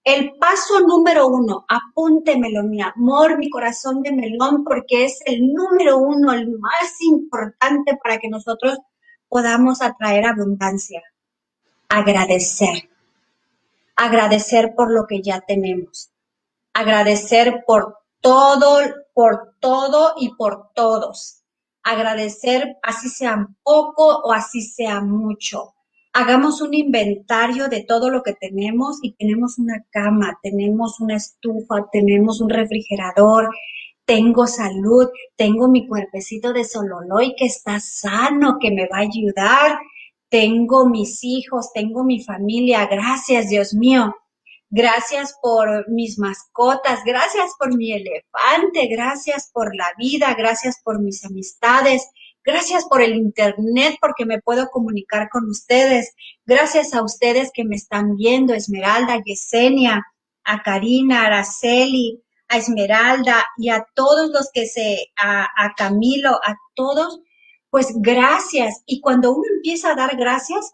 El 0.03 0.37
paso 0.37 0.79
número 0.81 1.27
uno, 1.27 1.65
apúntemelo, 1.67 2.63
mi 2.63 2.81
amor, 2.83 3.39
mi 3.39 3.49
corazón 3.49 4.03
de 4.03 4.11
melón, 4.11 4.63
porque 4.63 5.05
es 5.05 5.19
el 5.25 5.51
número 5.51 5.97
uno, 5.97 6.31
el 6.31 6.47
más 6.51 7.01
importante 7.01 7.97
para 8.01 8.19
que 8.19 8.29
nosotros 8.29 8.77
podamos 9.27 9.81
atraer 9.81 10.27
abundancia. 10.27 11.01
Agradecer. 11.89 12.89
Agradecer 13.95 14.75
por 14.75 14.91
lo 14.93 15.07
que 15.07 15.23
ya 15.23 15.41
tenemos. 15.41 16.11
Agradecer 16.73 17.63
por 17.65 17.97
todo, 18.21 18.79
por 19.13 19.55
todo 19.59 20.13
y 20.17 20.35
por 20.35 20.71
todos. 20.73 21.43
Agradecer 21.83 22.77
así 22.83 23.09
sea 23.09 23.47
poco 23.63 24.21
o 24.23 24.33
así 24.33 24.61
sea 24.61 25.01
mucho 25.01 25.73
hagamos 26.17 26.61
un 26.61 26.73
inventario 26.73 27.67
de 27.67 27.83
todo 27.83 28.09
lo 28.09 28.23
que 28.23 28.33
tenemos 28.33 28.97
y 29.03 29.13
tenemos 29.13 29.59
una 29.59 29.85
cama, 29.91 30.39
tenemos 30.41 30.99
una 30.99 31.15
estufa, 31.15 31.87
tenemos 31.91 32.41
un 32.41 32.49
refrigerador, 32.49 33.49
tengo 34.03 34.47
salud, 34.47 35.09
tengo 35.35 35.67
mi 35.67 35.87
cuerpecito 35.87 36.53
de 36.53 36.63
sololoy 36.63 37.35
que 37.35 37.45
está 37.45 37.79
sano, 37.79 38.57
que 38.59 38.71
me 38.71 38.87
va 38.87 38.97
a 38.97 39.01
ayudar, 39.01 39.77
tengo 40.27 40.89
mis 40.89 41.23
hijos, 41.23 41.71
tengo 41.71 42.03
mi 42.03 42.23
familia, 42.23 42.87
gracias 42.87 43.49
Dios 43.49 43.75
mío. 43.75 44.15
Gracias 44.69 45.35
por 45.41 45.89
mis 45.89 46.19
mascotas, 46.19 46.99
gracias 47.05 47.51
por 47.57 47.75
mi 47.75 47.93
elefante, 47.93 48.87
gracias 48.87 49.49
por 49.53 49.73
la 49.75 49.91
vida, 49.97 50.33
gracias 50.37 50.81
por 50.83 50.99
mis 50.99 51.23
amistades, 51.23 52.09
Gracias 52.47 52.85
por 52.85 53.01
el 53.01 53.13
Internet 53.13 53.97
porque 53.99 54.25
me 54.25 54.39
puedo 54.39 54.69
comunicar 54.69 55.27
con 55.29 55.49
ustedes. 55.49 56.15
Gracias 56.45 56.93
a 56.93 57.03
ustedes 57.03 57.51
que 57.53 57.65
me 57.65 57.75
están 57.75 58.15
viendo, 58.15 58.53
Esmeralda, 58.53 59.21
Yesenia, 59.21 60.05
a 60.45 60.63
Karina, 60.63 61.25
Araceli, 61.25 62.23
a 62.47 62.57
Esmeralda 62.57 63.45
y 63.57 63.67
a 63.67 63.85
todos 63.93 64.29
los 64.29 64.49
que 64.53 64.65
se, 64.65 65.11
a, 65.17 65.45
a 65.57 65.73
Camilo, 65.75 66.35
a 66.35 66.55
todos, 66.73 67.19
pues 67.69 67.91
gracias. 67.97 68.81
Y 68.85 69.01
cuando 69.01 69.33
uno 69.33 69.43
empieza 69.57 69.91
a 69.91 69.95
dar 69.95 70.15
gracias, 70.15 70.71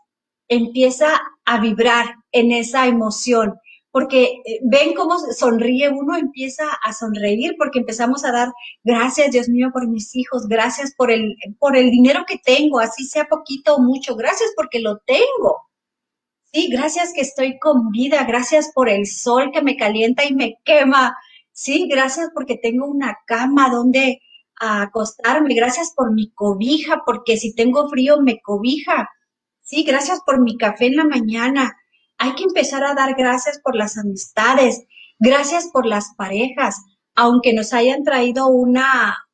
empieza 0.47 1.23
a 1.43 1.59
vibrar 1.59 2.17
en 2.31 2.51
esa 2.51 2.85
emoción 2.85 3.55
porque 3.93 4.41
eh, 4.43 4.59
ven 4.63 4.95
cómo 4.95 5.19
sonríe 5.19 5.87
uno, 5.89 6.17
empieza 6.17 6.63
a 6.83 6.93
sonreír 6.93 7.53
porque 7.59 7.77
empezamos 7.77 8.25
a 8.25 8.31
dar 8.31 8.51
gracias, 8.83 9.29
Dios 9.29 9.49
mío, 9.49 9.69
por 9.71 9.87
mis 9.87 10.15
hijos, 10.15 10.47
gracias 10.47 10.95
por 10.95 11.11
el, 11.11 11.35
por 11.59 11.77
el 11.77 11.91
dinero 11.91 12.25
que 12.27 12.39
tengo, 12.43 12.79
así 12.79 13.05
sea 13.05 13.25
poquito 13.25 13.75
o 13.75 13.81
mucho, 13.83 14.15
gracias 14.15 14.51
porque 14.55 14.79
lo 14.79 14.97
tengo. 15.05 15.69
Sí, 16.51 16.69
gracias 16.71 17.13
que 17.13 17.21
estoy 17.21 17.59
con 17.59 17.91
vida, 17.91 18.23
gracias 18.23 18.71
por 18.73 18.89
el 18.89 19.05
sol 19.05 19.51
que 19.53 19.61
me 19.61 19.77
calienta 19.77 20.25
y 20.25 20.33
me 20.33 20.55
quema. 20.63 21.15
Sí, 21.51 21.87
gracias 21.87 22.31
porque 22.33 22.57
tengo 22.57 22.87
una 22.87 23.19
cama 23.27 23.69
donde 23.69 24.21
acostarme, 24.59 25.53
gracias 25.53 25.93
por 25.95 26.11
mi 26.11 26.31
cobija, 26.31 27.03
porque 27.05 27.37
si 27.37 27.53
tengo 27.53 27.87
frío 27.89 28.19
me 28.21 28.41
cobija. 28.41 29.07
Sí, 29.61 29.83
gracias 29.83 30.19
por 30.25 30.41
mi 30.41 30.57
café 30.57 30.87
en 30.87 30.95
la 30.95 31.05
mañana 31.05 31.77
hay 32.23 32.35
que 32.35 32.43
empezar 32.43 32.85
a 32.85 32.93
dar 32.93 33.15
gracias 33.15 33.59
por 33.59 33.75
las 33.75 33.97
amistades, 33.97 34.85
gracias 35.19 35.67
por 35.73 35.85
las 35.85 36.15
parejas, 36.15 36.77
aunque 37.15 37.51
nos 37.51 37.73
hayan 37.73 38.05
traído 38.05 38.47
una, 38.47 39.27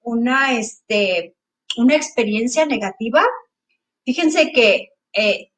una, 0.00 0.52
este, 0.56 1.34
una 1.76 1.96
experiencia 1.96 2.64
negativa. 2.64 3.24
Fíjense 4.04 4.52
que 4.52 4.90
eh, 5.12 5.50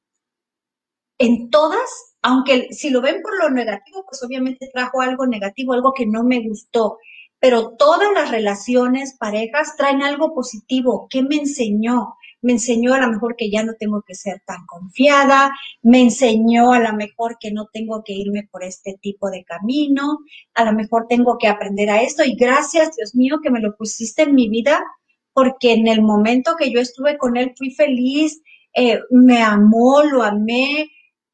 en 1.18 1.50
todas, 1.50 2.16
aunque 2.22 2.68
si 2.70 2.88
lo 2.88 3.02
ven 3.02 3.20
por 3.20 3.36
lo 3.36 3.50
negativo, 3.50 4.06
pues 4.08 4.22
obviamente 4.22 4.70
trajo 4.72 5.02
algo 5.02 5.26
negativo, 5.26 5.74
algo 5.74 5.92
que 5.92 6.06
no 6.06 6.24
me 6.24 6.40
gustó. 6.40 6.96
Pero 7.38 7.76
todas 7.76 8.10
las 8.14 8.30
relaciones, 8.30 9.14
parejas, 9.18 9.76
traen 9.76 10.02
algo 10.02 10.34
positivo. 10.34 11.06
¿Qué 11.10 11.22
me 11.22 11.36
enseñó? 11.36 12.14
Me 12.40 12.52
enseñó 12.52 12.94
a 12.94 13.00
lo 13.00 13.08
mejor 13.10 13.36
que 13.36 13.50
ya 13.50 13.62
no 13.62 13.74
tengo 13.78 14.02
que 14.06 14.14
ser 14.14 14.42
tan 14.46 14.64
confiada, 14.66 15.50
me 15.82 16.00
enseñó 16.00 16.72
a 16.72 16.80
lo 16.80 16.92
mejor 16.92 17.36
que 17.40 17.50
no 17.50 17.68
tengo 17.72 18.02
que 18.04 18.12
irme 18.12 18.48
por 18.50 18.62
este 18.64 18.96
tipo 19.00 19.30
de 19.30 19.44
camino, 19.44 20.18
a 20.54 20.64
lo 20.64 20.72
mejor 20.72 21.06
tengo 21.08 21.38
que 21.38 21.48
aprender 21.48 21.90
a 21.90 22.02
esto 22.02 22.24
y 22.24 22.36
gracias 22.36 22.96
Dios 22.96 23.14
mío 23.14 23.40
que 23.42 23.50
me 23.50 23.60
lo 23.60 23.76
pusiste 23.76 24.22
en 24.22 24.34
mi 24.34 24.48
vida 24.48 24.84
porque 25.32 25.72
en 25.72 25.86
el 25.86 26.02
momento 26.02 26.56
que 26.58 26.72
yo 26.72 26.80
estuve 26.80 27.16
con 27.16 27.36
él 27.36 27.54
fui 27.56 27.70
feliz, 27.70 28.42
eh, 28.74 29.00
me 29.10 29.40
amó, 29.42 30.02
lo 30.02 30.24
amé. 30.24 30.90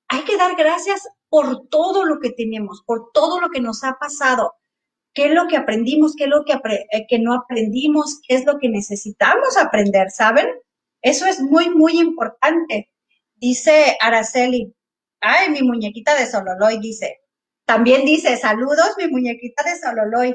Hay 0.08 0.24
que 0.24 0.36
dar 0.36 0.56
gracias 0.56 1.08
por 1.30 1.68
todo 1.68 2.04
lo 2.04 2.20
que 2.20 2.30
tenemos, 2.30 2.82
por 2.84 3.10
todo 3.14 3.40
lo 3.40 3.48
que 3.48 3.60
nos 3.60 3.82
ha 3.82 3.96
pasado. 3.98 4.52
¿Qué 5.14 5.26
es 5.26 5.32
lo 5.32 5.46
que 5.46 5.56
aprendimos? 5.56 6.14
¿Qué 6.16 6.24
es 6.24 6.30
lo 6.30 6.44
que, 6.44 6.52
eh, 6.52 7.06
que 7.08 7.18
no 7.18 7.32
aprendimos? 7.32 8.20
¿Qué 8.26 8.34
es 8.34 8.44
lo 8.44 8.58
que 8.58 8.68
necesitamos 8.68 9.56
aprender? 9.56 10.10
¿Saben? 10.10 10.48
Eso 11.04 11.26
es 11.26 11.38
muy, 11.40 11.68
muy 11.68 12.00
importante. 12.00 12.90
Dice 13.36 13.98
Araceli, 14.00 14.74
ay, 15.20 15.50
mi 15.50 15.62
muñequita 15.62 16.14
de 16.16 16.26
Sololoy 16.26 16.80
dice, 16.80 17.20
También 17.66 18.06
dice, 18.06 18.38
saludos, 18.38 18.94
mi 18.96 19.08
muñequita 19.08 19.62
de 19.64 19.76
Sololoy. 19.76 20.34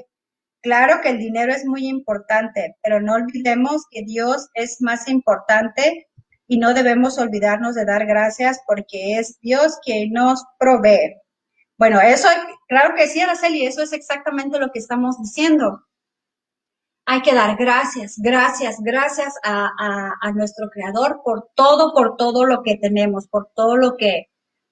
Claro 0.61 1.01
que 1.01 1.09
el 1.09 1.17
dinero 1.17 1.51
es 1.51 1.65
muy 1.65 1.87
importante, 1.87 2.75
pero 2.83 3.01
no 3.01 3.13
olvidemos 3.15 3.85
que 3.89 4.03
Dios 4.03 4.49
es 4.53 4.77
más 4.79 5.07
importante 5.07 6.07
y 6.47 6.59
no 6.59 6.73
debemos 6.75 7.17
olvidarnos 7.17 7.73
de 7.73 7.85
dar 7.85 8.05
gracias 8.05 8.61
porque 8.67 9.17
es 9.17 9.39
Dios 9.41 9.79
quien 9.83 10.11
nos 10.11 10.43
provee. 10.59 11.15
Bueno, 11.79 11.99
eso, 11.99 12.27
claro 12.67 12.93
que 12.95 13.07
sí, 13.07 13.21
Araceli, 13.21 13.65
eso 13.65 13.81
es 13.81 13.93
exactamente 13.93 14.59
lo 14.59 14.69
que 14.71 14.79
estamos 14.79 15.19
diciendo. 15.19 15.81
Hay 17.11 17.23
que 17.23 17.33
dar 17.33 17.57
gracias, 17.57 18.19
gracias, 18.19 18.75
gracias 18.83 19.33
a, 19.43 20.31
nuestro 20.35 20.69
Creador 20.69 21.21
por 21.25 21.49
todo, 21.55 21.91
por 21.91 22.17
todo 22.17 22.45
lo 22.45 22.61
que 22.61 22.77
tenemos, 22.77 23.27
por 23.27 23.49
todo 23.55 23.77
lo 23.77 23.97
que, 23.97 24.27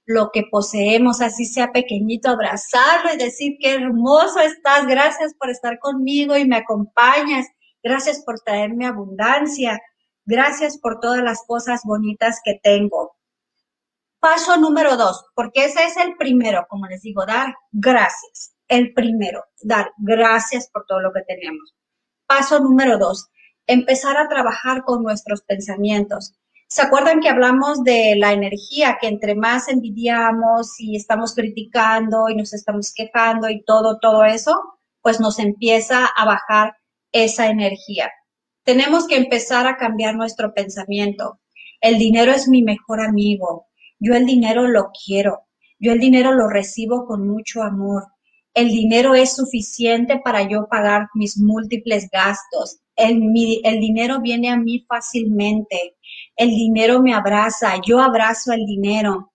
lo 0.05 0.29
que 0.31 0.43
poseemos, 0.43 1.19
así 1.21 1.45
sea 1.45 1.71
pequeñito, 1.71 2.29
abrazarlo 2.29 3.11
y 3.11 3.17
decir 3.17 3.57
qué 3.59 3.73
hermoso 3.73 4.39
estás, 4.39 4.85
gracias 4.85 5.33
por 5.33 5.49
estar 5.49 5.79
conmigo 5.79 6.37
y 6.37 6.47
me 6.47 6.57
acompañas, 6.57 7.47
gracias 7.81 8.21
por 8.23 8.39
traerme 8.41 8.85
abundancia, 8.85 9.81
gracias 10.23 10.77
por 10.77 10.99
todas 10.99 11.23
las 11.23 11.43
cosas 11.43 11.81
bonitas 11.85 12.39
que 12.45 12.59
tengo. 12.61 13.15
Paso 14.19 14.57
número 14.57 14.95
dos, 14.95 15.25
porque 15.33 15.65
ese 15.65 15.85
es 15.85 15.97
el 15.97 16.15
primero, 16.17 16.67
como 16.69 16.85
les 16.85 17.01
digo, 17.01 17.25
dar 17.25 17.55
gracias. 17.71 18.53
El 18.67 18.93
primero, 18.93 19.43
dar 19.63 19.91
gracias 19.97 20.69
por 20.69 20.85
todo 20.85 21.01
lo 21.01 21.11
que 21.11 21.23
tenemos. 21.23 21.73
Paso 22.27 22.59
número 22.59 22.97
dos, 22.97 23.29
empezar 23.67 24.17
a 24.17 24.27
trabajar 24.27 24.83
con 24.83 25.01
nuestros 25.01 25.43
pensamientos. 25.43 26.35
¿Se 26.67 26.81
acuerdan 26.81 27.21
que 27.21 27.29
hablamos 27.29 27.83
de 27.83 28.15
la 28.17 28.33
energía, 28.33 28.97
que 28.99 29.07
entre 29.07 29.33
más 29.33 29.69
envidiamos 29.69 30.77
y 30.79 30.97
estamos 30.97 31.33
criticando 31.33 32.27
y 32.27 32.35
nos 32.35 32.53
estamos 32.53 32.93
quejando 32.93 33.49
y 33.49 33.63
todo, 33.63 33.99
todo 33.99 34.25
eso, 34.25 34.61
pues 35.01 35.21
nos 35.21 35.39
empieza 35.39 36.05
a 36.05 36.25
bajar 36.25 36.75
esa 37.13 37.47
energía. 37.47 38.11
Tenemos 38.63 39.07
que 39.07 39.15
empezar 39.15 39.65
a 39.65 39.77
cambiar 39.77 40.15
nuestro 40.15 40.53
pensamiento. 40.53 41.39
El 41.79 41.97
dinero 41.97 42.33
es 42.33 42.49
mi 42.49 42.61
mejor 42.61 42.99
amigo. 42.99 43.67
Yo 43.99 44.15
el 44.15 44.25
dinero 44.25 44.67
lo 44.67 44.91
quiero. 44.91 45.47
Yo 45.79 45.93
el 45.93 45.99
dinero 45.99 46.33
lo 46.33 46.49
recibo 46.49 47.05
con 47.05 47.25
mucho 47.25 47.63
amor. 47.63 48.03
El 48.57 48.69
dinero 48.69 49.13
es 49.13 49.35
suficiente 49.35 50.19
para 50.25 50.41
yo 50.41 50.67
pagar 50.67 51.09
mis 51.13 51.37
múltiples 51.37 52.09
gastos. 52.11 52.79
El, 52.95 53.19
dinero 53.21 54.19
viene 54.19 54.49
a 54.49 54.57
mí 54.57 54.83
fácilmente 54.89 55.95
el 56.35 56.49
dinero 56.49 56.99
me 56.99 57.13
abraza, 57.13 57.75
yo 57.85 58.01
abrazo 58.01 58.53
el 58.53 58.65
dinero. 58.65 59.31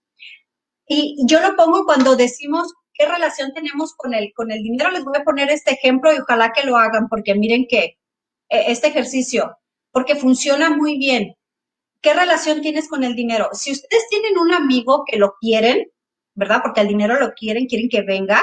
Y 0.89 1.17
yo 1.25 1.41
lo 1.41 1.55
pongo 1.55 1.85
cuando 1.85 2.17
decimos 2.17 2.75
qué 2.95 3.07
relación 3.07 3.53
tenemos 3.55 3.95
con 3.95 4.13
el, 4.13 4.33
con 4.35 4.51
el 4.51 4.61
dinero. 4.61 4.91
Les 4.91 5.05
voy 5.05 5.15
a 5.17 5.23
poner 5.23 5.51
este 5.51 5.75
ejemplo 5.75 6.13
y 6.13 6.19
ojalá 6.19 6.53
que 6.53 6.67
lo 6.67 6.77
hagan 6.77 7.09
porque 7.09 7.37
miren 7.37 7.69
que 7.69 7.99
e, 8.49 8.73
este 8.73 8.89
ejercicio, 8.89 9.57
porque 9.93 10.17
funciona 10.17 10.71
muy 10.71 10.99
bien. 10.99 11.37
¿Qué 12.01 12.13
relación 12.13 12.61
tienes 12.61 12.89
con 12.89 13.05
el 13.05 13.15
dinero? 13.15 13.51
Si 13.53 13.71
ustedes 13.71 14.09
tienen 14.11 14.37
un 14.37 14.53
amigo 14.53 15.05
que 15.07 15.17
lo 15.17 15.35
quieren, 15.41 15.87
¿verdad? 16.35 16.59
Porque 16.61 16.81
el 16.81 16.89
dinero 16.89 17.21
lo 17.21 17.35
quieren, 17.35 17.67
quieren 17.67 17.89
que 17.89 18.03
venga. 18.03 18.43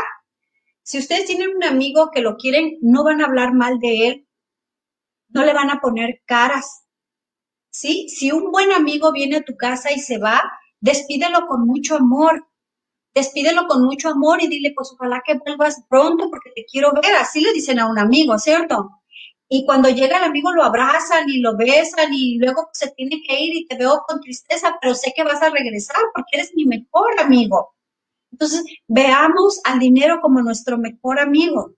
Si 0.90 0.98
ustedes 0.98 1.26
tienen 1.26 1.56
un 1.56 1.64
amigo 1.64 2.10
que 2.12 2.22
lo 2.22 2.36
quieren, 2.36 2.80
no 2.82 3.04
van 3.04 3.22
a 3.22 3.26
hablar 3.26 3.54
mal 3.54 3.78
de 3.78 4.08
él, 4.08 4.28
no 5.28 5.46
le 5.46 5.54
van 5.54 5.70
a 5.70 5.82
poner 5.82 6.24
caras, 6.26 6.88
¿sí? 7.70 8.10
Si 8.10 8.32
un 8.32 8.50
buen 8.50 8.72
amigo 8.72 9.12
viene 9.12 9.36
a 9.36 9.44
tu 9.44 9.56
casa 9.56 9.92
y 9.92 10.00
se 10.00 10.18
va, 10.18 10.42
despídelo 10.80 11.46
con 11.46 11.68
mucho 11.68 11.96
amor. 11.96 12.48
Despídelo 13.14 13.68
con 13.68 13.84
mucho 13.84 14.10
amor 14.10 14.42
y 14.42 14.48
dile, 14.48 14.74
pues 14.76 14.90
ojalá 14.92 15.22
que 15.24 15.36
vuelvas 15.36 15.80
pronto 15.88 16.28
porque 16.32 16.50
te 16.56 16.66
quiero 16.66 16.92
ver. 16.92 17.16
Así 17.18 17.40
le 17.42 17.54
dicen 17.54 17.78
a 17.78 17.88
un 17.88 18.00
amigo, 18.00 18.40
¿cierto? 18.40 18.90
Y 19.48 19.68
cuando 19.68 19.90
llega 19.90 20.18
el 20.18 20.24
amigo 20.24 20.52
lo 20.54 20.64
abrazan 20.64 21.30
y 21.30 21.40
lo 21.40 21.56
besan 21.56 22.12
y 22.12 22.40
luego 22.40 22.68
se 22.74 22.90
tiene 22.94 23.22
que 23.28 23.40
ir 23.40 23.56
y 23.58 23.68
te 23.68 23.78
veo 23.78 24.02
con 24.08 24.22
tristeza, 24.22 24.76
pero 24.82 24.96
sé 24.96 25.14
que 25.16 25.24
vas 25.24 25.44
a 25.44 25.52
regresar 25.52 26.02
porque 26.16 26.38
eres 26.38 26.52
mi 26.56 26.66
mejor 26.66 27.20
amigo. 27.20 27.76
Entonces, 28.32 28.64
veamos 28.88 29.60
al 29.66 29.80
dinero 29.80 30.20
como 30.22 30.42
nuestro 30.42 30.78
mejor 30.78 31.20
amigo. 31.20 31.74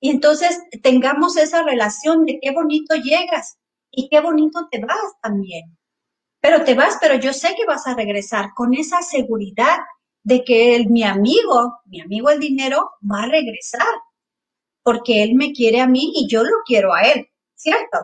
Y 0.00 0.10
entonces 0.10 0.60
tengamos 0.82 1.36
esa 1.36 1.62
relación 1.62 2.24
de 2.24 2.38
qué 2.40 2.52
bonito 2.52 2.94
llegas, 2.96 3.58
y 3.90 4.08
qué 4.08 4.20
bonito 4.20 4.68
te 4.70 4.80
vas 4.80 4.98
también. 5.22 5.76
Pero 6.40 6.64
te 6.64 6.74
vas, 6.74 6.98
pero 7.00 7.16
yo 7.16 7.32
sé 7.32 7.54
que 7.56 7.66
vas 7.66 7.86
a 7.86 7.94
regresar 7.94 8.50
con 8.54 8.74
esa 8.74 9.02
seguridad 9.02 9.78
de 10.22 10.44
que 10.44 10.86
mi 10.88 11.02
amigo, 11.02 11.80
mi 11.86 12.00
amigo 12.00 12.30
el 12.30 12.38
dinero, 12.38 12.90
va 13.10 13.24
a 13.24 13.28
regresar, 13.28 13.86
porque 14.82 15.22
él 15.22 15.34
me 15.34 15.52
quiere 15.52 15.80
a 15.80 15.88
mí 15.88 16.12
y 16.14 16.28
yo 16.28 16.44
lo 16.44 16.58
quiero 16.64 16.94
a 16.94 17.02
él, 17.02 17.28
¿cierto? 17.54 17.98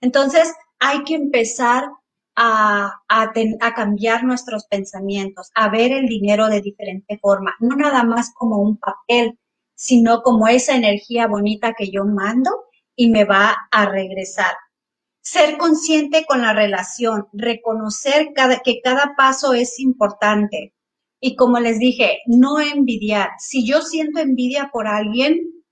Entonces 0.00 0.52
hay 0.78 1.02
que 1.04 1.14
empezar 1.14 1.88
a, 2.36 2.92
a, 3.08 3.32
a, 3.60 3.74
cambiar 3.74 4.24
nuestros 4.24 4.66
pensamientos, 4.66 5.50
a 5.54 5.70
ver 5.70 5.92
el 5.92 6.06
dinero 6.06 6.48
de 6.48 6.60
diferente 6.60 7.18
forma, 7.18 7.54
no 7.60 7.76
nada 7.76 8.04
más 8.04 8.32
como 8.34 8.58
un 8.58 8.78
papel, 8.78 9.38
sino 9.74 10.22
como 10.22 10.46
esa 10.48 10.76
energía 10.76 11.26
bonita 11.26 11.72
que 11.72 11.90
yo 11.90 12.04
mando 12.04 12.50
y 12.94 13.10
me 13.10 13.24
va 13.24 13.56
a 13.70 13.86
regresar 13.86 14.54
ser 15.26 15.58
consciente 15.58 16.24
con 16.24 16.40
la 16.40 16.52
relación, 16.52 17.26
reconocer 17.32 18.28
que 18.64 18.80
cada 18.80 19.16
paso 19.16 19.54
es 19.54 19.80
importante. 19.80 20.72
Y 21.20 21.34
como 21.34 21.58
les 21.58 21.80
dije, 21.80 22.20
no 22.26 22.60
envidiar. 22.60 23.30
Si 23.40 23.66
yo 23.66 23.82
siento 23.82 24.20
envidia 24.20 24.70
por 24.72 24.86
alguien, 24.86 25.64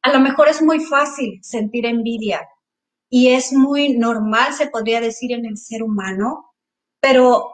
a 0.00 0.12
lo 0.12 0.20
mejor 0.20 0.46
es 0.46 0.62
muy 0.62 0.78
fácil 0.78 1.40
sentir 1.42 1.86
envidia 1.86 2.46
y 3.08 3.28
es 3.28 3.52
muy 3.52 3.96
normal, 3.96 4.52
se 4.54 4.68
podría 4.68 5.00
decir, 5.00 5.32
en 5.32 5.46
el 5.46 5.56
ser 5.56 5.82
humano, 5.82 6.52
pero 7.00 7.52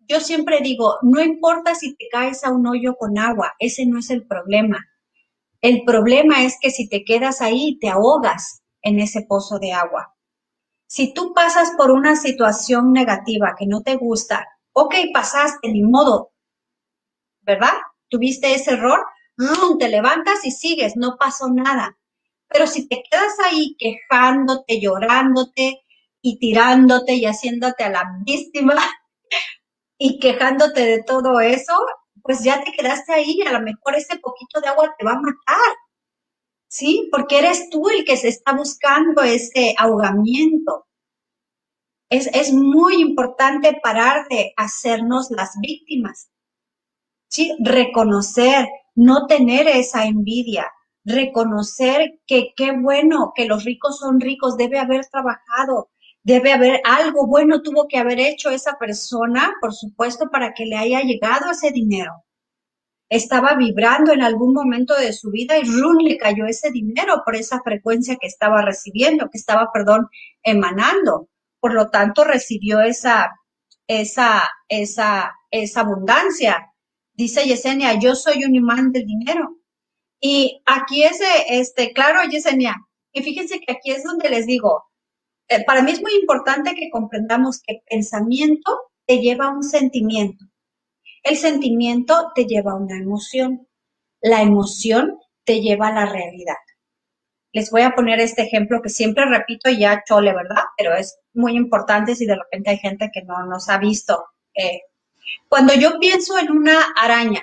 yo 0.00 0.20
siempre 0.20 0.60
digo, 0.60 0.96
no 1.02 1.20
importa 1.20 1.74
si 1.74 1.94
te 1.94 2.06
caes 2.10 2.44
a 2.44 2.50
un 2.50 2.66
hoyo 2.66 2.96
con 2.96 3.18
agua, 3.18 3.54
ese 3.58 3.84
no 3.86 3.98
es 3.98 4.10
el 4.10 4.26
problema. 4.26 4.86
El 5.60 5.84
problema 5.84 6.44
es 6.44 6.56
que 6.60 6.70
si 6.70 6.88
te 6.88 7.04
quedas 7.04 7.42
ahí, 7.42 7.78
te 7.78 7.90
ahogas 7.90 8.62
en 8.80 9.00
ese 9.00 9.22
pozo 9.28 9.58
de 9.58 9.72
agua. 9.72 10.14
Si 10.86 11.12
tú 11.12 11.34
pasas 11.34 11.72
por 11.76 11.90
una 11.90 12.16
situación 12.16 12.92
negativa 12.92 13.54
que 13.58 13.66
no 13.66 13.82
te 13.82 13.96
gusta, 13.96 14.46
ok, 14.72 14.94
pasaste, 15.12 15.68
ni 15.68 15.82
modo, 15.82 16.32
¿verdad? 17.42 17.74
Tuviste 18.08 18.54
ese 18.54 18.72
error, 18.72 19.04
te 19.78 19.88
levantas 19.88 20.44
y 20.44 20.50
sigues, 20.50 20.96
no 20.96 21.16
pasó 21.18 21.48
nada. 21.48 21.98
Pero 22.48 22.66
si 22.66 22.88
te 22.88 23.02
quedas 23.10 23.34
ahí 23.44 23.76
quejándote, 23.78 24.80
llorándote 24.80 25.82
y 26.22 26.38
tirándote 26.38 27.14
y 27.14 27.26
haciéndote 27.26 27.84
a 27.84 27.90
la 27.90 28.04
víctima 28.24 28.74
y 29.98 30.18
quejándote 30.18 30.84
de 30.84 31.02
todo 31.02 31.40
eso, 31.40 31.74
pues 32.22 32.42
ya 32.42 32.62
te 32.64 32.72
quedaste 32.72 33.12
ahí 33.12 33.36
y 33.38 33.46
a 33.46 33.52
lo 33.52 33.60
mejor 33.60 33.96
ese 33.96 34.18
poquito 34.18 34.60
de 34.60 34.68
agua 34.68 34.94
te 34.98 35.04
va 35.04 35.12
a 35.12 35.20
matar. 35.20 35.76
¿sí? 36.68 37.08
Porque 37.10 37.38
eres 37.38 37.70
tú 37.70 37.88
el 37.88 38.04
que 38.04 38.16
se 38.16 38.28
está 38.28 38.52
buscando 38.52 39.22
ese 39.22 39.74
ahogamiento. 39.76 40.86
Es, 42.10 42.28
es 42.32 42.52
muy 42.52 43.00
importante 43.00 43.78
parar 43.82 44.28
de 44.28 44.52
hacernos 44.56 45.30
las 45.30 45.58
víctimas, 45.60 46.30
¿sí? 47.28 47.54
Reconocer, 47.58 48.66
no 48.94 49.26
tener 49.26 49.68
esa 49.68 50.04
envidia, 50.06 50.70
reconocer 51.08 52.20
que 52.26 52.52
qué 52.56 52.72
bueno 52.72 53.32
que 53.34 53.46
los 53.46 53.64
ricos 53.64 53.98
son 53.98 54.20
ricos, 54.20 54.56
debe 54.56 54.78
haber 54.78 55.06
trabajado, 55.06 55.90
debe 56.22 56.52
haber 56.52 56.80
algo 56.84 57.26
bueno 57.26 57.62
tuvo 57.62 57.88
que 57.88 57.98
haber 57.98 58.20
hecho 58.20 58.50
esa 58.50 58.78
persona, 58.78 59.54
por 59.60 59.74
supuesto, 59.74 60.28
para 60.30 60.52
que 60.54 60.66
le 60.66 60.76
haya 60.76 61.00
llegado 61.02 61.50
ese 61.50 61.70
dinero 61.70 62.12
estaba 63.08 63.54
vibrando 63.54 64.12
en 64.12 64.22
algún 64.22 64.52
momento 64.52 64.94
de 64.94 65.12
su 65.12 65.30
vida 65.30 65.58
y 65.58 65.64
run 65.64 65.98
le 66.04 66.18
cayó 66.18 66.46
ese 66.46 66.70
dinero 66.70 67.22
por 67.24 67.36
esa 67.36 67.60
frecuencia 67.62 68.16
que 68.16 68.26
estaba 68.26 68.62
recibiendo, 68.62 69.30
que 69.30 69.38
estaba, 69.38 69.70
perdón, 69.72 70.08
emanando. 70.42 71.28
Por 71.60 71.74
lo 71.74 71.90
tanto, 71.90 72.24
recibió 72.24 72.80
esa, 72.80 73.30
esa, 73.86 74.48
esa, 74.68 75.34
esa 75.50 75.80
abundancia. 75.80 76.72
Dice 77.14 77.46
Yesenia, 77.46 77.98
yo 77.98 78.14
soy 78.14 78.44
un 78.44 78.54
imán 78.54 78.92
del 78.92 79.06
dinero. 79.06 79.57
Y 80.20 80.62
aquí 80.66 81.04
es, 81.04 81.20
este, 81.48 81.92
claro, 81.92 82.28
Yesenia, 82.28 82.76
y 83.12 83.22
fíjense 83.22 83.60
que 83.60 83.72
aquí 83.72 83.92
es 83.92 84.04
donde 84.04 84.28
les 84.28 84.46
digo, 84.46 84.84
eh, 85.48 85.64
para 85.64 85.82
mí 85.82 85.92
es 85.92 86.02
muy 86.02 86.14
importante 86.14 86.74
que 86.74 86.90
comprendamos 86.90 87.62
que 87.62 87.82
pensamiento 87.88 88.78
te 89.06 89.18
lleva 89.20 89.46
a 89.46 89.50
un 89.50 89.62
sentimiento. 89.62 90.44
El 91.22 91.36
sentimiento 91.36 92.32
te 92.34 92.44
lleva 92.44 92.72
a 92.72 92.76
una 92.76 92.98
emoción. 92.98 93.66
La 94.20 94.42
emoción 94.42 95.18
te 95.44 95.60
lleva 95.60 95.88
a 95.88 95.92
la 95.92 96.06
realidad. 96.06 96.56
Les 97.52 97.70
voy 97.70 97.82
a 97.82 97.92
poner 97.92 98.20
este 98.20 98.42
ejemplo 98.42 98.82
que 98.82 98.90
siempre 98.90 99.24
repito 99.24 99.70
ya 99.70 100.02
chole, 100.06 100.34
¿verdad? 100.34 100.64
Pero 100.76 100.94
es 100.94 101.18
muy 101.32 101.56
importante 101.56 102.14
si 102.14 102.26
de 102.26 102.36
repente 102.36 102.70
hay 102.70 102.78
gente 102.78 103.10
que 103.12 103.22
no 103.22 103.46
nos 103.46 103.68
ha 103.70 103.78
visto. 103.78 104.26
Eh, 104.54 104.82
cuando 105.48 105.74
yo 105.74 105.98
pienso 105.98 106.38
en 106.38 106.50
una 106.50 106.92
araña, 106.96 107.42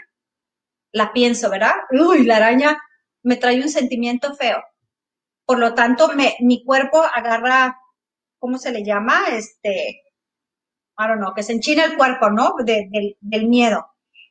la 0.96 1.12
pienso, 1.12 1.50
¿verdad? 1.50 1.74
Uy, 1.92 2.24
la 2.24 2.38
araña 2.38 2.82
me 3.22 3.36
trae 3.36 3.62
un 3.62 3.68
sentimiento 3.68 4.34
feo. 4.34 4.64
Por 5.46 5.60
lo 5.60 5.74
tanto, 5.74 6.10
mi 6.40 6.64
cuerpo 6.64 7.04
agarra, 7.04 7.78
¿cómo 8.40 8.58
se 8.58 8.72
le 8.72 8.82
llama? 8.84 9.26
Este, 9.34 10.04
I 10.98 11.08
don't 11.08 11.18
know, 11.18 11.34
que 11.34 11.44
se 11.44 11.52
enchina 11.52 11.84
el 11.84 11.98
cuerpo, 11.98 12.30
¿no? 12.30 12.56
del 12.64 13.48
miedo. 13.48 13.86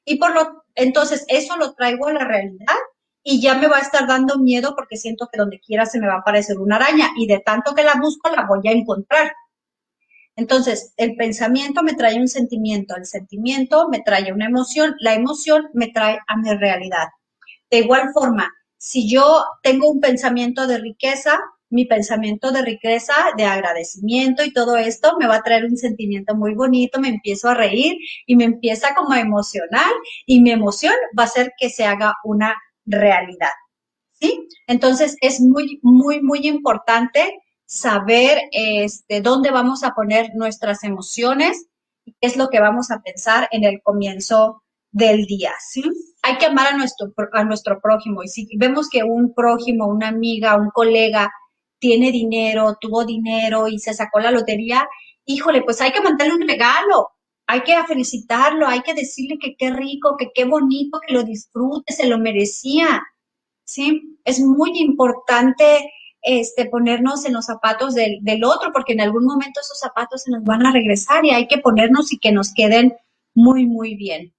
Y 0.07 0.17
por 0.17 0.33
lo, 0.33 0.65
entonces, 0.75 1.27
eso 1.29 1.59
lo 1.59 1.75
traigo 1.75 2.09
a 2.09 2.15
la 2.15 2.25
realidad 2.25 2.77
y 3.23 3.43
ya 3.43 3.57
me 3.57 3.69
va 3.69 3.77
a 3.77 3.83
estar 3.83 4.07
dando 4.07 4.39
miedo 4.39 4.75
porque 4.75 4.97
siento 4.97 5.29
que 5.31 5.39
donde 5.39 5.61
quiera 5.61 5.85
se 5.85 6.01
me 6.01 6.07
va 6.07 6.15
a 6.15 6.19
aparecer 6.21 6.59
una 6.59 6.77
araña 6.77 7.11
y 7.19 7.27
de 7.27 7.41
tanto 7.41 7.75
que 7.75 7.85
la 7.85 7.97
busco 8.01 8.31
la 8.31 8.47
voy 8.47 8.67
a 8.67 8.73
encontrar. 8.73 9.35
Entonces, 10.37 10.93
el 10.97 11.15
pensamiento 11.17 11.83
me 11.83 11.95
trae 11.95 12.17
un 12.17 12.29
sentimiento, 12.29 12.97
el 12.97 13.07
sentimiento 13.07 13.89
me 13.89 14.01
trae 14.01 14.33
una 14.33 14.47
emoción, 14.47 14.95
la 14.99 15.15
emoción 15.15 15.69
me 15.75 15.89
trae 15.89 16.19
a 16.27 16.37
mi 16.37 16.53
realidad. 16.55 17.07
De 17.71 17.79
igual 17.79 18.11
forma, 18.13 18.53
si 18.77 19.09
yo 19.09 19.45
tengo 19.63 19.89
un 19.89 20.01
pensamiento 20.01 20.67
de 20.67 20.79
riqueza, 20.79 21.39
mi 21.71 21.87
pensamiento 21.87 22.53
de 22.53 22.63
riqueza, 22.63 23.15
de 23.37 23.45
agradecimiento 23.45 24.45
y 24.45 24.53
todo 24.53 24.77
esto 24.77 25.17
me 25.19 25.27
va 25.27 25.37
a 25.37 25.43
traer 25.43 25.65
un 25.65 25.77
sentimiento 25.77 26.35
muy 26.35 26.55
bonito, 26.55 27.01
me 27.01 27.09
empiezo 27.09 27.49
a 27.49 27.55
reír 27.55 27.97
y 28.27 28.37
me 28.37 28.45
empieza 28.45 28.95
como 28.95 29.13
a 29.13 29.21
emocionar 29.21 29.91
y 30.27 30.41
mi 30.41 30.51
emoción 30.51 30.95
va 31.19 31.25
a 31.25 31.27
hacer 31.27 31.53
que 31.59 31.71
se 31.71 31.85
haga 31.85 32.15
una 32.25 32.55
realidad. 32.87 33.51
¿Sí? 34.13 34.49
Entonces 34.67 35.17
es 35.21 35.41
muy, 35.41 35.81
muy, 35.83 36.23
muy 36.23 36.47
importante 36.47 37.41
saber 37.67 38.39
este, 38.53 39.21
dónde 39.21 39.51
vamos 39.51 39.85
a 39.85 39.95
poner 39.95 40.31
nuestras 40.35 40.85
emociones 40.85 41.67
y 42.05 42.13
qué 42.13 42.29
es 42.29 42.37
lo 42.37 42.49
que 42.49 42.61
vamos 42.61 42.91
a 42.91 43.01
pensar 43.01 43.49
en 43.51 43.65
el 43.65 43.81
comienzo 43.83 44.63
del 44.91 45.25
día, 45.27 45.53
¿sí? 45.59 45.83
Hay 46.23 46.39
que 46.39 46.47
amar 46.47 46.69
a 46.69 46.77
nuestro, 46.77 47.13
a 47.33 47.45
nuestro 47.45 47.81
prójimo 47.81 48.23
y 48.23 48.29
si 48.29 48.49
vemos 48.57 48.89
que 48.89 49.03
un 49.03 49.35
prójimo, 49.35 49.87
una 49.87 50.09
amiga, 50.09 50.57
un 50.57 50.71
colega 50.71 51.33
tiene 51.79 52.13
dinero, 52.13 52.77
tuvo 52.81 53.05
dinero 53.05 53.69
y 53.69 53.79
se 53.79 53.93
sacó 53.93 54.21
la 54.21 54.31
lotería, 54.31 54.89
híjole, 55.25 55.63
pues 55.63 55.81
hay 55.81 55.93
que 55.93 56.01
mandarle 56.01 56.35
un 56.35 56.49
regalo, 56.49 57.09
hay 57.47 57.63
que 57.63 57.75
felicitarlo, 57.87 58.67
hay 58.67 58.83
que 58.83 58.95
decirle 58.95 59.37
que 59.41 59.57
qué 59.57 59.71
rico, 59.71 60.17
que 60.17 60.31
qué 60.35 60.45
bonito, 60.45 61.01
que 61.07 61.13
lo 61.13 61.25
disfrute, 61.25 61.93
se 61.93 62.07
lo 62.07 62.19
merecía, 62.19 63.03
¿sí? 63.65 64.19
Es 64.25 64.41
muy 64.41 64.79
importante 64.79 65.91
este, 66.25 66.65
ponernos 66.65 67.27
en 67.27 67.35
los 67.35 67.45
zapatos 67.45 67.95
del, 67.95 68.45
otro, 68.45 68.73
porque 68.73 68.95
en 68.95 69.03
algún 69.03 69.27
momento 69.27 69.61
esos 69.61 69.79
zapatos 69.79 70.23
se 70.23 70.31
nos 70.31 70.43
van 70.43 70.65
a 70.65 70.73
regresar 70.73 71.25
y 71.25 71.31
hay 71.31 71.47
que 71.47 71.59
ponernos 71.59 72.13
y 72.13 72.19
que 72.19 72.33
nos 72.33 72.53
queden 72.53 72.97
muy, 73.35 73.67
muy 73.67 73.95
bien. 73.95 74.35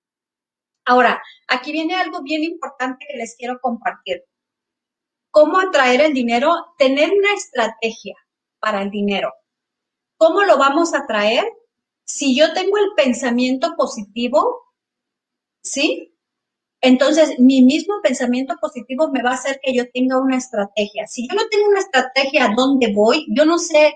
Ahora, 0.83 1.21
aquí 1.47 1.71
viene 1.71 1.95
algo 1.95 2.23
bien 2.23 2.43
importante 2.43 3.05
que 3.07 3.17
les 3.17 3.35
quiero 3.37 3.59
compartir. 3.61 4.23
¿Cómo 5.29 5.59
atraer 5.59 6.01
el 6.01 6.13
dinero? 6.13 6.55
Tener 6.77 7.11
una 7.11 7.33
estrategia 7.33 8.15
para 8.59 8.81
el 8.81 8.89
dinero. 8.89 9.31
¿Cómo 10.17 10.43
lo 10.43 10.57
vamos 10.57 10.93
a 10.93 10.99
atraer? 10.99 11.45
Si 12.03 12.35
yo 12.35 12.53
tengo 12.53 12.77
el 12.77 12.93
pensamiento 12.95 13.75
positivo, 13.75 14.71
¿sí? 15.61 16.14
Entonces, 16.85 17.39
mi 17.39 17.63
mismo 17.63 17.95
pensamiento 18.03 18.57
positivo 18.61 19.09
me 19.11 19.23
va 19.23 19.31
a 19.31 19.33
hacer 19.33 19.59
que 19.63 19.73
yo 19.73 19.89
tenga 19.91 20.19
una 20.19 20.37
estrategia. 20.37 21.07
Si 21.07 21.27
yo 21.27 21.33
no 21.33 21.41
tengo 21.49 21.67
una 21.67 21.79
estrategia 21.79 22.45
a 22.45 22.53
dónde 22.55 22.93
voy, 22.93 23.25
yo 23.35 23.43
no 23.43 23.57
sé 23.57 23.95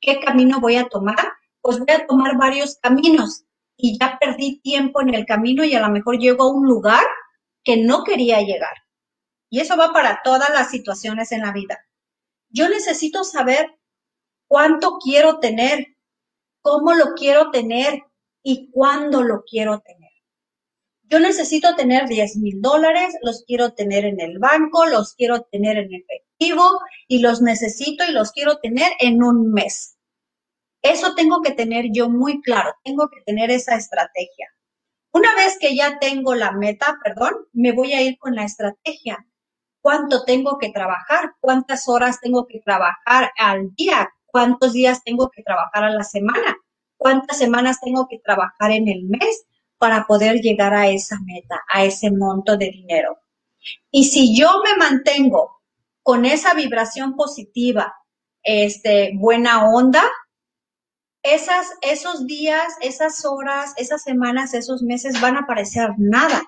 qué 0.00 0.20
camino 0.20 0.60
voy 0.60 0.76
a 0.76 0.88
tomar, 0.88 1.32
pues 1.60 1.80
voy 1.80 1.90
a 1.90 2.06
tomar 2.06 2.36
varios 2.36 2.76
caminos 2.80 3.42
y 3.76 3.98
ya 3.98 4.18
perdí 4.20 4.60
tiempo 4.60 5.00
en 5.00 5.14
el 5.14 5.26
camino 5.26 5.64
y 5.64 5.74
a 5.74 5.80
lo 5.80 5.90
mejor 5.90 6.20
llego 6.20 6.44
a 6.44 6.52
un 6.52 6.64
lugar 6.64 7.02
que 7.64 7.76
no 7.76 8.04
quería 8.04 8.40
llegar. 8.42 8.84
Y 9.50 9.58
eso 9.58 9.76
va 9.76 9.92
para 9.92 10.20
todas 10.22 10.50
las 10.50 10.70
situaciones 10.70 11.32
en 11.32 11.40
la 11.40 11.50
vida. 11.50 11.88
Yo 12.50 12.68
necesito 12.68 13.24
saber 13.24 13.80
cuánto 14.46 14.98
quiero 14.98 15.40
tener, 15.40 15.88
cómo 16.62 16.94
lo 16.94 17.14
quiero 17.16 17.50
tener 17.50 18.04
y 18.44 18.70
cuándo 18.70 19.24
lo 19.24 19.42
quiero 19.42 19.80
tener 19.80 19.97
yo 21.10 21.20
necesito 21.20 21.74
tener 21.74 22.06
10 22.06 22.36
mil 22.36 22.60
dólares, 22.60 23.14
los 23.22 23.44
quiero 23.46 23.72
tener 23.72 24.04
en 24.04 24.20
el 24.20 24.38
banco, 24.38 24.86
los 24.86 25.14
quiero 25.14 25.42
tener 25.42 25.78
en 25.78 25.94
efectivo 25.94 26.80
y 27.06 27.20
los 27.20 27.40
necesito 27.40 28.04
y 28.04 28.12
los 28.12 28.32
quiero 28.32 28.58
tener 28.58 28.92
en 29.00 29.22
un 29.22 29.50
mes. 29.52 29.96
Eso 30.82 31.14
tengo 31.14 31.40
que 31.42 31.52
tener 31.52 31.86
yo 31.92 32.08
muy 32.08 32.40
claro, 32.42 32.72
tengo 32.84 33.08
que 33.08 33.22
tener 33.24 33.50
esa 33.50 33.76
estrategia. 33.76 34.48
Una 35.12 35.34
vez 35.34 35.58
que 35.58 35.74
ya 35.74 35.98
tengo 35.98 36.34
la 36.34 36.52
meta, 36.52 36.98
perdón, 37.02 37.34
me 37.52 37.72
voy 37.72 37.94
a 37.94 38.02
ir 38.02 38.18
con 38.18 38.34
la 38.34 38.44
estrategia. 38.44 39.26
¿Cuánto 39.80 40.24
tengo 40.24 40.58
que 40.58 40.70
trabajar? 40.70 41.32
¿Cuántas 41.40 41.88
horas 41.88 42.20
tengo 42.20 42.46
que 42.46 42.60
trabajar 42.60 43.32
al 43.38 43.74
día? 43.74 44.10
¿Cuántos 44.26 44.74
días 44.74 45.02
tengo 45.02 45.30
que 45.30 45.42
trabajar 45.42 45.84
a 45.84 45.90
la 45.90 46.04
semana? 46.04 46.56
¿Cuántas 46.98 47.38
semanas 47.38 47.80
tengo 47.80 48.06
que 48.08 48.18
trabajar 48.18 48.70
en 48.72 48.88
el 48.88 49.04
mes? 49.04 49.46
Para 49.78 50.06
poder 50.06 50.40
llegar 50.40 50.74
a 50.74 50.88
esa 50.88 51.16
meta, 51.24 51.62
a 51.68 51.84
ese 51.84 52.10
monto 52.10 52.56
de 52.56 52.70
dinero. 52.70 53.18
Y 53.90 54.04
si 54.04 54.36
yo 54.36 54.60
me 54.64 54.76
mantengo 54.76 55.60
con 56.02 56.24
esa 56.24 56.54
vibración 56.54 57.16
positiva, 57.16 57.94
este, 58.42 59.12
buena 59.14 59.68
onda, 59.68 60.02
esas, 61.22 61.66
esos 61.82 62.26
días, 62.26 62.74
esas 62.80 63.24
horas, 63.24 63.74
esas 63.76 64.02
semanas, 64.02 64.54
esos 64.54 64.82
meses 64.82 65.20
van 65.20 65.36
a 65.36 65.46
parecer 65.46 65.90
nada. 65.98 66.42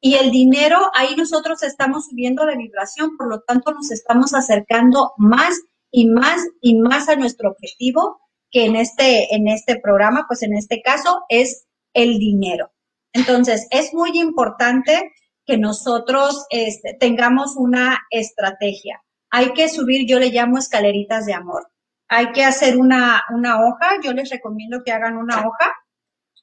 Y 0.00 0.14
el 0.14 0.30
dinero, 0.32 0.90
ahí 0.94 1.14
nosotros 1.16 1.62
estamos 1.62 2.06
subiendo 2.06 2.44
la 2.44 2.56
vibración, 2.56 3.16
por 3.16 3.28
lo 3.28 3.40
tanto 3.42 3.72
nos 3.72 3.90
estamos 3.92 4.34
acercando 4.34 5.12
más 5.16 5.60
y 5.92 6.08
más 6.08 6.40
y 6.60 6.76
más 6.78 7.08
a 7.08 7.16
nuestro 7.16 7.50
objetivo, 7.50 8.20
que 8.50 8.66
en 8.66 8.76
este, 8.76 9.34
en 9.34 9.46
este 9.46 9.78
programa, 9.78 10.24
pues 10.26 10.42
en 10.42 10.56
este 10.56 10.82
caso 10.82 11.22
es 11.28 11.66
el 11.94 12.18
dinero. 12.18 12.72
Entonces, 13.12 13.66
es 13.70 13.92
muy 13.92 14.18
importante 14.18 15.12
que 15.44 15.58
nosotros 15.58 16.46
este, 16.50 16.94
tengamos 16.98 17.56
una 17.56 17.98
estrategia. 18.10 19.02
Hay 19.30 19.52
que 19.52 19.68
subir, 19.68 20.06
yo 20.08 20.18
le 20.18 20.30
llamo 20.30 20.58
escaleritas 20.58 21.26
de 21.26 21.34
amor. 21.34 21.68
Hay 22.08 22.32
que 22.32 22.44
hacer 22.44 22.76
una, 22.76 23.22
una 23.30 23.60
hoja, 23.60 24.00
yo 24.02 24.12
les 24.12 24.30
recomiendo 24.30 24.82
que 24.84 24.92
hagan 24.92 25.16
una 25.16 25.40
hoja 25.40 25.72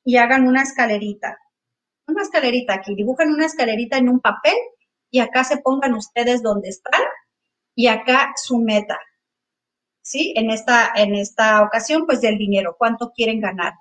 y 0.03 0.17
hagan 0.17 0.47
una 0.47 0.63
escalerita. 0.63 1.37
Una 2.07 2.23
escalerita 2.23 2.73
aquí, 2.73 2.95
dibujan 2.95 3.29
una 3.29 3.45
escalerita 3.45 3.97
en 3.97 4.09
un 4.09 4.19
papel 4.19 4.55
y 5.11 5.19
acá 5.19 5.43
se 5.43 5.57
pongan 5.57 5.93
ustedes 5.93 6.41
donde 6.41 6.69
están 6.69 7.01
y 7.75 7.87
acá 7.87 8.33
su 8.35 8.57
meta. 8.59 8.99
¿Sí? 10.01 10.33
En 10.35 10.49
esta, 10.49 10.91
en 10.95 11.13
esta 11.13 11.61
ocasión, 11.61 12.05
pues 12.07 12.21
del 12.21 12.37
dinero, 12.37 12.75
cuánto 12.79 13.11
quieren 13.11 13.39
ganar 13.39 13.73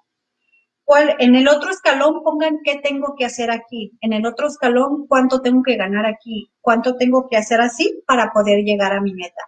en 0.97 1.35
el 1.35 1.49
otro 1.49 1.71
escalón 1.71 2.23
pongan 2.23 2.61
qué 2.65 2.81
tengo 2.83 3.15
que 3.17 3.27
hacer 3.27 3.51
aquí, 3.51 3.97
en 4.01 4.13
el 4.13 4.25
otro 4.27 4.49
escalón 4.49 5.07
cuánto 5.07 5.43
tengo 5.43 5.63
que 5.63 5.77
ganar 5.77 6.07
aquí, 6.07 6.51
cuánto 6.61 6.97
tengo 6.97 7.29
que 7.29 7.37
hacer 7.37 7.61
así 7.61 8.03
para 8.07 8.33
poder 8.33 8.65
llegar 8.65 8.93
a 8.93 9.01
mi 9.01 9.13
meta. 9.13 9.43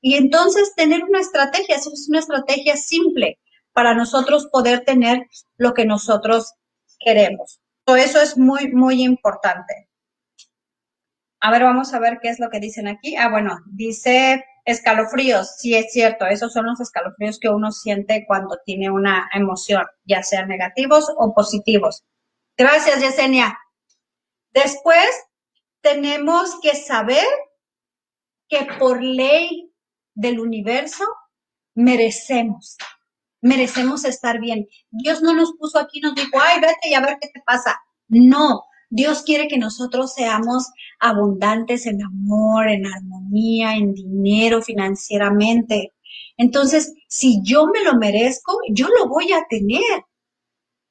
Y 0.00 0.16
entonces 0.16 0.74
tener 0.74 1.02
una 1.04 1.20
estrategia, 1.20 1.76
eso 1.76 1.90
es 1.92 2.08
una 2.08 2.18
estrategia 2.18 2.76
simple 2.76 3.38
para 3.72 3.94
nosotros 3.94 4.48
poder 4.52 4.84
tener 4.84 5.28
lo 5.56 5.72
que 5.72 5.86
nosotros 5.86 6.54
queremos. 6.98 7.60
eso 7.86 8.20
es 8.20 8.36
muy, 8.36 8.72
muy 8.72 9.02
importante. 9.02 9.88
A 11.40 11.50
ver, 11.50 11.62
vamos 11.62 11.92
a 11.94 11.98
ver 11.98 12.18
qué 12.20 12.28
es 12.28 12.38
lo 12.38 12.50
que 12.50 12.60
dicen 12.60 12.86
aquí. 12.86 13.16
Ah, 13.16 13.28
bueno, 13.30 13.58
dice 13.66 14.44
Escalofríos, 14.64 15.56
sí 15.58 15.74
es 15.74 15.92
cierto, 15.92 16.26
esos 16.26 16.52
son 16.52 16.66
los 16.66 16.80
escalofríos 16.80 17.40
que 17.40 17.48
uno 17.48 17.72
siente 17.72 18.24
cuando 18.26 18.58
tiene 18.64 18.90
una 18.90 19.28
emoción, 19.34 19.84
ya 20.04 20.22
sean 20.22 20.48
negativos 20.48 21.06
o 21.16 21.34
positivos. 21.34 22.04
Gracias, 22.56 23.00
Yesenia. 23.00 23.58
Después 24.50 25.08
tenemos 25.80 26.60
que 26.60 26.76
saber 26.76 27.26
que 28.48 28.68
por 28.78 29.02
ley 29.02 29.72
del 30.14 30.38
universo 30.38 31.04
merecemos, 31.74 32.76
merecemos 33.40 34.04
estar 34.04 34.38
bien. 34.38 34.68
Dios 34.90 35.22
no 35.22 35.34
nos 35.34 35.54
puso 35.58 35.78
aquí, 35.78 36.00
nos 36.00 36.14
dijo, 36.14 36.38
ay, 36.40 36.60
vete 36.60 36.88
y 36.88 36.94
a 36.94 37.00
ver 37.00 37.18
qué 37.20 37.28
te 37.28 37.42
pasa. 37.44 37.80
No, 38.08 38.62
Dios 38.94 39.22
quiere 39.22 39.48
que 39.48 39.56
nosotros 39.56 40.12
seamos 40.12 40.66
abundantes 41.00 41.86
en 41.86 42.02
amor, 42.02 42.68
en 42.68 42.84
armonía, 42.84 43.74
en 43.74 43.94
dinero, 43.94 44.60
financieramente. 44.60 45.94
Entonces, 46.36 46.92
si 47.08 47.40
yo 47.42 47.64
me 47.68 47.82
lo 47.82 47.94
merezco, 47.94 48.58
yo 48.70 48.88
lo 48.88 49.08
voy 49.08 49.32
a 49.32 49.46
tener. 49.48 50.04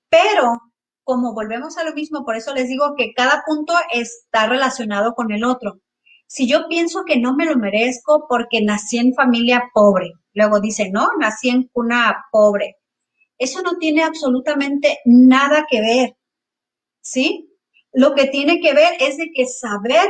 Pero, 0.10 0.64
como 1.04 1.36
volvemos 1.36 1.78
a 1.78 1.84
lo 1.84 1.94
mismo, 1.94 2.26
por 2.26 2.36
eso 2.36 2.56
les 2.56 2.68
digo 2.70 2.96
que 2.98 3.14
cada 3.14 3.44
punto 3.46 3.76
está 3.92 4.48
relacionado 4.48 5.14
con 5.14 5.32
el 5.32 5.44
otro. 5.44 5.80
Si 6.26 6.48
yo 6.48 6.68
pienso 6.68 7.04
que 7.06 7.20
no 7.20 7.36
me 7.36 7.46
lo 7.46 7.56
merezco 7.56 8.26
porque 8.28 8.64
nací 8.64 8.98
en 8.98 9.14
familia 9.14 9.70
pobre, 9.76 10.14
luego 10.34 10.60
dice, 10.60 10.90
no, 10.90 11.08
nací 11.20 11.50
en 11.50 11.68
cuna 11.68 12.26
pobre. 12.32 12.78
Eso 13.38 13.62
no 13.62 13.78
tiene 13.78 14.02
absolutamente 14.02 14.98
nada 15.06 15.68
que 15.70 15.82
ver, 15.82 16.18
¿sí? 17.00 17.51
Lo 17.94 18.14
que 18.16 18.28
tiene 18.28 18.60
que 18.60 18.74
ver 18.74 18.94
es 19.00 19.18
de 19.18 19.32
que 19.34 19.46
saber 19.46 20.08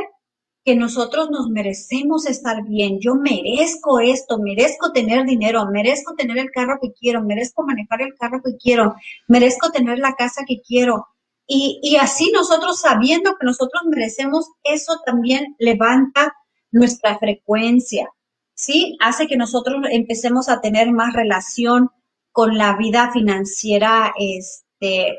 que 0.64 0.76
nosotros 0.76 1.28
nos 1.30 1.48
merecemos 1.48 2.26
estar 2.26 2.64
bien. 2.64 3.00
Yo 3.00 3.16
merezco 3.16 3.98
esto, 4.00 4.38
merezco 4.38 4.92
tener 4.92 5.24
dinero, 5.26 5.66
merezco 5.66 6.14
tener 6.14 6.38
el 6.38 6.50
carro 6.50 6.78
que 6.80 6.92
quiero, 6.92 7.22
merezco 7.22 7.64
manejar 7.64 8.02
el 8.02 8.14
carro 8.14 8.40
que 8.44 8.56
quiero, 8.56 8.94
merezco 9.26 9.70
tener 9.70 9.98
la 9.98 10.14
casa 10.14 10.44
que 10.46 10.60
quiero. 10.60 11.08
Y, 11.46 11.80
y 11.82 11.96
así 11.96 12.30
nosotros 12.32 12.80
sabiendo 12.80 13.32
que 13.38 13.46
nosotros 13.46 13.82
merecemos, 13.86 14.46
eso 14.62 15.00
también 15.04 15.56
levanta 15.58 16.32
nuestra 16.70 17.18
frecuencia, 17.18 18.08
¿sí? 18.54 18.96
Hace 19.00 19.26
que 19.26 19.36
nosotros 19.36 19.82
empecemos 19.90 20.48
a 20.48 20.60
tener 20.60 20.92
más 20.92 21.12
relación 21.12 21.90
con 22.30 22.56
la 22.56 22.76
vida 22.76 23.10
financiera 23.12 24.14
este, 24.16 24.61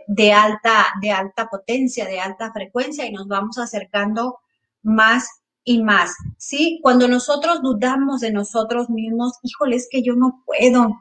de, 0.08 0.34
alta, 0.34 0.88
de 1.02 1.12
alta 1.12 1.48
potencia, 1.48 2.06
de 2.06 2.20
alta 2.20 2.52
frecuencia 2.52 3.06
y 3.06 3.14
nos 3.14 3.28
vamos 3.28 3.58
acercando 3.58 4.40
más 4.82 5.28
y 5.64 5.82
más, 5.82 6.14
¿sí? 6.38 6.80
Cuando 6.84 7.08
nosotros 7.08 7.62
dudamos 7.62 8.20
de 8.20 8.34
nosotros 8.34 8.90
mismos, 8.90 9.40
híjole, 9.42 9.78
es 9.78 9.88
que 9.90 10.04
yo 10.04 10.16
no 10.16 10.44
puedo. 10.46 10.94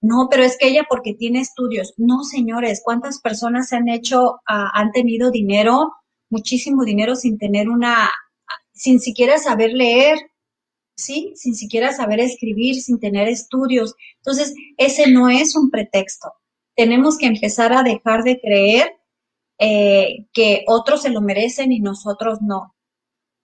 No, 0.00 0.28
pero 0.28 0.42
es 0.42 0.56
que 0.58 0.68
ella 0.68 0.84
porque 0.88 1.14
tiene 1.14 1.40
estudios. 1.40 1.94
No, 1.96 2.24
señores, 2.24 2.82
¿cuántas 2.84 3.20
personas 3.20 3.72
han 3.72 3.88
hecho, 3.88 4.40
ah, 4.48 4.70
han 4.74 4.90
tenido 4.90 5.30
dinero, 5.30 5.92
muchísimo 6.28 6.84
dinero 6.84 7.14
sin 7.14 7.38
tener 7.38 7.68
una, 7.68 8.10
sin 8.72 8.98
siquiera 8.98 9.38
saber 9.38 9.72
leer, 9.72 10.18
¿sí? 10.96 11.32
Sin 11.36 11.54
siquiera 11.54 11.92
saber 11.92 12.18
escribir, 12.18 12.80
sin 12.82 12.98
tener 12.98 13.28
estudios. 13.28 13.94
Entonces, 14.16 14.54
ese 14.76 15.10
no 15.12 15.28
es 15.28 15.54
un 15.54 15.70
pretexto. 15.70 16.32
Tenemos 16.76 17.18
que 17.18 17.26
empezar 17.26 17.72
a 17.72 17.82
dejar 17.82 18.22
de 18.22 18.40
creer 18.40 18.96
eh, 19.58 20.26
que 20.32 20.64
otros 20.68 21.02
se 21.02 21.10
lo 21.10 21.20
merecen 21.20 21.72
y 21.72 21.80
nosotros 21.80 22.38
no 22.42 22.76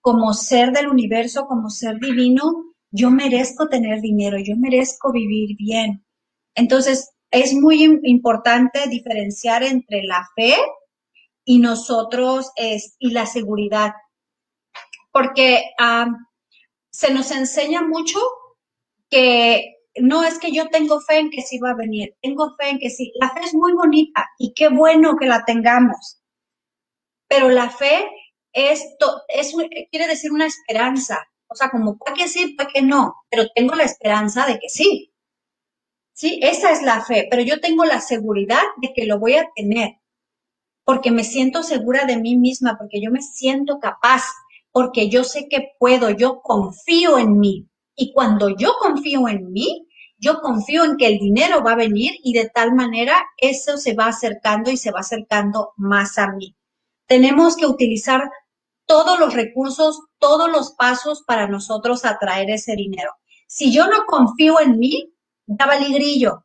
como 0.03 0.35
ser 0.35 0.73
del 0.73 0.89
universo, 0.89 1.47
como 1.47 1.71
ser 1.71 1.99
divino, 1.99 2.75
yo 2.91 3.11
merezco 3.11 3.69
tener 3.69 4.01
dinero, 4.01 4.37
yo 4.37 4.57
merezco 4.57 5.13
vivir 5.13 5.57
bien. 5.57 6.05
Entonces, 6.55 7.15
es 7.31 7.55
muy 7.55 8.01
importante 8.03 8.89
diferenciar 8.89 9.63
entre 9.63 10.03
la 10.03 10.29
fe 10.35 10.55
y 11.45 11.61
nosotros 11.61 12.51
y 12.99 13.11
la 13.13 13.27
seguridad, 13.27 13.93
porque 15.13 15.63
se 16.91 17.15
nos 17.15 17.31
enseña 17.31 17.83
mucho 17.83 18.19
que 19.09 19.77
no 19.97 20.25
es 20.25 20.39
que 20.39 20.53
yo 20.53 20.69
tengo 20.69 21.01
fe 21.01 21.19
en 21.19 21.31
que 21.31 21.43
sí 21.43 21.59
va 21.59 21.71
a 21.71 21.77
venir, 21.77 22.17
tengo 22.23 22.55
fe 22.57 22.71
en 22.71 22.79
que 22.79 22.91
sí. 22.91 23.13
La 23.21 23.31
fe 23.31 23.41
es 23.45 23.55
muy 23.55 23.73
bonita 23.73 24.29
y 24.39 24.55
qué 24.55 24.69
bueno 24.69 25.17
que 25.17 25.27
la 25.27 25.45
tengamos, 25.45 26.21
pero 27.29 27.49
la 27.49 27.71
fe 27.71 28.09
esto 28.53 29.23
es, 29.29 29.55
quiere 29.91 30.07
decir 30.07 30.33
una 30.33 30.47
esperanza. 30.47 31.19
O 31.49 31.55
sea, 31.55 31.71
como 31.71 31.97
puede 31.97 32.17
que 32.17 32.29
sí, 32.29 32.55
puede 32.55 32.71
que 32.73 32.83
no, 32.83 33.15
pero 33.31 33.45
tengo 33.55 33.75
la 33.75 33.85
esperanza 33.85 34.47
de 34.47 34.59
que 34.59 34.69
sí. 34.69 35.13
Sí, 36.15 36.39
esa 36.43 36.71
es 36.71 36.83
la 36.83 37.03
fe, 37.05 37.27
pero 37.31 37.43
yo 37.43 37.61
tengo 37.61 37.85
la 37.85 38.01
seguridad 38.01 38.63
de 38.77 38.93
que 38.95 39.07
lo 39.07 39.19
voy 39.19 39.35
a 39.35 39.51
tener, 39.57 39.99
porque 40.85 41.11
me 41.11 41.25
siento 41.25 41.63
segura 41.63 42.05
de 42.05 42.19
mí 42.19 42.37
misma, 42.37 42.77
porque 42.79 43.01
yo 43.03 43.11
me 43.11 43.23
siento 43.23 43.81
capaz, 43.81 44.23
porque 44.71 45.09
yo 45.09 45.25
sé 45.25 45.49
que 45.49 45.73
puedo, 45.79 46.11
yo 46.11 46.41
confío 46.43 47.19
en 47.19 47.39
mí. 47.39 47.69
Y 47.95 48.13
cuando 48.13 48.49
yo 48.57 48.75
confío 48.81 49.29
en 49.29 49.53
mí, 49.53 49.87
yo 50.19 50.41
confío 50.41 50.85
en 50.85 50.97
que 50.97 51.07
el 51.07 51.19
dinero 51.19 51.63
va 51.65 51.73
a 51.73 51.77
venir 51.77 52.13
y 52.23 52.33
de 52.33 52.49
tal 52.49 52.75
manera 52.75 53.25
eso 53.39 53.77
se 53.77 53.95
va 53.95 54.07
acercando 54.07 54.71
y 54.71 54.77
se 54.77 54.93
va 54.93 55.01
acercando 55.01 55.73
más 55.77 56.19
a 56.19 56.33
mí. 56.33 56.57
Tenemos 57.07 57.57
que 57.57 57.67
utilizar 57.67 58.31
todos 58.87 59.19
los 59.19 59.35
recursos, 59.35 60.01
todos 60.19 60.51
los 60.51 60.73
pasos 60.73 61.23
para 61.27 61.49
nosotros 61.49 62.05
atraer 62.05 62.51
ese 62.51 62.77
dinero. 62.77 63.11
Si 63.47 63.73
yo 63.73 63.87
no 63.89 64.05
confío 64.07 64.61
en 64.61 64.79
mí, 64.79 65.13
da 65.47 65.67
valigrillo. 65.67 66.45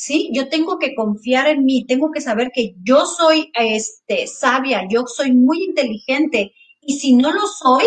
¿sí? 0.00 0.30
Yo 0.32 0.48
tengo 0.48 0.78
que 0.78 0.94
confiar 0.94 1.46
en 1.46 1.62
mí, 1.66 1.84
tengo 1.86 2.10
que 2.10 2.22
saber 2.22 2.52
que 2.54 2.74
yo 2.82 3.04
soy 3.04 3.52
este, 3.52 4.26
sabia, 4.26 4.88
yo 4.88 5.06
soy 5.06 5.32
muy 5.32 5.62
inteligente 5.62 6.54
y 6.80 6.98
si 6.98 7.12
no 7.12 7.30
lo 7.32 7.46
soy, 7.46 7.84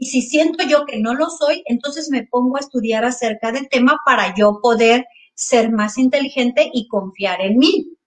y 0.00 0.06
si 0.06 0.22
siento 0.22 0.64
yo 0.66 0.86
que 0.86 0.98
no 0.98 1.14
lo 1.14 1.28
soy, 1.28 1.62
entonces 1.66 2.08
me 2.08 2.26
pongo 2.26 2.56
a 2.56 2.60
estudiar 2.60 3.04
acerca 3.04 3.52
del 3.52 3.68
tema 3.68 3.98
para 4.06 4.34
yo 4.34 4.58
poder 4.62 5.04
ser 5.34 5.70
más 5.70 5.98
inteligente 5.98 6.70
y 6.72 6.88
confiar 6.88 7.42
en 7.42 7.58
mí. 7.58 7.98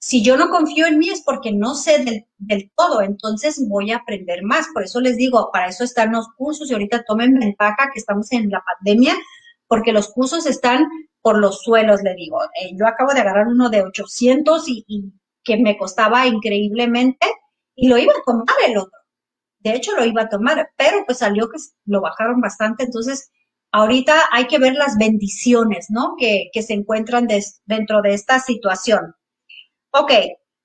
Si 0.00 0.24
yo 0.24 0.36
no 0.36 0.50
confío 0.50 0.86
en 0.86 0.98
mí 0.98 1.08
es 1.08 1.22
porque 1.22 1.52
no 1.52 1.76
sé 1.76 2.04
del, 2.38 2.72
todo, 2.76 3.00
entonces 3.00 3.64
voy 3.68 3.92
a 3.92 3.98
aprender 3.98 4.42
más. 4.42 4.66
Por 4.74 4.82
eso 4.82 5.00
les 5.00 5.16
digo, 5.16 5.50
para 5.52 5.68
eso 5.68 5.84
están 5.84 6.10
los 6.10 6.26
cursos 6.36 6.68
y 6.68 6.72
ahorita 6.72 7.04
tomen 7.04 7.38
ventaja 7.38 7.90
que 7.94 8.00
estamos 8.00 8.32
en 8.32 8.50
la 8.50 8.64
pandemia, 8.64 9.14
porque 9.68 9.92
los 9.92 10.08
cursos 10.08 10.46
están 10.46 10.88
por 11.22 11.38
los 11.38 11.62
suelos, 11.62 12.02
le 12.02 12.14
digo. 12.16 12.42
Eh, 12.60 12.72
yo 12.76 12.88
acabo 12.88 13.14
de 13.14 13.20
agarrar 13.20 13.46
uno 13.46 13.70
de 13.70 13.82
800 13.82 14.68
y, 14.68 14.84
y 14.88 15.12
que 15.44 15.58
me 15.58 15.78
costaba 15.78 16.26
increíblemente 16.26 17.28
y 17.76 17.86
lo 17.86 17.98
iba 17.98 18.12
a 18.14 18.24
tomar 18.26 18.56
el 18.66 18.78
otro. 18.78 18.98
De 19.66 19.74
hecho, 19.74 19.96
lo 19.96 20.04
iba 20.04 20.22
a 20.22 20.28
tomar, 20.28 20.70
pero 20.76 21.04
pues 21.04 21.18
salió 21.18 21.48
que 21.48 21.58
lo 21.86 22.00
bajaron 22.00 22.40
bastante. 22.40 22.84
Entonces, 22.84 23.32
ahorita 23.72 24.14
hay 24.30 24.46
que 24.46 24.60
ver 24.60 24.74
las 24.74 24.96
bendiciones, 24.96 25.86
¿no? 25.90 26.14
Que, 26.16 26.50
que 26.52 26.62
se 26.62 26.72
encuentran 26.74 27.26
dentro 27.64 28.00
de 28.00 28.14
esta 28.14 28.38
situación. 28.38 29.16
Ok, 29.90 30.12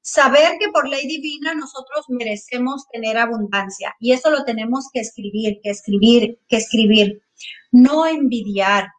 saber 0.02 0.52
que 0.60 0.70
por 0.70 0.88
ley 0.88 1.08
divina 1.08 1.56
nosotros 1.56 2.06
merecemos 2.10 2.88
tener 2.92 3.18
abundancia 3.18 3.96
y 4.00 4.12
eso 4.12 4.30
lo 4.30 4.44
tenemos 4.44 4.90
que 4.94 5.00
escribir, 5.00 5.62
que 5.64 5.72
escribir, 5.72 6.40
que 6.48 6.58
escribir. 6.58 7.24
No 7.72 8.06
envidiar. 8.06 8.90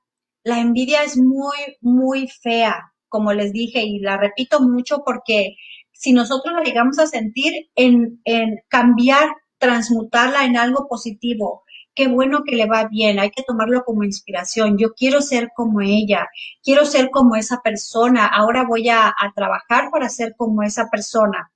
La 0.42 0.58
envidia 0.58 1.04
es 1.04 1.16
muy, 1.16 1.76
muy 1.80 2.26
fea, 2.26 2.92
como 3.08 3.32
les 3.32 3.52
dije, 3.52 3.84
y 3.84 4.00
la 4.00 4.16
repito 4.16 4.60
mucho 4.60 5.04
porque 5.06 5.54
si 5.92 6.12
nosotros 6.12 6.54
la 6.54 6.64
llegamos 6.64 6.98
a 6.98 7.06
sentir 7.06 7.70
en, 7.76 8.20
en 8.24 8.56
cambiar, 8.66 9.28
transmutarla 9.62 10.44
en 10.44 10.56
algo 10.56 10.88
positivo, 10.88 11.62
qué 11.94 12.08
bueno 12.08 12.42
que 12.44 12.56
le 12.56 12.66
va 12.66 12.88
bien, 12.88 13.20
hay 13.20 13.30
que 13.30 13.44
tomarlo 13.44 13.84
como 13.84 14.02
inspiración. 14.02 14.76
Yo 14.76 14.92
quiero 14.92 15.22
ser 15.22 15.50
como 15.54 15.80
ella, 15.80 16.26
quiero 16.64 16.84
ser 16.84 17.10
como 17.10 17.36
esa 17.36 17.60
persona, 17.62 18.26
ahora 18.26 18.64
voy 18.66 18.88
a, 18.88 19.14
trabajar 19.36 19.90
para 19.92 20.08
ser 20.08 20.34
como 20.36 20.64
esa 20.64 20.88
persona. 20.90 21.52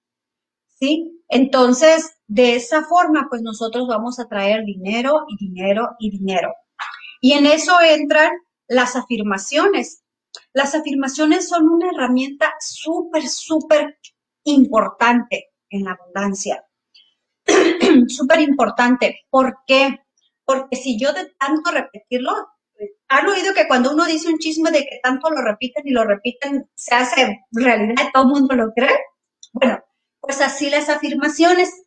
¿Sí? 0.79 1.21
Entonces, 1.29 2.17
de 2.29 2.55
esa 2.55 2.85
forma, 2.85 3.27
pues 3.29 3.43
nosotros 3.43 3.89
vamos 3.89 4.21
a 4.21 4.29
traer 4.29 4.65
dinero 4.65 5.25
y 5.29 5.37
dinero 5.45 5.97
y 5.99 6.11
dinero. 6.11 6.53
Y 7.21 7.33
en 7.33 7.47
eso 7.47 7.81
entran 7.81 8.31
las 8.69 8.95
afirmaciones. 8.95 10.05
Las 10.53 10.75
afirmaciones 10.77 11.49
son 11.49 11.69
una 11.69 11.91
herramienta 11.91 12.55
súper, 12.61 13.27
súper 13.27 13.99
importante 14.45 15.47
en 15.71 15.85
la 15.85 15.93
abundancia. 15.93 16.66
súper 18.09 18.41
importante. 18.41 19.21
¿Por 19.31 19.59
qué? 19.67 20.01
porque 20.47 20.77
si 20.77 20.99
yo 20.99 21.13
de 21.13 21.35
tanto 21.39 21.71
repetirlo, 21.71 22.33
han 23.09 23.27
oído 23.29 23.53
que 23.53 23.67
cuando 23.67 23.93
uno 23.93 24.07
dice 24.07 24.29
un 24.29 24.39
chisme 24.39 24.71
de 24.71 24.81
que 24.81 25.01
tanto 25.03 25.29
lo 25.31 25.43
repiten 25.43 25.83
y 25.87 25.91
lo 25.91 26.05
repiten, 26.05 26.71
se 26.75 26.95
hace 26.95 27.41
realidad 27.51 28.11
todo 28.15 28.25
el 28.25 28.29
mundo 28.31 28.55
lo 28.55 28.73
cree. 28.73 28.97
Bueno, 29.53 29.79
pues 30.21 30.41
así 30.41 30.71
las 30.71 30.89
afirmaciones. 30.89 31.83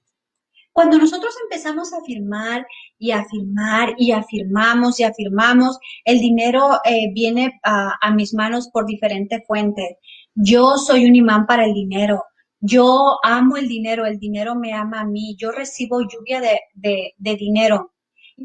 Cuando 0.71 0.97
nosotros 0.97 1.33
empezamos 1.43 1.93
a 1.93 1.97
afirmar 1.97 2.65
y 2.97 3.11
afirmar 3.11 3.95
y 3.97 4.11
afirmamos 4.11 4.99
y 4.99 5.03
afirmamos, 5.03 5.79
el 6.05 6.19
dinero 6.19 6.79
eh, 6.85 7.11
viene 7.13 7.59
a, 7.63 8.11
mis 8.11 8.33
manos 8.33 8.69
por 8.71 8.85
diferentes 8.85 9.41
fuentes. 9.47 9.97
Yo 10.35 10.77
soy 10.77 11.05
un 11.05 11.15
imán 11.15 11.45
para 11.47 11.65
el 11.65 11.73
dinero. 11.73 12.23
Yo 12.59 13.19
amo 13.23 13.57
el 13.57 13.67
dinero, 13.67 14.05
el 14.05 14.19
dinero 14.19 14.55
me 14.55 14.73
ama 14.73 15.01
a 15.01 15.05
mí. 15.05 15.35
Yo 15.37 15.51
recibo 15.51 16.01
lluvia 16.01 16.41
de, 16.41 17.13
de 17.17 17.35
dinero 17.35 17.93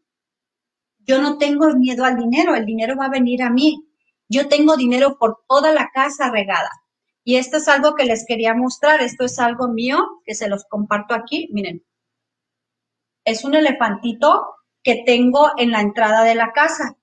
yo 1.00 1.20
no 1.20 1.38
tengo 1.38 1.66
miedo 1.74 2.04
al 2.04 2.16
dinero, 2.16 2.54
el 2.54 2.66
dinero 2.66 2.94
va 2.96 3.06
a 3.06 3.10
venir 3.10 3.42
a 3.42 3.50
mí. 3.50 3.82
Yo 4.28 4.48
tengo 4.48 4.76
dinero 4.76 5.16
por 5.18 5.40
toda 5.48 5.72
la 5.72 5.88
casa 5.92 6.30
regada. 6.30 6.70
Y 7.24 7.36
esto 7.36 7.56
es 7.56 7.68
algo 7.68 7.94
que 7.94 8.04
les 8.04 8.24
quería 8.26 8.54
mostrar, 8.54 9.00
esto 9.00 9.24
es 9.24 9.38
algo 9.38 9.68
mío 9.68 9.98
que 10.24 10.34
se 10.34 10.48
los 10.48 10.64
comparto 10.64 11.14
aquí. 11.14 11.48
Miren, 11.52 11.84
es 13.24 13.44
un 13.44 13.54
elefantito 13.54 14.42
que 14.82 15.02
tengo 15.06 15.52
en 15.56 15.70
la 15.70 15.80
entrada 15.80 16.24
de 16.24 16.34
la 16.34 16.52
casa. 16.52 16.96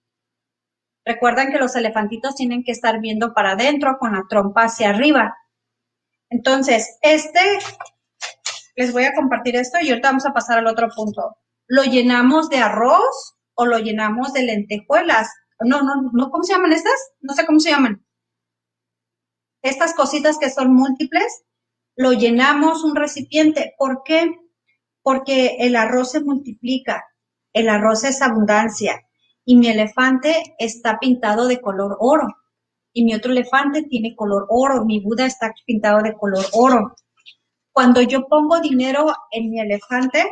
Recuerden 1.10 1.52
que 1.52 1.58
los 1.58 1.76
elefantitos 1.76 2.36
tienen 2.36 2.64
que 2.64 2.72
estar 2.72 3.00
viendo 3.02 3.34
para 3.34 3.54
adentro 3.54 3.98
con 3.98 4.14
la 4.14 4.26
trompa 4.30 4.66
hacia 4.66 4.92
arriba. 4.92 5.36
Entonces, 6.30 7.00
este, 7.02 7.40
les 8.76 8.94
voy 8.94 9.06
a 9.06 9.16
compartir 9.16 9.56
esto 9.56 9.80
y 9.82 9.90
ahorita 9.90 10.10
vamos 10.10 10.28
a 10.28 10.34
pasar 10.34 10.60
al 10.60 10.68
otro 10.68 10.88
punto. 10.96 11.38
Lo 11.66 11.82
llenamos 11.84 12.48
de 12.50 12.60
arroz 12.60 13.40
o 13.56 13.66
lo 13.66 13.80
llenamos 13.80 14.34
de 14.34 14.44
lentejuelas. 14.44 15.34
No, 15.62 15.82
no, 15.82 16.12
no, 16.14 16.30
¿cómo 16.30 16.44
se 16.44 16.54
llaman 16.54 16.74
estas? 16.74 17.14
No 17.22 17.34
sé 17.34 17.44
cómo 17.48 17.60
se 17.60 17.72
llaman. 17.72 18.06
Estas 19.64 19.96
cositas 19.96 20.38
que 20.38 20.52
son 20.52 20.76
múltiples, 20.76 21.42
lo 21.96 22.14
llenamos 22.14 22.84
un 22.84 22.96
recipiente. 22.96 23.74
¿Por 23.80 24.04
qué? 24.06 24.30
Porque 25.02 25.58
el 25.62 25.76
arroz 25.76 26.12
se 26.12 26.20
multiplica. 26.20 27.04
El 27.52 27.68
arroz 27.68 28.04
es 28.04 28.22
abundancia. 28.22 29.09
Y 29.50 29.56
mi 29.56 29.68
elefante 29.68 30.56
está 30.60 31.00
pintado 31.00 31.48
de 31.48 31.60
color 31.60 31.98
oro. 32.00 32.28
Y 32.94 33.04
mi 33.04 33.16
otro 33.16 33.32
elefante 33.32 33.82
tiene 33.82 34.16
color 34.16 34.46
oro. 34.48 34.86
Mi 34.86 35.00
Buda 35.00 35.26
está 35.26 35.52
pintado 35.66 36.04
de 36.04 36.14
color 36.14 36.46
oro. 36.54 36.94
Cuando 37.72 38.00
yo 38.04 38.28
pongo 38.28 38.60
dinero 38.60 39.08
en 39.32 39.50
mi 39.50 39.60
elefante, 39.60 40.24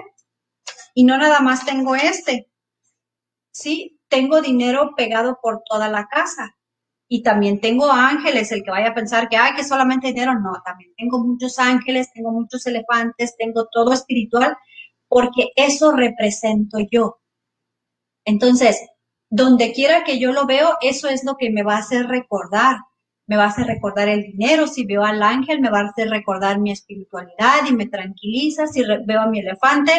y 0.93 1.03
no 1.03 1.17
nada 1.17 1.39
más 1.39 1.65
tengo 1.65 1.95
este, 1.95 2.51
¿sí? 3.49 3.99
Tengo 4.07 4.39
dinero 4.39 4.93
pegado 4.95 5.39
por 5.41 5.63
toda 5.67 5.89
la 5.89 6.07
casa. 6.07 6.55
Y 7.07 7.23
también 7.23 7.59
tengo 7.59 7.91
ángeles, 7.91 8.51
el 8.51 8.61
que 8.61 8.69
vaya 8.69 8.89
a 8.89 8.93
pensar 8.93 9.29
que, 9.29 9.37
hay 9.37 9.55
que 9.55 9.63
solamente 9.63 10.09
dinero, 10.09 10.39
no, 10.39 10.61
también 10.63 10.93
tengo 10.95 11.17
muchos 11.17 11.57
ángeles, 11.57 12.13
tengo 12.13 12.29
muchos 12.31 12.67
elefantes, 12.67 13.35
tengo 13.35 13.67
todo 13.71 13.93
espiritual, 13.93 14.55
porque 15.07 15.49
eso 15.55 15.91
represento 15.91 16.77
yo. 16.91 17.19
Entonces, 18.23 18.87
donde 19.29 19.73
quiera 19.73 20.03
que 20.03 20.19
yo 20.19 20.31
lo 20.31 20.45
veo, 20.45 20.77
eso 20.81 21.09
es 21.09 21.23
lo 21.23 21.35
que 21.35 21.49
me 21.49 21.63
va 21.63 21.75
a 21.75 21.79
hacer 21.79 22.07
recordar. 22.07 22.77
Me 23.25 23.35
va 23.35 23.43
a 23.43 23.47
hacer 23.47 23.67
recordar 23.67 24.07
el 24.07 24.23
dinero. 24.23 24.67
Si 24.67 24.85
veo 24.85 25.03
al 25.03 25.21
ángel, 25.21 25.59
me 25.59 25.69
va 25.69 25.81
a 25.81 25.89
hacer 25.89 26.09
recordar 26.09 26.59
mi 26.59 26.71
espiritualidad 26.71 27.65
y 27.69 27.73
me 27.73 27.87
tranquiliza. 27.87 28.67
Si 28.67 28.81
veo 28.83 29.21
a 29.21 29.27
mi 29.27 29.39
elefante, 29.39 29.91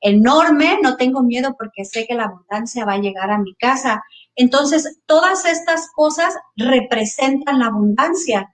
enorme, 0.00 0.78
no 0.82 0.96
tengo 0.96 1.22
miedo 1.22 1.56
porque 1.58 1.84
sé 1.84 2.06
que 2.06 2.14
la 2.14 2.24
abundancia 2.24 2.84
va 2.84 2.94
a 2.94 3.00
llegar 3.00 3.30
a 3.30 3.38
mi 3.38 3.54
casa. 3.56 4.02
Entonces, 4.36 5.00
todas 5.06 5.44
estas 5.44 5.90
cosas 5.94 6.34
representan 6.56 7.58
la 7.58 7.66
abundancia 7.66 8.48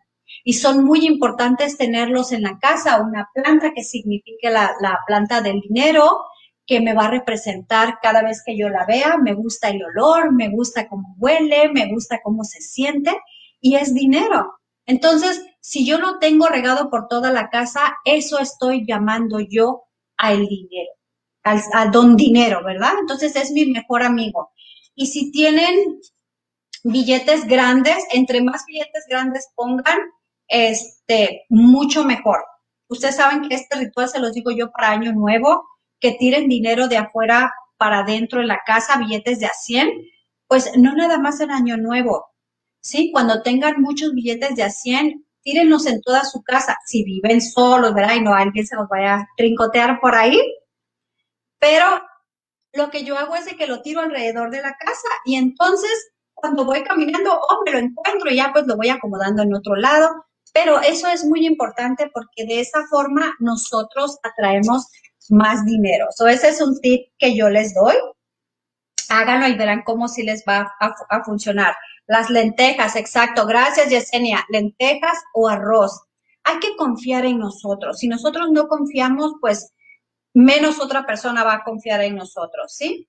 y 0.45 0.55
son 0.55 0.85
muy 0.85 1.07
importantes 1.07 1.77
tenerlos 1.77 2.33
en 2.33 2.43
la 2.43 2.59
casa. 2.59 3.03
Una 3.03 3.29
planta 3.35 3.73
que 3.75 3.85
signifique 3.85 4.51
la, 4.51 4.73
la 4.81 4.99
planta 5.07 5.43
del 5.43 5.61
dinero, 5.61 6.21
que 6.67 6.81
me 6.81 6.95
va 6.95 7.07
a 7.07 7.11
representar 7.11 7.99
cada 8.03 8.23
vez 8.23 8.43
que 8.45 8.57
yo 8.59 8.69
la 8.69 8.85
vea. 8.87 9.19
Me 9.19 9.35
gusta 9.35 9.69
el 9.69 9.83
olor, 9.85 10.33
me 10.33 10.49
gusta 10.49 10.89
cómo 10.89 11.15
huele, 11.19 11.71
me 11.73 11.89
gusta 11.89 12.21
cómo 12.23 12.45
se 12.45 12.61
siente 12.61 13.17
y 13.61 13.77
es 13.77 13.95
dinero. 13.95 14.59
Entonces, 14.85 15.45
si 15.61 15.87
yo 15.87 15.99
lo 15.99 16.19
tengo 16.19 16.47
regado 16.49 16.91
por 16.91 17.09
toda 17.09 17.33
la 17.33 17.49
casa, 17.51 17.97
eso 18.05 18.39
estoy 18.39 18.85
llamando 18.87 19.41
yo 19.41 19.85
a 20.17 20.33
el 20.33 20.47
dinero 20.47 20.97
a 21.73 21.87
don 21.87 22.17
dinero, 22.17 22.63
¿verdad? 22.65 22.93
Entonces 23.01 23.37
es 23.37 23.53
mi 23.53 23.67
mejor 23.67 24.03
amigo. 24.03 24.53
Y 24.95 25.07
si 25.07 25.31
tienen 25.31 26.01
billetes 26.83 27.47
grandes, 27.47 28.05
entre 28.13 28.43
más 28.43 28.65
billetes 28.67 29.05
grandes 29.09 29.49
pongan, 29.55 29.99
este, 30.49 31.45
mucho 31.49 32.05
mejor. 32.05 32.45
Ustedes 32.89 33.17
saben 33.17 33.49
que 33.49 33.55
este 33.55 33.77
ritual 33.77 34.09
se 34.09 34.21
los 34.21 34.33
digo 34.33 34.51
yo 34.51 34.71
para 34.71 34.91
año 34.91 35.13
nuevo, 35.13 35.65
que 36.01 36.13
tiren 36.13 36.49
dinero 36.49 36.89
de 36.89 36.99
afuera 36.99 37.53
para 37.77 38.01
adentro 38.01 38.41
en 38.41 38.49
la 38.49 38.61
casa, 38.65 38.99
billetes 38.99 39.39
de 39.41 39.47
a 39.47 39.53
100, 39.53 39.91
pues 40.47 40.73
no 40.77 40.95
nada 40.95 41.19
más 41.19 41.41
en 41.41 41.51
año 41.51 41.77
nuevo, 41.77 42.27
¿sí? 42.81 43.11
Cuando 43.13 43.43
tengan 43.43 43.81
muchos 43.81 44.13
billetes 44.13 44.57
de 44.57 44.63
a 44.63 44.71
100, 44.71 45.27
tírenlos 45.43 45.87
en 45.87 46.01
toda 46.03 46.25
su 46.25 46.43
casa. 46.43 46.77
Si 46.87 47.05
viven 47.05 47.41
solos, 47.41 47.95
¿verdad? 47.95 48.17
Y 48.17 48.21
no 48.21 48.35
alguien 48.35 48.67
se 48.67 48.77
los 48.77 48.89
vaya 48.89 49.15
a 49.15 49.29
trincotear 49.37 50.01
por 50.01 50.15
ahí, 50.15 50.41
pero 51.59 52.03
lo 52.73 52.91
que 52.91 53.05
yo 53.05 53.17
hago 53.17 53.35
es 53.37 53.47
que 53.55 53.67
lo 53.67 53.81
tiro 53.83 54.01
alrededor 54.01 54.51
de 54.51 54.63
la 54.63 54.77
casa 54.77 55.09
y 55.25 55.37
entonces 55.37 56.11
cuando 56.35 56.65
voy 56.65 56.83
caminando, 56.83 57.33
oh, 57.33 57.63
me 57.65 57.73
lo 57.73 57.79
encuentro 57.79 58.31
y 58.31 58.37
ya 58.37 58.53
pues 58.53 58.67
lo 58.67 58.77
voy 58.77 58.91
acomodando 58.91 59.43
en 59.43 59.55
otro 59.55 59.75
lado. 59.75 60.27
Pero 60.53 60.81
eso 60.81 61.09
es 61.09 61.25
muy 61.25 61.47
importante 61.47 62.11
porque 62.13 62.45
de 62.47 62.61
esa 62.61 62.87
forma 62.89 63.35
nosotros 63.41 64.19
atraemos 64.23 64.87
más 65.31 65.65
dinero. 65.65 66.07
So, 66.11 66.27
ese 66.29 66.49
es 66.49 66.61
un 66.61 66.81
tip 66.81 67.09
que 67.19 67.37
yo 67.37 67.49
les 67.49 67.75
doy. 67.75 67.95
Háganlo 69.09 69.49
y 69.49 69.55
verán 69.55 69.83
cómo 69.85 70.09
sí 70.09 70.23
les 70.23 70.45
va 70.49 70.73
a, 70.81 71.25
funcionar. 71.25 71.75
Las 72.07 72.31
lentejas, 72.31 72.97
exacto. 72.97 73.47
Gracias, 73.47 73.91
Yesenia. 73.91 74.45
Lentejas 74.49 75.19
o 75.35 75.49
arroz. 75.49 76.03
Hay 76.45 76.59
que 76.59 76.77
confiar 76.77 77.25
en 77.25 77.39
nosotros. 77.39 77.99
Si 77.99 78.09
nosotros 78.09 78.51
no 78.51 78.69
confiamos, 78.69 79.35
pues 79.41 79.73
menos 80.35 80.81
otra 80.81 81.07
persona 81.07 81.45
va 81.45 81.55
a 81.55 81.65
confiar 81.65 82.03
en 82.03 82.17
nosotros, 82.17 82.75
¿sí? 82.75 83.09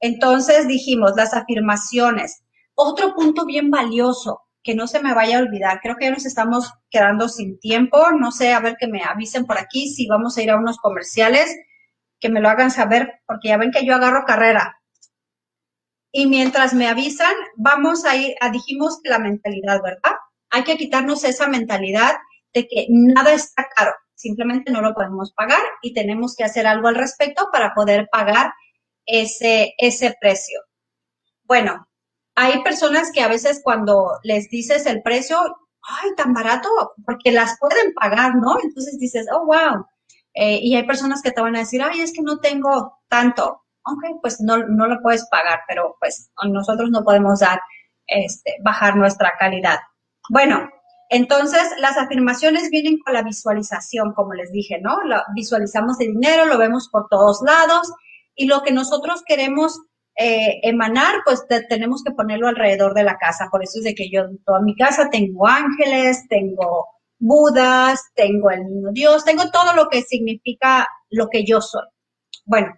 Entonces 0.00 0.66
dijimos 0.66 1.12
las 1.16 1.34
afirmaciones. 1.34 2.42
Otro 2.74 3.14
punto 3.14 3.44
bien 3.44 3.70
valioso 3.70 4.42
que 4.62 4.74
no 4.74 4.86
se 4.86 5.02
me 5.02 5.14
vaya 5.14 5.38
a 5.38 5.42
olvidar, 5.42 5.80
creo 5.80 5.96
que 5.96 6.06
ya 6.06 6.10
nos 6.12 6.26
estamos 6.26 6.72
quedando 6.90 7.28
sin 7.28 7.58
tiempo, 7.58 8.12
no 8.12 8.30
sé, 8.30 8.52
a 8.52 8.60
ver 8.60 8.76
que 8.78 8.86
me 8.86 9.02
avisen 9.02 9.44
por 9.44 9.58
aquí 9.58 9.88
si 9.88 10.06
vamos 10.06 10.36
a 10.36 10.42
ir 10.42 10.50
a 10.50 10.56
unos 10.56 10.78
comerciales, 10.78 11.54
que 12.20 12.28
me 12.28 12.40
lo 12.40 12.48
hagan 12.48 12.70
saber, 12.70 13.20
porque 13.26 13.48
ya 13.48 13.56
ven 13.56 13.72
que 13.72 13.84
yo 13.84 13.94
agarro 13.94 14.24
carrera. 14.24 14.80
Y 16.12 16.26
mientras 16.26 16.74
me 16.74 16.88
avisan, 16.88 17.34
vamos 17.56 18.04
a 18.04 18.14
ir, 18.16 18.34
a, 18.40 18.50
dijimos 18.50 19.00
la 19.04 19.18
mentalidad, 19.18 19.82
¿verdad? 19.82 20.16
Hay 20.50 20.62
que 20.62 20.76
quitarnos 20.76 21.24
esa 21.24 21.48
mentalidad 21.48 22.16
de 22.52 22.68
que 22.68 22.86
nada 22.90 23.32
está 23.32 23.66
caro 23.74 23.92
simplemente 24.22 24.70
no 24.70 24.80
lo 24.80 24.94
podemos 24.94 25.32
pagar 25.32 25.62
y 25.82 25.92
tenemos 25.92 26.36
que 26.36 26.44
hacer 26.44 26.66
algo 26.66 26.88
al 26.88 26.94
respecto 26.94 27.48
para 27.52 27.74
poder 27.74 28.08
pagar 28.10 28.52
ese, 29.04 29.74
ese 29.78 30.14
precio. 30.20 30.60
Bueno, 31.42 31.88
hay 32.34 32.62
personas 32.62 33.10
que 33.12 33.20
a 33.22 33.28
veces 33.28 33.60
cuando 33.62 34.18
les 34.22 34.48
dices 34.48 34.86
el 34.86 35.02
precio, 35.02 35.38
ay, 35.82 36.10
tan 36.16 36.32
barato, 36.32 36.68
porque 37.04 37.32
las 37.32 37.58
pueden 37.58 37.92
pagar, 37.94 38.36
¿no? 38.36 38.56
Entonces 38.62 38.98
dices, 38.98 39.26
oh, 39.32 39.46
wow. 39.46 39.86
Eh, 40.34 40.60
y 40.62 40.74
hay 40.74 40.84
personas 40.84 41.20
que 41.22 41.30
te 41.30 41.42
van 41.42 41.56
a 41.56 41.60
decir, 41.60 41.82
ay, 41.82 42.00
es 42.00 42.12
que 42.12 42.22
no 42.22 42.38
tengo 42.38 43.00
tanto. 43.08 43.62
Ok, 43.84 44.20
pues 44.22 44.40
no, 44.40 44.58
no 44.58 44.86
lo 44.86 45.02
puedes 45.02 45.26
pagar, 45.28 45.60
pero 45.68 45.96
pues 45.98 46.30
nosotros 46.44 46.90
no 46.90 47.02
podemos 47.04 47.40
dar, 47.40 47.60
este, 48.06 48.56
bajar 48.62 48.96
nuestra 48.96 49.32
calidad. 49.38 49.80
Bueno, 50.30 50.70
entonces, 51.12 51.62
las 51.78 51.98
afirmaciones 51.98 52.70
vienen 52.70 52.98
con 53.04 53.12
la 53.12 53.22
visualización, 53.22 54.14
como 54.14 54.32
les 54.32 54.50
dije, 54.50 54.80
¿no? 54.80 54.96
visualizamos 55.34 56.00
el 56.00 56.14
dinero, 56.14 56.46
lo 56.46 56.56
vemos 56.56 56.88
por 56.88 57.08
todos 57.10 57.42
lados 57.44 57.92
y 58.34 58.46
lo 58.46 58.62
que 58.62 58.72
nosotros 58.72 59.22
queremos 59.26 59.78
eh, 60.16 60.60
emanar, 60.62 61.16
pues 61.24 61.44
tenemos 61.68 62.02
que 62.04 62.12
ponerlo 62.12 62.48
alrededor 62.48 62.94
de 62.94 63.04
la 63.04 63.16
casa. 63.18 63.48
Por 63.50 63.62
eso 63.62 63.78
es 63.78 63.84
de 63.84 63.94
que 63.94 64.10
yo 64.10 64.22
en 64.22 64.42
toda 64.44 64.60
mi 64.62 64.76
casa 64.76 65.10
tengo 65.10 65.46
ángeles, 65.46 66.26
tengo 66.28 66.88
budas, 67.18 68.00
tengo 68.14 68.50
el 68.50 68.66
niño 68.66 68.90
Dios, 68.92 69.24
tengo 69.24 69.50
todo 69.50 69.74
lo 69.74 69.88
que 69.88 70.02
significa 70.02 70.86
lo 71.10 71.28
que 71.28 71.44
yo 71.44 71.60
soy. 71.60 71.86
Bueno, 72.44 72.74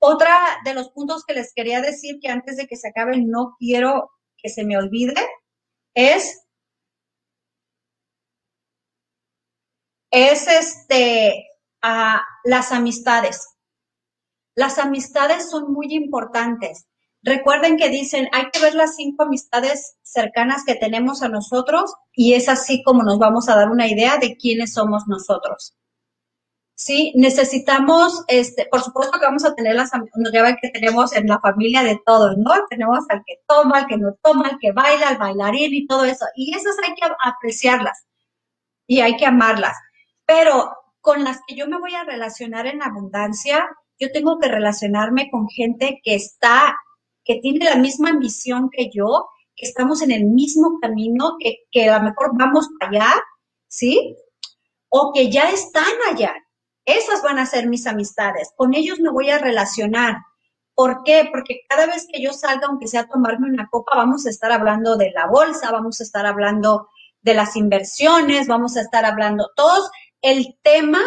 otra 0.00 0.36
de 0.64 0.74
los 0.74 0.90
puntos 0.90 1.24
que 1.24 1.34
les 1.34 1.52
quería 1.54 1.80
decir 1.80 2.18
que 2.20 2.28
antes 2.28 2.56
de 2.56 2.66
que 2.66 2.76
se 2.76 2.88
acabe 2.88 3.18
no 3.18 3.56
quiero 3.58 4.10
que 4.36 4.48
se 4.48 4.64
me 4.64 4.76
olvide 4.76 5.14
es 5.94 6.42
es 10.10 10.48
este, 10.48 11.46
a 11.82 12.22
las 12.44 12.72
amistades. 12.72 13.46
Las 14.54 14.78
amistades 14.78 15.50
son 15.50 15.72
muy 15.72 15.94
importantes. 15.94 16.86
Recuerden 17.22 17.76
que 17.76 17.90
dicen, 17.90 18.28
hay 18.32 18.50
que 18.50 18.60
ver 18.60 18.74
las 18.74 18.96
cinco 18.96 19.24
amistades 19.24 19.96
cercanas 20.02 20.64
que 20.64 20.74
tenemos 20.74 21.22
a 21.22 21.28
nosotros 21.28 21.94
y 22.12 22.34
es 22.34 22.48
así 22.48 22.82
como 22.82 23.02
nos 23.02 23.18
vamos 23.18 23.48
a 23.48 23.56
dar 23.56 23.70
una 23.70 23.86
idea 23.86 24.16
de 24.16 24.36
quiénes 24.36 24.72
somos 24.72 25.06
nosotros. 25.06 25.74
Sí, 26.74 27.12
necesitamos, 27.14 28.24
este, 28.26 28.66
por 28.70 28.80
supuesto 28.80 29.18
que 29.18 29.26
vamos 29.26 29.44
a 29.44 29.54
tener 29.54 29.74
las, 29.74 29.90
llevan 30.32 30.56
que 30.62 30.70
tenemos 30.70 31.12
en 31.14 31.26
la 31.26 31.38
familia 31.38 31.82
de 31.82 32.00
todos, 32.06 32.38
¿no? 32.38 32.52
Tenemos 32.70 33.00
al 33.10 33.22
que 33.26 33.34
toma, 33.46 33.80
al 33.80 33.86
que 33.86 33.98
no 33.98 34.14
toma, 34.22 34.48
al 34.48 34.58
que 34.58 34.72
baila, 34.72 35.08
al 35.08 35.18
bailarín 35.18 35.74
y 35.74 35.86
todo 35.86 36.06
eso. 36.06 36.24
Y 36.34 36.56
esas 36.56 36.76
hay 36.82 36.94
que 36.94 37.06
apreciarlas 37.22 38.06
y 38.86 39.00
hay 39.00 39.18
que 39.18 39.26
amarlas. 39.26 39.76
Pero 40.24 40.74
con 41.02 41.22
las 41.22 41.40
que 41.46 41.54
yo 41.54 41.68
me 41.68 41.78
voy 41.78 41.94
a 41.94 42.04
relacionar 42.04 42.66
en 42.66 42.82
abundancia, 42.82 43.68
yo 44.00 44.10
tengo 44.12 44.38
que 44.38 44.48
relacionarme 44.48 45.30
con 45.30 45.48
gente 45.48 46.00
que 46.02 46.14
está, 46.14 46.76
que 47.24 47.36
tiene 47.36 47.66
la 47.66 47.76
misma 47.76 48.10
ambición 48.10 48.70
que 48.70 48.90
yo, 48.92 49.28
que 49.54 49.66
estamos 49.66 50.02
en 50.02 50.10
el 50.10 50.24
mismo 50.24 50.78
camino, 50.80 51.36
que, 51.38 51.58
que 51.70 51.88
a 51.88 51.98
lo 51.98 52.04
mejor 52.04 52.30
vamos 52.32 52.68
para 52.78 52.90
allá, 52.90 53.22
¿sí? 53.68 54.16
O 54.88 55.12
que 55.12 55.30
ya 55.30 55.50
están 55.50 55.92
allá 56.10 56.34
esas 56.84 57.22
van 57.22 57.38
a 57.38 57.46
ser 57.46 57.68
mis 57.68 57.86
amistades. 57.86 58.52
Con 58.56 58.74
ellos 58.74 59.00
me 59.00 59.10
voy 59.10 59.30
a 59.30 59.38
relacionar. 59.38 60.16
¿Por 60.74 61.02
qué? 61.04 61.28
Porque 61.30 61.60
cada 61.68 61.86
vez 61.86 62.06
que 62.10 62.22
yo 62.22 62.32
salga, 62.32 62.66
aunque 62.66 62.86
sea 62.86 63.02
a 63.02 63.08
tomarme 63.08 63.48
una 63.48 63.68
copa, 63.68 63.96
vamos 63.96 64.26
a 64.26 64.30
estar 64.30 64.50
hablando 64.52 64.96
de 64.96 65.10
la 65.12 65.26
bolsa, 65.26 65.70
vamos 65.70 66.00
a 66.00 66.04
estar 66.04 66.26
hablando 66.26 66.88
de 67.22 67.34
las 67.34 67.56
inversiones, 67.56 68.46
vamos 68.46 68.76
a 68.76 68.80
estar 68.80 69.04
hablando 69.04 69.50
todos. 69.56 69.90
El 70.22 70.58
tema, 70.62 71.00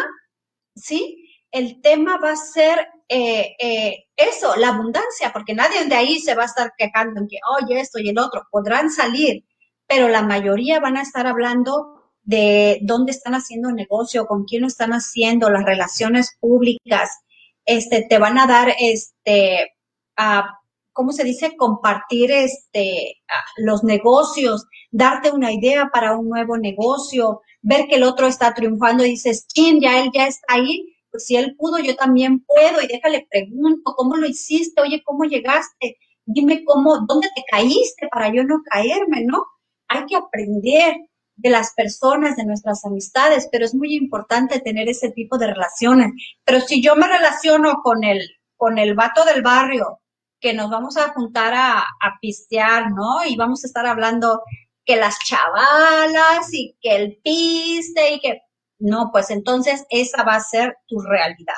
¿sí? 0.76 1.23
El 1.54 1.80
tema 1.80 2.18
va 2.18 2.32
a 2.32 2.36
ser 2.36 2.88
eh, 3.08 3.54
eh, 3.60 4.06
eso, 4.16 4.56
la 4.56 4.70
abundancia, 4.70 5.32
porque 5.32 5.54
nadie 5.54 5.84
de 5.84 5.94
ahí 5.94 6.18
se 6.18 6.34
va 6.34 6.42
a 6.42 6.46
estar 6.46 6.72
quejando 6.76 7.20
en 7.20 7.28
que, 7.28 7.38
oye, 7.60 7.78
esto 7.78 8.00
y 8.00 8.08
el 8.08 8.18
otro. 8.18 8.48
Podrán 8.50 8.90
salir, 8.90 9.44
pero 9.86 10.08
la 10.08 10.22
mayoría 10.22 10.80
van 10.80 10.96
a 10.96 11.02
estar 11.02 11.28
hablando 11.28 12.10
de 12.24 12.80
dónde 12.82 13.12
están 13.12 13.34
haciendo 13.34 13.70
negocio, 13.70 14.26
con 14.26 14.46
quién 14.46 14.62
lo 14.62 14.66
están 14.66 14.90
haciendo, 14.90 15.48
las 15.48 15.64
relaciones 15.64 16.36
públicas, 16.40 17.20
este, 17.64 18.04
te 18.08 18.18
van 18.18 18.36
a 18.36 18.48
dar, 18.48 18.74
este, 18.80 19.74
a, 20.16 20.58
¿cómo 20.92 21.12
se 21.12 21.22
dice? 21.22 21.56
Compartir, 21.56 22.32
este, 22.32 23.22
los 23.58 23.84
negocios, 23.84 24.66
darte 24.90 25.30
una 25.30 25.52
idea 25.52 25.88
para 25.92 26.16
un 26.16 26.28
nuevo 26.28 26.58
negocio, 26.58 27.42
ver 27.62 27.86
que 27.86 27.94
el 27.94 28.02
otro 28.02 28.26
está 28.26 28.54
triunfando 28.54 29.06
y 29.06 29.10
dices, 29.10 29.46
¿quién? 29.54 29.80
Ya 29.80 30.00
él 30.00 30.10
ya 30.12 30.26
está 30.26 30.54
ahí. 30.54 30.93
Si 31.18 31.36
él 31.36 31.56
pudo, 31.56 31.78
yo 31.78 31.96
también 31.96 32.44
puedo 32.44 32.82
y 32.82 32.86
déjale 32.86 33.26
pregunto, 33.30 33.94
¿cómo 33.96 34.16
lo 34.16 34.26
hiciste? 34.26 34.80
Oye, 34.82 35.02
¿cómo 35.04 35.24
llegaste? 35.24 35.98
Dime 36.26 36.64
cómo, 36.64 37.04
¿dónde 37.06 37.28
te 37.34 37.42
caíste 37.50 38.08
para 38.08 38.32
yo 38.32 38.44
no 38.44 38.62
caerme, 38.70 39.24
no? 39.24 39.44
Hay 39.88 40.06
que 40.06 40.16
aprender 40.16 40.96
de 41.36 41.50
las 41.50 41.72
personas, 41.74 42.36
de 42.36 42.44
nuestras 42.44 42.84
amistades, 42.84 43.48
pero 43.50 43.64
es 43.64 43.74
muy 43.74 43.94
importante 43.94 44.60
tener 44.60 44.88
ese 44.88 45.10
tipo 45.10 45.36
de 45.38 45.48
relaciones. 45.48 46.12
Pero 46.44 46.60
si 46.60 46.82
yo 46.82 46.96
me 46.96 47.08
relaciono 47.08 47.80
con 47.82 48.04
el, 48.04 48.20
con 48.56 48.78
el 48.78 48.94
vato 48.94 49.24
del 49.24 49.42
barrio, 49.42 50.00
que 50.40 50.52
nos 50.52 50.70
vamos 50.70 50.96
a 50.96 51.12
juntar 51.12 51.54
a, 51.54 51.78
a 51.78 52.18
pistear, 52.20 52.90
¿no? 52.90 53.24
Y 53.26 53.36
vamos 53.36 53.64
a 53.64 53.66
estar 53.66 53.86
hablando 53.86 54.42
que 54.84 54.96
las 54.96 55.18
chavalas 55.20 56.52
y 56.52 56.76
que 56.80 56.96
el 56.96 57.18
piste 57.22 58.14
y 58.14 58.20
que... 58.20 58.40
No, 58.78 59.10
pues 59.12 59.30
entonces 59.30 59.84
esa 59.90 60.24
va 60.24 60.36
a 60.36 60.40
ser 60.40 60.76
tu 60.86 61.00
realidad. 61.00 61.54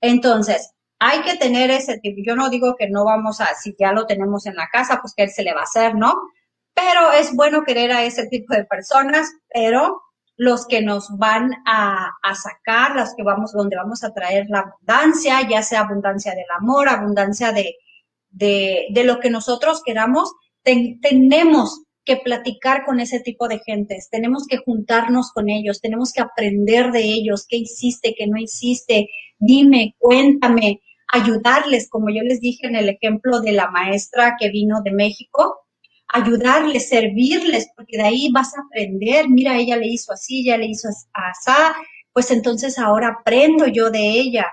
Entonces, 0.00 0.70
hay 0.98 1.22
que 1.22 1.36
tener 1.36 1.70
ese 1.70 1.98
tipo. 1.98 2.20
Yo 2.24 2.36
no 2.36 2.50
digo 2.50 2.76
que 2.76 2.88
no 2.88 3.04
vamos 3.04 3.40
a, 3.40 3.54
si 3.54 3.74
ya 3.78 3.92
lo 3.92 4.06
tenemos 4.06 4.46
en 4.46 4.56
la 4.56 4.68
casa, 4.72 5.00
pues 5.00 5.14
que 5.16 5.24
él 5.24 5.30
se 5.30 5.42
le 5.42 5.54
va 5.54 5.60
a 5.60 5.64
hacer, 5.64 5.94
¿no? 5.94 6.14
pero 6.74 7.12
es 7.12 7.34
bueno 7.34 7.62
querer 7.64 7.92
a 7.92 8.04
ese 8.04 8.26
tipo 8.26 8.54
de 8.54 8.64
personas, 8.64 9.32
pero 9.52 10.02
los 10.36 10.66
que 10.66 10.82
nos 10.82 11.08
van 11.16 11.52
a, 11.64 12.10
sacar, 12.34 12.96
los 12.96 13.14
que 13.14 13.22
vamos, 13.22 13.52
donde 13.52 13.76
vamos 13.76 14.02
a 14.02 14.12
traer 14.12 14.46
la 14.48 14.60
abundancia, 14.60 15.48
ya 15.48 15.62
sea 15.62 15.80
abundancia 15.80 16.34
del 16.34 16.50
amor, 16.58 16.88
abundancia 16.88 17.52
de, 17.52 17.76
de, 18.30 19.04
lo 19.04 19.20
que 19.20 19.30
nosotros 19.30 19.82
queramos, 19.84 20.32
tenemos 20.64 21.83
que 22.04 22.16
platicar 22.16 22.84
con 22.84 23.00
ese 23.00 23.20
tipo 23.20 23.48
de 23.48 23.60
gentes, 23.60 24.08
tenemos 24.10 24.46
que 24.46 24.58
juntarnos 24.58 25.32
con 25.32 25.48
ellos, 25.48 25.80
tenemos 25.80 26.12
que 26.12 26.20
aprender 26.20 26.92
de 26.92 27.02
ellos, 27.02 27.46
qué 27.48 27.56
hiciste, 27.56 28.14
qué 28.16 28.26
no 28.26 28.38
hiciste, 28.38 29.08
dime, 29.38 29.94
cuéntame, 29.98 30.82
ayudarles, 31.12 31.88
como 31.88 32.10
yo 32.10 32.22
les 32.22 32.40
dije 32.40 32.66
en 32.66 32.76
el 32.76 32.88
ejemplo 32.88 33.40
de 33.40 33.52
la 33.52 33.70
maestra 33.70 34.36
que 34.38 34.50
vino 34.50 34.82
de 34.82 34.92
México, 34.92 35.60
ayudarles, 36.08 36.88
servirles, 36.88 37.68
porque 37.76 37.96
de 37.96 38.04
ahí 38.04 38.30
vas 38.32 38.56
a 38.56 38.62
aprender, 38.66 39.28
mira, 39.28 39.56
ella 39.56 39.76
le 39.76 39.88
hizo 39.88 40.12
así, 40.12 40.40
ella 40.40 40.58
le 40.58 40.66
hizo 40.66 40.88
así, 40.88 41.50
pues 42.12 42.30
entonces 42.30 42.78
ahora 42.78 43.16
aprendo 43.20 43.66
yo 43.66 43.90
de 43.90 44.10
ella. 44.10 44.46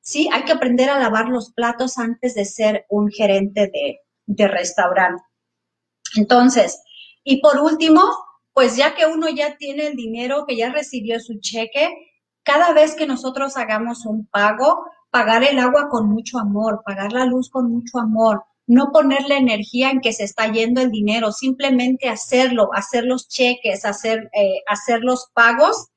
Sí, 0.00 0.28
hay 0.32 0.44
que 0.44 0.52
aprender 0.52 0.90
a 0.90 0.98
lavar 0.98 1.28
los 1.28 1.52
platos 1.52 1.98
antes 1.98 2.34
de 2.34 2.44
ser 2.44 2.84
un 2.90 3.10
gerente 3.10 3.70
de, 3.72 4.00
de 4.26 4.48
restaurante. 4.48 5.22
Entonces, 6.16 6.80
y 7.28 7.40
por 7.40 7.58
último, 7.58 8.02
pues 8.52 8.76
ya 8.76 8.94
que 8.94 9.04
uno 9.04 9.28
ya 9.28 9.56
tiene 9.56 9.88
el 9.88 9.96
dinero, 9.96 10.44
que 10.46 10.56
ya 10.56 10.70
recibió 10.70 11.18
su 11.18 11.40
cheque, 11.40 11.90
cada 12.44 12.72
vez 12.72 12.94
que 12.94 13.08
nosotros 13.08 13.56
hagamos 13.56 14.06
un 14.06 14.26
pago, 14.26 14.84
pagar 15.10 15.42
el 15.42 15.58
agua 15.58 15.88
con 15.90 16.08
mucho 16.08 16.38
amor, 16.38 16.82
pagar 16.86 17.12
la 17.12 17.24
luz 17.24 17.50
con 17.50 17.68
mucho 17.68 17.98
amor, 17.98 18.44
no 18.68 18.92
ponerle 18.92 19.38
energía 19.38 19.90
en 19.90 20.00
que 20.00 20.12
se 20.12 20.22
está 20.22 20.52
yendo 20.52 20.80
el 20.80 20.92
dinero, 20.92 21.32
simplemente 21.32 22.08
hacerlo, 22.08 22.70
hacer 22.72 23.04
los 23.04 23.26
cheques, 23.26 23.84
hacer, 23.84 24.30
eh, 24.32 24.62
hacer 24.68 25.00
los 25.00 25.28
pagos. 25.34 25.88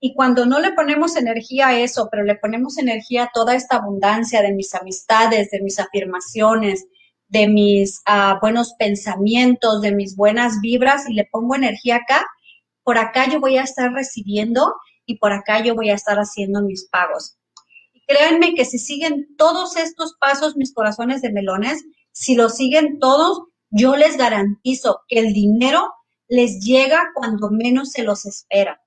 Y 0.00 0.14
cuando 0.14 0.46
no 0.46 0.58
le 0.58 0.72
ponemos 0.72 1.16
energía 1.16 1.68
a 1.68 1.78
eso, 1.78 2.08
pero 2.10 2.24
le 2.24 2.36
ponemos 2.36 2.78
energía 2.78 3.24
a 3.24 3.30
toda 3.34 3.54
esta 3.54 3.76
abundancia 3.76 4.40
de 4.40 4.54
mis 4.54 4.74
amistades, 4.74 5.50
de 5.50 5.60
mis 5.60 5.78
afirmaciones, 5.78 6.86
de 7.28 7.48
mis 7.48 8.02
ah, 8.06 8.38
buenos 8.40 8.74
pensamientos, 8.78 9.82
de 9.82 9.92
mis 9.92 10.16
buenas 10.16 10.60
vibras 10.60 11.08
y 11.08 11.14
le 11.14 11.24
pongo 11.30 11.54
energía 11.54 11.96
acá, 11.96 12.26
por 12.82 12.98
acá 12.98 13.28
yo 13.30 13.38
voy 13.38 13.58
a 13.58 13.64
estar 13.64 13.92
recibiendo 13.92 14.74
y 15.04 15.18
por 15.18 15.32
acá 15.32 15.62
yo 15.62 15.74
voy 15.74 15.90
a 15.90 15.94
estar 15.94 16.16
haciendo 16.18 16.62
mis 16.62 16.88
pagos. 16.88 17.36
Y 17.92 18.02
créanme 18.06 18.54
que 18.54 18.64
si 18.64 18.78
siguen 18.78 19.26
todos 19.36 19.76
estos 19.76 20.14
pasos, 20.18 20.56
mis 20.56 20.72
corazones 20.72 21.22
de 21.22 21.32
melones, 21.32 21.84
si 22.12 22.34
lo 22.34 22.48
siguen 22.48 22.98
todos, 22.98 23.42
yo 23.70 23.96
les 23.96 24.16
garantizo 24.16 25.02
que 25.06 25.18
el 25.18 25.32
dinero 25.32 25.92
les 26.28 26.60
llega 26.60 27.10
cuando 27.14 27.50
menos 27.50 27.90
se 27.90 28.02
los 28.02 28.26
espera. 28.26 28.82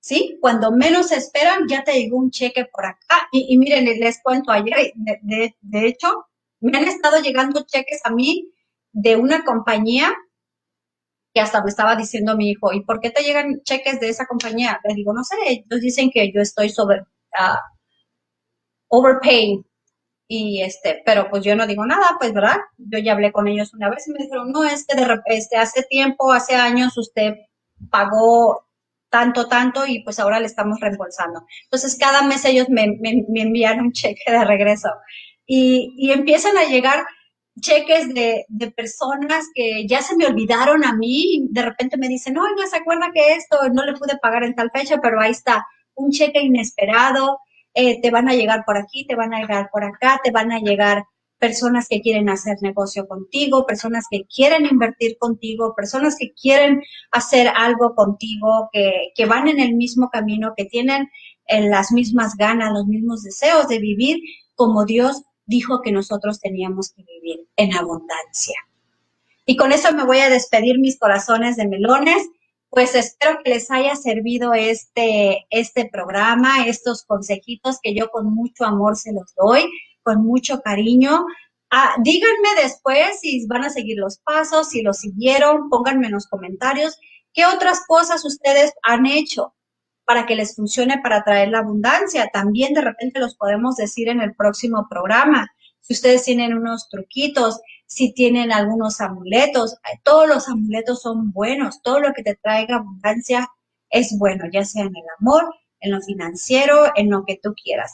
¿Sí? 0.00 0.38
Cuando 0.40 0.70
menos 0.70 1.12
esperan, 1.12 1.66
ya 1.68 1.82
te 1.82 1.92
llegó 1.92 2.18
un 2.18 2.30
cheque 2.30 2.66
por 2.72 2.86
acá. 2.86 3.28
Y, 3.32 3.58
miren, 3.58 3.84
les 3.84 4.22
cuento 4.22 4.52
ayer, 4.52 4.92
de, 4.94 5.56
de, 5.60 5.86
hecho, 5.86 6.27
me 6.60 6.76
han 6.78 6.84
estado 6.84 7.20
llegando 7.20 7.64
cheques 7.66 8.00
a 8.04 8.10
mí 8.10 8.50
de 8.92 9.16
una 9.16 9.44
compañía 9.44 10.14
que 11.34 11.40
hasta 11.40 11.62
me 11.62 11.70
estaba 11.70 11.96
diciendo 11.96 12.36
mi 12.36 12.50
hijo, 12.50 12.72
¿y 12.72 12.84
por 12.84 13.00
qué 13.00 13.10
te 13.10 13.22
llegan 13.22 13.60
cheques 13.62 14.00
de 14.00 14.08
esa 14.08 14.26
compañía? 14.26 14.80
Le 14.84 14.94
digo, 14.94 15.12
no 15.12 15.24
sé, 15.24 15.36
ellos 15.46 15.80
dicen 15.80 16.10
que 16.10 16.32
yo 16.32 16.40
estoy 16.40 16.70
sobre, 16.70 17.00
uh, 17.00 17.58
overpaying, 18.88 19.64
y 20.28 20.62
este, 20.62 21.02
pero 21.06 21.30
pues 21.30 21.42
yo 21.42 21.56
no 21.56 21.66
digo 21.66 21.86
nada, 21.86 22.16
pues, 22.20 22.34
¿verdad? 22.34 22.58
Yo 22.76 22.98
ya 22.98 23.12
hablé 23.12 23.32
con 23.32 23.48
ellos 23.48 23.72
una 23.74 23.88
vez 23.88 24.06
y 24.06 24.12
me 24.12 24.18
dijeron, 24.18 24.52
no, 24.52 24.62
es 24.64 24.86
que 24.86 24.94
de 24.94 25.06
repente, 25.06 25.56
hace 25.56 25.82
tiempo, 25.84 26.32
hace 26.32 26.54
años 26.54 26.96
usted 26.98 27.34
pagó 27.90 28.66
tanto, 29.10 29.48
tanto 29.48 29.86
y 29.86 30.02
pues 30.04 30.18
ahora 30.18 30.38
le 30.38 30.46
estamos 30.46 30.80
reembolsando. 30.80 31.46
Entonces, 31.64 31.96
cada 31.98 32.22
mes 32.22 32.44
ellos 32.44 32.68
me, 32.68 32.98
me, 33.00 33.24
envían 33.40 33.80
un 33.80 33.92
cheque 33.92 34.30
de 34.30 34.44
regreso 34.44 34.90
y, 35.50 36.10
empiezan 36.12 36.56
a 36.58 36.64
llegar 36.64 37.06
cheques 37.60 38.14
de, 38.14 38.44
de, 38.48 38.70
personas 38.70 39.46
que 39.54 39.86
ya 39.88 40.02
se 40.02 40.14
me 40.14 40.26
olvidaron 40.26 40.84
a 40.84 40.94
mí 40.94 41.48
de 41.50 41.62
repente 41.62 41.96
me 41.96 42.06
dicen, 42.06 42.34
no, 42.34 42.42
no 42.54 42.66
se 42.68 42.76
acuerda 42.76 43.10
que 43.12 43.34
esto 43.34 43.56
no 43.72 43.84
le 43.84 43.94
pude 43.94 44.18
pagar 44.18 44.44
en 44.44 44.54
tal 44.54 44.70
fecha, 44.72 44.98
pero 45.02 45.20
ahí 45.20 45.32
está, 45.32 45.66
un 45.94 46.10
cheque 46.10 46.40
inesperado, 46.40 47.38
eh, 47.74 48.00
te 48.00 48.10
van 48.10 48.28
a 48.28 48.34
llegar 48.34 48.64
por 48.64 48.76
aquí, 48.76 49.06
te 49.06 49.16
van 49.16 49.34
a 49.34 49.40
llegar 49.40 49.70
por 49.72 49.84
acá, 49.84 50.20
te 50.22 50.30
van 50.30 50.52
a 50.52 50.60
llegar 50.60 51.04
personas 51.38 51.86
que 51.88 52.00
quieren 52.00 52.28
hacer 52.28 52.58
negocio 52.60 53.06
contigo, 53.08 53.66
personas 53.66 54.04
que 54.10 54.24
quieren 54.24 54.66
invertir 54.66 55.16
contigo, 55.18 55.74
personas 55.74 56.16
que 56.18 56.32
quieren 56.34 56.82
hacer 57.10 57.48
algo 57.48 57.94
contigo, 57.94 58.68
que, 58.72 59.12
que 59.14 59.26
van 59.26 59.48
en 59.48 59.60
el 59.60 59.74
mismo 59.74 60.10
camino, 60.10 60.52
que 60.56 60.66
tienen 60.66 61.08
eh, 61.46 61.68
las 61.68 61.90
mismas 61.92 62.36
ganas, 62.36 62.72
los 62.72 62.86
mismos 62.86 63.22
deseos 63.22 63.66
de 63.68 63.78
vivir 63.78 64.18
como 64.54 64.84
Dios 64.84 65.22
dijo 65.48 65.82
que 65.82 65.90
nosotros 65.90 66.40
teníamos 66.40 66.92
que 66.92 67.02
vivir 67.02 67.48
en 67.56 67.74
abundancia. 67.74 68.54
Y 69.44 69.56
con 69.56 69.72
eso 69.72 69.92
me 69.92 70.04
voy 70.04 70.18
a 70.18 70.30
despedir 70.30 70.78
mis 70.78 70.98
corazones 70.98 71.56
de 71.56 71.66
melones. 71.66 72.28
Pues 72.70 72.94
espero 72.94 73.38
que 73.42 73.50
les 73.50 73.70
haya 73.70 73.96
servido 73.96 74.54
este, 74.54 75.46
este 75.50 75.88
programa, 75.90 76.66
estos 76.66 77.02
consejitos 77.02 77.80
que 77.82 77.94
yo 77.94 78.10
con 78.10 78.32
mucho 78.32 78.64
amor 78.64 78.96
se 78.96 79.12
los 79.12 79.34
doy, 79.34 79.68
con 80.02 80.22
mucho 80.22 80.60
cariño, 80.60 81.24
Ah, 81.70 81.96
díganme 82.02 82.62
después 82.62 83.20
si 83.20 83.46
van 83.46 83.64
a 83.64 83.70
seguir 83.70 83.98
los 83.98 84.18
pasos, 84.20 84.70
si 84.70 84.80
los 84.82 84.98
siguieron, 84.98 85.68
pónganme 85.68 86.06
en 86.06 86.14
los 86.14 86.26
comentarios 86.26 86.98
qué 87.34 87.44
otras 87.44 87.84
cosas 87.86 88.24
ustedes 88.24 88.72
han 88.82 89.04
hecho 89.04 89.54
para 90.08 90.24
que 90.24 90.36
les 90.36 90.56
funcione 90.56 91.00
para 91.02 91.22
traer 91.22 91.50
la 91.50 91.58
abundancia. 91.58 92.30
También 92.32 92.72
de 92.72 92.80
repente 92.80 93.20
los 93.20 93.34
podemos 93.34 93.76
decir 93.76 94.08
en 94.08 94.22
el 94.22 94.34
próximo 94.34 94.86
programa. 94.88 95.52
Si 95.80 95.92
ustedes 95.92 96.24
tienen 96.24 96.56
unos 96.56 96.88
truquitos, 96.88 97.60
si 97.84 98.14
tienen 98.14 98.50
algunos 98.50 99.02
amuletos, 99.02 99.74
eh, 99.74 100.00
todos 100.04 100.26
los 100.26 100.48
amuletos 100.48 101.02
son 101.02 101.30
buenos, 101.30 101.82
todo 101.82 102.00
lo 102.00 102.14
que 102.14 102.22
te 102.22 102.36
traiga 102.36 102.76
abundancia 102.76 103.48
es 103.90 104.16
bueno, 104.18 104.46
ya 104.50 104.64
sea 104.64 104.84
en 104.84 104.96
el 104.96 105.04
amor, 105.20 105.44
en 105.80 105.90
lo 105.90 106.00
financiero, 106.00 106.90
en 106.96 107.10
lo 107.10 107.26
que 107.26 107.38
tú 107.42 107.54
quieras. 107.62 107.92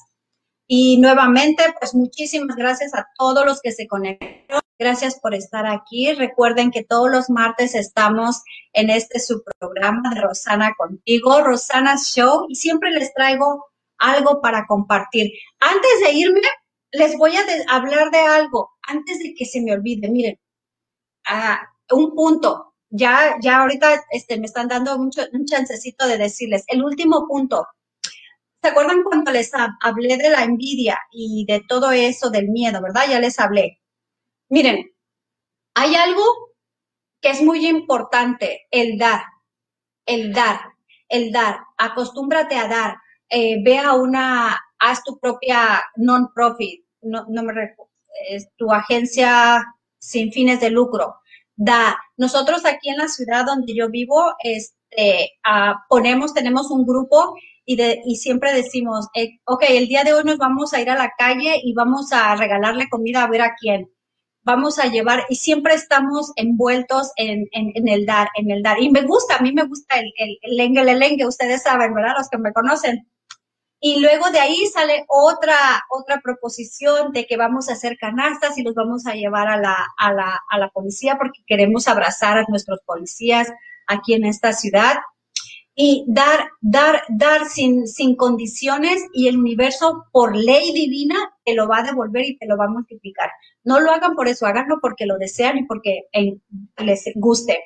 Y 0.69 0.99
nuevamente, 0.99 1.65
pues 1.81 1.97
muchísimas 1.97 2.55
gracias 2.55 2.95
a 2.95 3.09
todos 3.19 3.45
los 3.45 3.61
que 3.61 3.73
se 3.73 3.89
conectaron. 3.89 4.64
Gracias 4.85 5.18
por 5.18 5.35
estar 5.35 5.66
aquí. 5.66 6.12
Recuerden 6.12 6.70
que 6.70 6.85
todos 6.85 7.11
los 7.11 7.30
martes 7.30 7.74
estamos 7.74 8.43
en 8.74 8.91
este 8.91 9.18
su 9.18 9.43
programa 9.59 10.11
de 10.14 10.20
Rosana 10.20 10.74
contigo, 10.76 11.41
Rosana 11.41 11.97
Show, 11.97 12.45
y 12.51 12.57
siempre 12.57 12.91
les 12.91 13.14
traigo 13.14 13.64
algo 13.97 14.43
para 14.43 14.66
compartir. 14.66 15.32
Antes 15.59 16.01
de 16.05 16.12
irme, 16.12 16.49
les 16.93 17.16
voy 17.16 17.32
a 17.35 17.74
hablar 17.74 18.11
de 18.11 18.18
algo, 18.18 18.72
antes 18.82 19.20
de 19.20 19.32
que 19.35 19.47
se 19.47 19.62
me 19.62 19.72
olvide. 19.72 20.11
Miren, 20.11 20.39
ah, 21.28 21.61
un 21.91 22.14
punto. 22.14 22.74
Ya, 22.91 23.37
ya 23.41 23.61
ahorita 23.62 24.05
este, 24.11 24.39
me 24.39 24.45
están 24.45 24.68
dando 24.68 24.99
mucho, 24.99 25.22
un 25.32 25.47
chancecito 25.47 26.07
de 26.07 26.18
decirles. 26.18 26.62
El 26.66 26.85
último 26.85 27.26
punto. 27.26 27.66
¿Se 28.62 28.68
acuerdan 28.68 29.03
cuando 29.03 29.32
les 29.32 29.51
hablé 29.80 30.18
de 30.18 30.28
la 30.28 30.45
envidia 30.45 30.99
y 31.11 31.47
de 31.47 31.62
todo 31.66 31.91
eso, 31.91 32.28
del 32.28 32.51
miedo, 32.51 32.82
verdad? 32.82 33.05
Ya 33.09 33.18
les 33.18 33.41
hablé. 33.41 33.78
Miren, 34.49 34.90
hay 35.74 35.95
algo 35.95 36.22
que 37.20 37.30
es 37.30 37.42
muy 37.42 37.66
importante, 37.66 38.66
el 38.70 38.99
dar, 38.99 39.22
el 40.07 40.32
dar, 40.32 40.61
el 41.09 41.32
dar. 41.32 41.61
Acostúmbrate 41.78 42.57
a 42.57 42.68
dar. 42.68 42.97
Eh, 43.28 43.62
ve 43.64 43.78
a 43.78 43.95
una, 43.95 44.61
haz 44.78 45.03
tu 45.03 45.18
propia 45.18 45.82
non-profit, 45.97 46.84
no, 47.03 47.24
no 47.28 47.42
me 47.42 47.53
recuerdo, 47.53 47.90
es 48.28 48.49
tu 48.57 48.70
agencia 48.70 49.64
sin 49.99 50.32
fines 50.32 50.61
de 50.61 50.70
lucro. 50.70 51.16
Da. 51.57 51.97
Nosotros 52.16 52.64
aquí 52.64 52.90
en 52.90 52.99
la 52.99 53.09
ciudad 53.09 53.47
donde 53.47 53.74
yo 53.74 53.88
vivo, 53.90 54.34
este, 54.42 55.32
ah, 55.45 55.84
ponemos, 55.88 56.34
tenemos 56.34 56.70
un 56.70 56.84
grupo 56.84 57.34
y, 57.64 57.76
de, 57.76 58.03
y 58.05 58.16
siempre 58.16 58.53
decimos, 58.53 59.09
eh, 59.14 59.38
ok, 59.45 59.64
el 59.68 59.88
día 59.88 60.05
de 60.05 60.14
hoy 60.14 60.24
nos 60.24 60.38
vamos 60.38 60.74
a 60.74 60.80
ir 60.80 60.90
a 60.90 60.99
la 60.99 61.12
calle 61.16 61.61
y 61.62 61.72
vamos 61.74 62.12
a 62.12 62.36
regalarle 62.36 62.88
comida 62.90 63.24
a 63.24 63.30
ver 63.30 63.42
a 63.42 63.55
quién. 63.59 63.90
Vamos 64.45 64.78
a 64.78 64.86
llevar, 64.86 65.24
y 65.28 65.36
siempre 65.36 65.74
estamos 65.74 66.32
envueltos 66.36 67.12
en, 67.16 67.47
en, 67.53 67.88
el 67.88 68.05
dar, 68.05 68.28
en 68.34 68.51
el 68.51 68.62
dar. 68.62 68.80
Y 68.80 68.90
me 68.90 69.03
gusta, 69.03 69.36
a 69.36 69.42
mí 69.42 69.53
me 69.53 69.64
gusta 69.64 69.97
el, 69.99 70.12
el, 70.16 71.26
ustedes 71.26 71.62
saben, 71.62 71.95
¿verdad? 71.95 72.14
Los 72.18 72.28
que 72.28 72.38
me 72.38 72.53
conocen. 72.53 73.09
Y 73.80 74.01
luego 74.01 74.30
de 74.30 74.40
ahí 74.40 74.66
sale 74.66 75.05
otra, 75.09 75.57
otra 75.90 76.20
proposición 76.22 77.12
de 77.12 77.26
que 77.26 77.36
vamos 77.36 77.68
a 77.68 77.74
hacer 77.74 77.99
canastas 77.99 78.57
y 78.57 78.62
los 78.62 78.74
vamos 78.74 79.07
a 79.07 79.14
llevar 79.14 79.49
a 79.49 79.59
la, 79.59 79.76
a 79.99 80.12
la, 80.12 80.40
a 80.49 80.59
la 80.59 80.68
policía 80.70 81.18
porque 81.18 81.42
queremos 81.47 81.86
abrazar 81.88 82.38
a 82.38 82.47
nuestros 82.49 82.80
policías 82.86 83.51
aquí 83.86 84.14
en 84.14 84.24
esta 84.24 84.53
ciudad 84.53 84.97
y 85.77 86.05
dar, 86.07 86.51
dar, 86.61 87.03
dar 87.09 87.47
sin, 87.47 87.89
sin 87.89 88.14
condiciones 88.14 89.05
y 89.12 89.27
el 89.29 89.39
universo 89.39 90.05
por 90.12 90.37
ley 90.37 90.72
divina 90.72 91.16
te 91.45 91.55
lo 91.55 91.66
va 91.66 91.79
a 91.79 91.83
devolver 91.83 92.25
y 92.25 92.39
te 92.39 92.47
lo 92.47 92.57
va 92.57 92.66
a 92.66 92.70
multiplicar. 92.70 93.31
No 93.64 93.81
lo 93.81 93.91
hagan 93.91 94.14
por 94.14 94.29
eso, 94.29 94.47
háganlo 94.47 94.79
porque 94.81 95.07
lo 95.07 95.18
desean 95.18 95.59
y 95.59 95.64
porque 95.64 96.03
les 96.79 97.05
guste. 97.16 97.59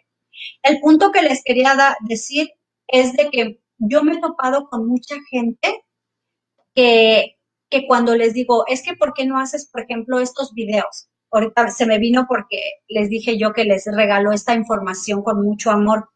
El 0.62 0.80
punto 0.80 1.12
que 1.12 1.22
les 1.22 1.42
quería 1.44 1.76
decir 2.00 2.50
es 2.86 3.12
de 3.14 3.30
que 3.30 3.60
yo 3.78 4.02
me 4.02 4.14
he 4.14 4.20
topado 4.20 4.68
con 4.68 4.88
mucha 4.88 5.16
gente 5.30 5.84
que, 6.74 7.36
que 7.68 7.86
cuando 7.86 8.16
les 8.16 8.32
digo, 8.32 8.64
es 8.68 8.82
que 8.82 8.94
¿por 8.94 9.12
qué 9.12 9.26
no 9.26 9.38
haces, 9.38 9.68
por 9.70 9.82
ejemplo, 9.82 10.20
estos 10.20 10.54
videos? 10.54 11.08
Ahorita 11.30 11.70
se 11.70 11.84
me 11.84 11.98
vino 11.98 12.24
porque 12.26 12.58
les 12.88 13.10
dije 13.10 13.36
yo 13.36 13.52
que 13.52 13.64
les 13.64 13.84
regaló 13.86 14.32
esta 14.32 14.54
información 14.54 15.22
con 15.22 15.42
mucho 15.42 15.70
amor 15.70 16.08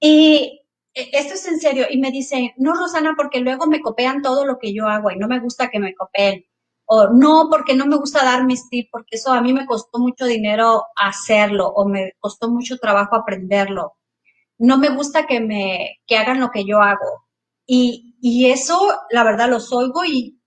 y 0.00 0.60
e, 0.94 1.10
esto 1.12 1.34
es 1.34 1.46
en 1.46 1.60
serio. 1.60 1.86
Y 1.90 1.98
me 1.98 2.10
dicen, 2.10 2.52
no, 2.56 2.74
Rosana, 2.74 3.14
porque 3.16 3.40
luego 3.40 3.66
me 3.66 3.80
copian 3.80 4.22
todo 4.22 4.44
lo 4.46 4.58
que 4.58 4.72
yo 4.74 4.86
hago 4.88 5.10
y 5.10 5.16
no 5.16 5.28
me 5.28 5.40
gusta 5.40 5.70
que 5.70 5.78
me 5.80 5.94
copien. 5.94 6.44
O 6.86 7.08
no, 7.08 7.48
porque 7.50 7.74
no 7.74 7.86
me 7.86 7.96
gusta 7.96 8.24
dar 8.24 8.44
mis 8.44 8.68
tips, 8.68 8.88
porque 8.92 9.16
eso 9.16 9.32
a 9.32 9.40
mí 9.42 9.52
me 9.52 9.66
costó 9.66 9.98
mucho 10.00 10.24
dinero 10.26 10.84
hacerlo 10.96 11.68
o 11.68 11.88
me 11.88 12.12
costó 12.18 12.50
mucho 12.50 12.78
trabajo 12.78 13.16
aprenderlo. 13.16 13.96
No 14.58 14.78
me 14.78 14.90
gusta 14.90 15.26
que 15.26 15.40
me, 15.40 16.00
que 16.06 16.16
hagan 16.18 16.40
lo 16.40 16.50
que 16.50 16.64
yo 16.66 16.80
hago. 16.82 17.26
Y, 17.66 18.16
y 18.20 18.50
eso, 18.50 18.78
la 19.10 19.24
verdad, 19.24 19.48
los 19.50 19.72
oigo 19.72 20.04
y 20.04 20.40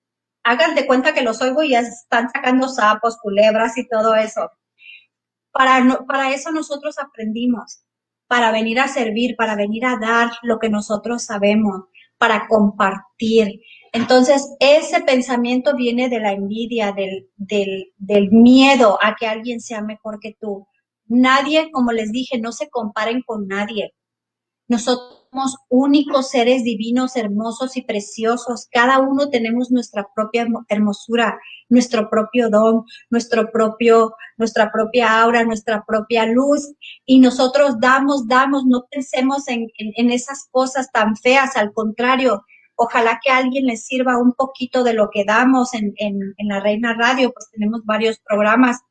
hagan 0.44 0.76
de 0.76 0.88
cuenta 0.88 1.14
que 1.14 1.24
los 1.24 1.42
oigo 1.42 1.64
y 1.64 1.72
ya 1.72 1.80
están 1.82 2.30
sacando 2.32 2.68
sapos, 2.70 3.18
culebras 3.22 3.78
y 3.78 3.88
todo 3.88 4.16
eso. 4.16 4.52
Para, 5.52 6.06
para 6.08 6.34
eso 6.34 6.52
nosotros 6.52 6.98
aprendimos 7.00 7.84
para 8.28 8.52
venir 8.52 8.80
a 8.80 8.88
servir, 8.88 9.36
para 9.36 9.56
venir 9.56 9.86
a 9.86 9.98
dar 9.98 10.32
lo 10.42 10.60
que 10.60 10.70
nosotros 10.70 11.24
sabemos, 11.24 11.84
para 12.18 12.48
compartir. 12.48 13.62
Entonces, 13.92 14.56
ese 14.60 15.02
pensamiento 15.02 15.76
viene 15.76 16.10
de 16.10 16.20
la 16.20 16.32
envidia, 16.32 16.94
del, 16.94 17.30
del, 17.38 18.32
miedo 18.32 18.98
a 19.02 19.16
que 19.16 19.28
alguien 19.28 19.62
sea 19.62 19.82
mejor 19.82 20.20
que 20.20 20.36
tú. 20.40 20.68
Nadie, 21.06 21.70
como 21.72 21.92
les 21.92 22.12
dije, 22.12 22.40
no 22.40 22.52
se 22.52 22.70
comparen 22.70 23.22
con 23.24 23.48
nadie. 23.48 23.94
Nosotros 24.68 25.23
somos 25.34 25.58
únicos 25.70 26.30
seres 26.30 26.64
divinos, 26.64 27.16
hermosos 27.16 27.76
y 27.76 27.82
preciosos. 27.82 28.68
Cada 28.72 29.00
uno 29.00 29.30
tenemos 29.30 29.72
nuestra 29.72 30.08
propia 30.16 30.48
hermosura, 30.70 31.40
nuestro 31.70 32.10
propio 32.10 32.50
don, 32.50 32.84
nuestro 33.10 33.52
propio, 33.52 34.14
nuestra 34.38 34.72
propia 34.72 35.22
aura, 35.22 35.44
nuestra 35.44 35.84
propia 35.86 36.28
luz. 36.28 36.74
Y 37.06 37.20
nosotros 37.20 37.80
damos, 37.80 38.28
damos, 38.28 38.66
no 38.66 38.86
pensemos 38.92 39.48
en, 39.48 39.68
en, 39.78 40.12
esas 40.12 40.48
cosas 40.52 40.92
tan 40.92 41.16
feas, 41.16 41.58
al 41.58 41.74
contrario. 41.74 42.44
Ojalá 42.76 43.20
que 43.24 43.32
alguien 43.32 43.66
le 43.66 43.78
sirva 43.78 44.20
un 44.20 44.34
poquito 44.34 44.84
de 44.84 44.94
lo 44.94 45.10
que 45.12 45.26
damos 45.26 45.74
en, 45.74 45.94
en 45.98 46.48
la 46.48 46.60
Reina 46.60 46.94
Radio, 46.94 47.32
pues 47.34 47.50
tenemos 47.52 47.84
varios 47.86 48.20
programas 48.20 48.82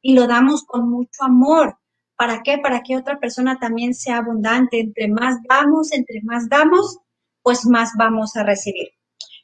y 0.00 0.14
lo 0.14 0.26
damos 0.26 0.64
con 0.64 0.90
mucho 0.90 1.22
amor 1.22 1.76
¿Para 2.16 2.42
qué? 2.42 2.58
Para 2.58 2.82
que 2.82 2.96
otra 2.96 3.18
persona 3.18 3.58
también 3.58 3.94
sea 3.94 4.18
abundante. 4.18 4.80
Entre 4.80 5.08
más 5.08 5.38
damos, 5.48 5.92
entre 5.92 6.20
más 6.22 6.48
damos, 6.48 6.98
pues 7.42 7.66
más 7.66 7.92
vamos 7.98 8.36
a 8.36 8.44
recibir. 8.44 8.88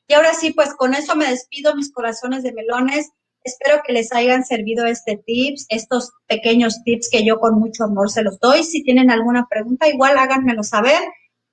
Y 0.06 0.14
ahora 0.14 0.32
sí, 0.34 0.52
pues 0.52 0.74
con 0.74 0.94
eso 0.94 1.16
me 1.16 1.28
despido, 1.28 1.74
mis 1.74 1.92
corazones 1.92 2.42
de 2.42 2.52
melones. 2.52 3.10
Espero 3.44 3.82
que 3.86 3.92
les 3.92 4.12
hayan 4.12 4.44
servido 4.44 4.86
este 4.86 5.16
tips, 5.24 5.66
estos 5.68 6.12
pequeños 6.26 6.82
tips 6.84 7.08
que 7.10 7.24
yo 7.24 7.38
con 7.38 7.58
mucho 7.58 7.84
amor 7.84 8.10
se 8.10 8.22
los 8.22 8.38
doy. 8.40 8.62
Si 8.64 8.82
tienen 8.82 9.10
alguna 9.10 9.46
pregunta, 9.48 9.88
igual 9.88 10.18
háganmelo 10.18 10.62
saber. 10.62 10.98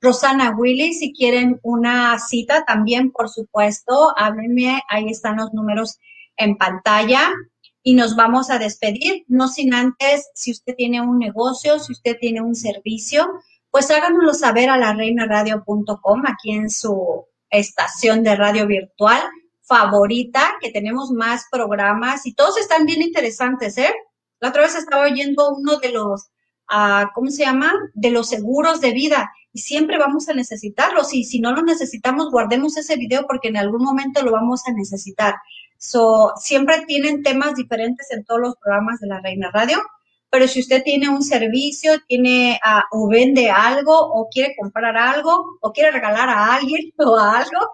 Rosana 0.01 0.55
Willy, 0.57 0.93
si 0.93 1.13
quieren 1.13 1.59
una 1.63 2.17
cita 2.19 2.63
también, 2.65 3.11
por 3.11 3.29
supuesto, 3.29 4.13
háblenme. 4.17 4.81
Ahí 4.89 5.09
están 5.09 5.37
los 5.37 5.53
números 5.53 5.99
en 6.37 6.57
pantalla 6.57 7.31
y 7.87 7.93
nos 7.93 8.15
vamos 8.15 8.49
a 8.49 8.57
despedir, 8.57 9.25
no 9.27 9.47
sin 9.47 9.75
antes, 9.75 10.31
si 10.33 10.51
usted 10.51 10.73
tiene 10.75 11.01
un 11.01 11.19
negocio, 11.19 11.77
si 11.77 11.91
usted 11.91 12.17
tiene 12.19 12.41
un 12.41 12.55
servicio, 12.55 13.29
pues 13.69 13.91
háganoslo 13.91 14.33
saber 14.33 14.71
a 14.71 14.77
la 14.79 14.93
reinaradio.com, 14.93 16.23
aquí 16.25 16.53
en 16.53 16.71
su 16.71 17.27
estación 17.51 18.23
de 18.23 18.35
radio 18.35 18.65
virtual 18.65 19.21
favorita, 19.61 20.55
que 20.61 20.71
tenemos 20.71 21.11
más 21.11 21.45
programas 21.51 22.25
y 22.25 22.33
todos 22.33 22.57
están 22.57 22.87
bien 22.87 23.03
interesantes, 23.03 23.77
¿eh? 23.77 23.93
La 24.39 24.49
otra 24.49 24.63
vez 24.63 24.73
estaba 24.73 25.03
oyendo 25.03 25.53
uno 25.55 25.77
de 25.77 25.91
los, 25.91 26.31
uh, 26.71 27.07
¿cómo 27.13 27.29
se 27.29 27.43
llama? 27.43 27.73
De 27.93 28.11
los 28.11 28.29
seguros 28.29 28.81
de 28.81 28.91
vida 28.91 29.31
y 29.53 29.59
siempre 29.59 29.97
vamos 29.97 30.27
a 30.27 30.33
necesitarlos 30.33 31.13
y 31.13 31.23
si 31.23 31.39
no 31.39 31.53
lo 31.53 31.61
necesitamos, 31.61 32.29
guardemos 32.29 32.75
ese 32.77 32.97
video 32.97 33.25
porque 33.25 33.47
en 33.47 33.57
algún 33.57 33.83
momento 33.83 34.21
lo 34.21 34.31
vamos 34.31 34.67
a 34.67 34.73
necesitar. 34.73 35.35
So, 35.77 36.33
siempre 36.37 36.83
tienen 36.85 37.23
temas 37.23 37.55
diferentes 37.55 38.11
en 38.11 38.25
todos 38.25 38.41
los 38.41 38.55
programas 38.57 38.99
de 38.99 39.07
la 39.07 39.21
Reina 39.21 39.51
Radio, 39.53 39.81
pero 40.29 40.47
si 40.47 40.59
usted 40.59 40.83
tiene 40.83 41.07
un 41.07 41.23
servicio, 41.23 41.93
tiene 42.07 42.59
uh, 42.65 42.97
o 42.97 43.07
vende 43.07 43.49
algo 43.49 43.97
o 43.97 44.27
quiere 44.29 44.55
comprar 44.59 44.97
algo 44.97 45.57
o 45.61 45.71
quiere 45.71 45.91
regalar 45.91 46.27
a 46.27 46.55
alguien 46.55 46.91
o 46.97 47.17
a 47.17 47.37
algo, 47.39 47.69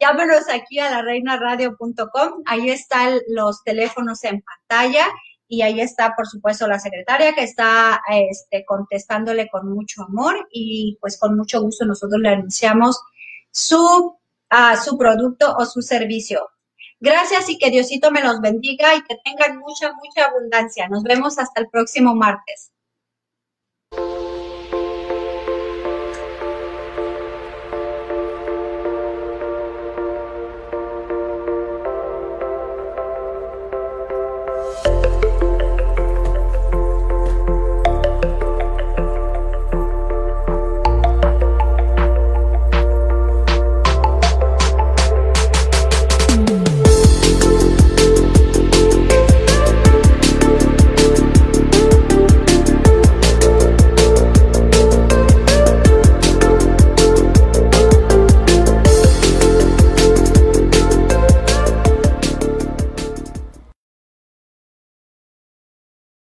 llámenos 0.00 0.48
aquí 0.48 0.80
a 0.80 0.90
la 0.90 1.02
reinaradio.com. 1.02 2.42
Ahí 2.46 2.70
están 2.70 3.20
los 3.28 3.62
teléfonos 3.62 4.24
en 4.24 4.42
pantalla 4.42 5.06
y 5.48 5.62
ahí 5.62 5.80
está, 5.80 6.14
por 6.14 6.26
supuesto, 6.26 6.68
la 6.68 6.78
secretaria 6.78 7.34
que 7.34 7.42
está 7.42 8.02
este, 8.10 8.64
contestándole 8.66 9.48
con 9.48 9.72
mucho 9.72 10.02
amor 10.02 10.46
y 10.52 10.98
pues 11.00 11.18
con 11.18 11.36
mucho 11.36 11.62
gusto 11.62 11.86
nosotros 11.86 12.20
le 12.20 12.28
anunciamos 12.28 13.00
su, 13.50 13.76
uh, 13.76 14.76
su 14.84 14.98
producto 14.98 15.56
o 15.56 15.64
su 15.64 15.80
servicio. 15.80 16.48
Gracias 17.00 17.48
y 17.48 17.58
que 17.58 17.70
Diosito 17.70 18.10
me 18.10 18.22
los 18.22 18.40
bendiga 18.40 18.94
y 18.94 19.02
que 19.02 19.16
tengan 19.24 19.58
mucha, 19.58 19.92
mucha 19.94 20.26
abundancia. 20.26 20.88
Nos 20.88 21.02
vemos 21.02 21.38
hasta 21.38 21.60
el 21.60 21.68
próximo 21.68 22.14
martes. 22.14 22.72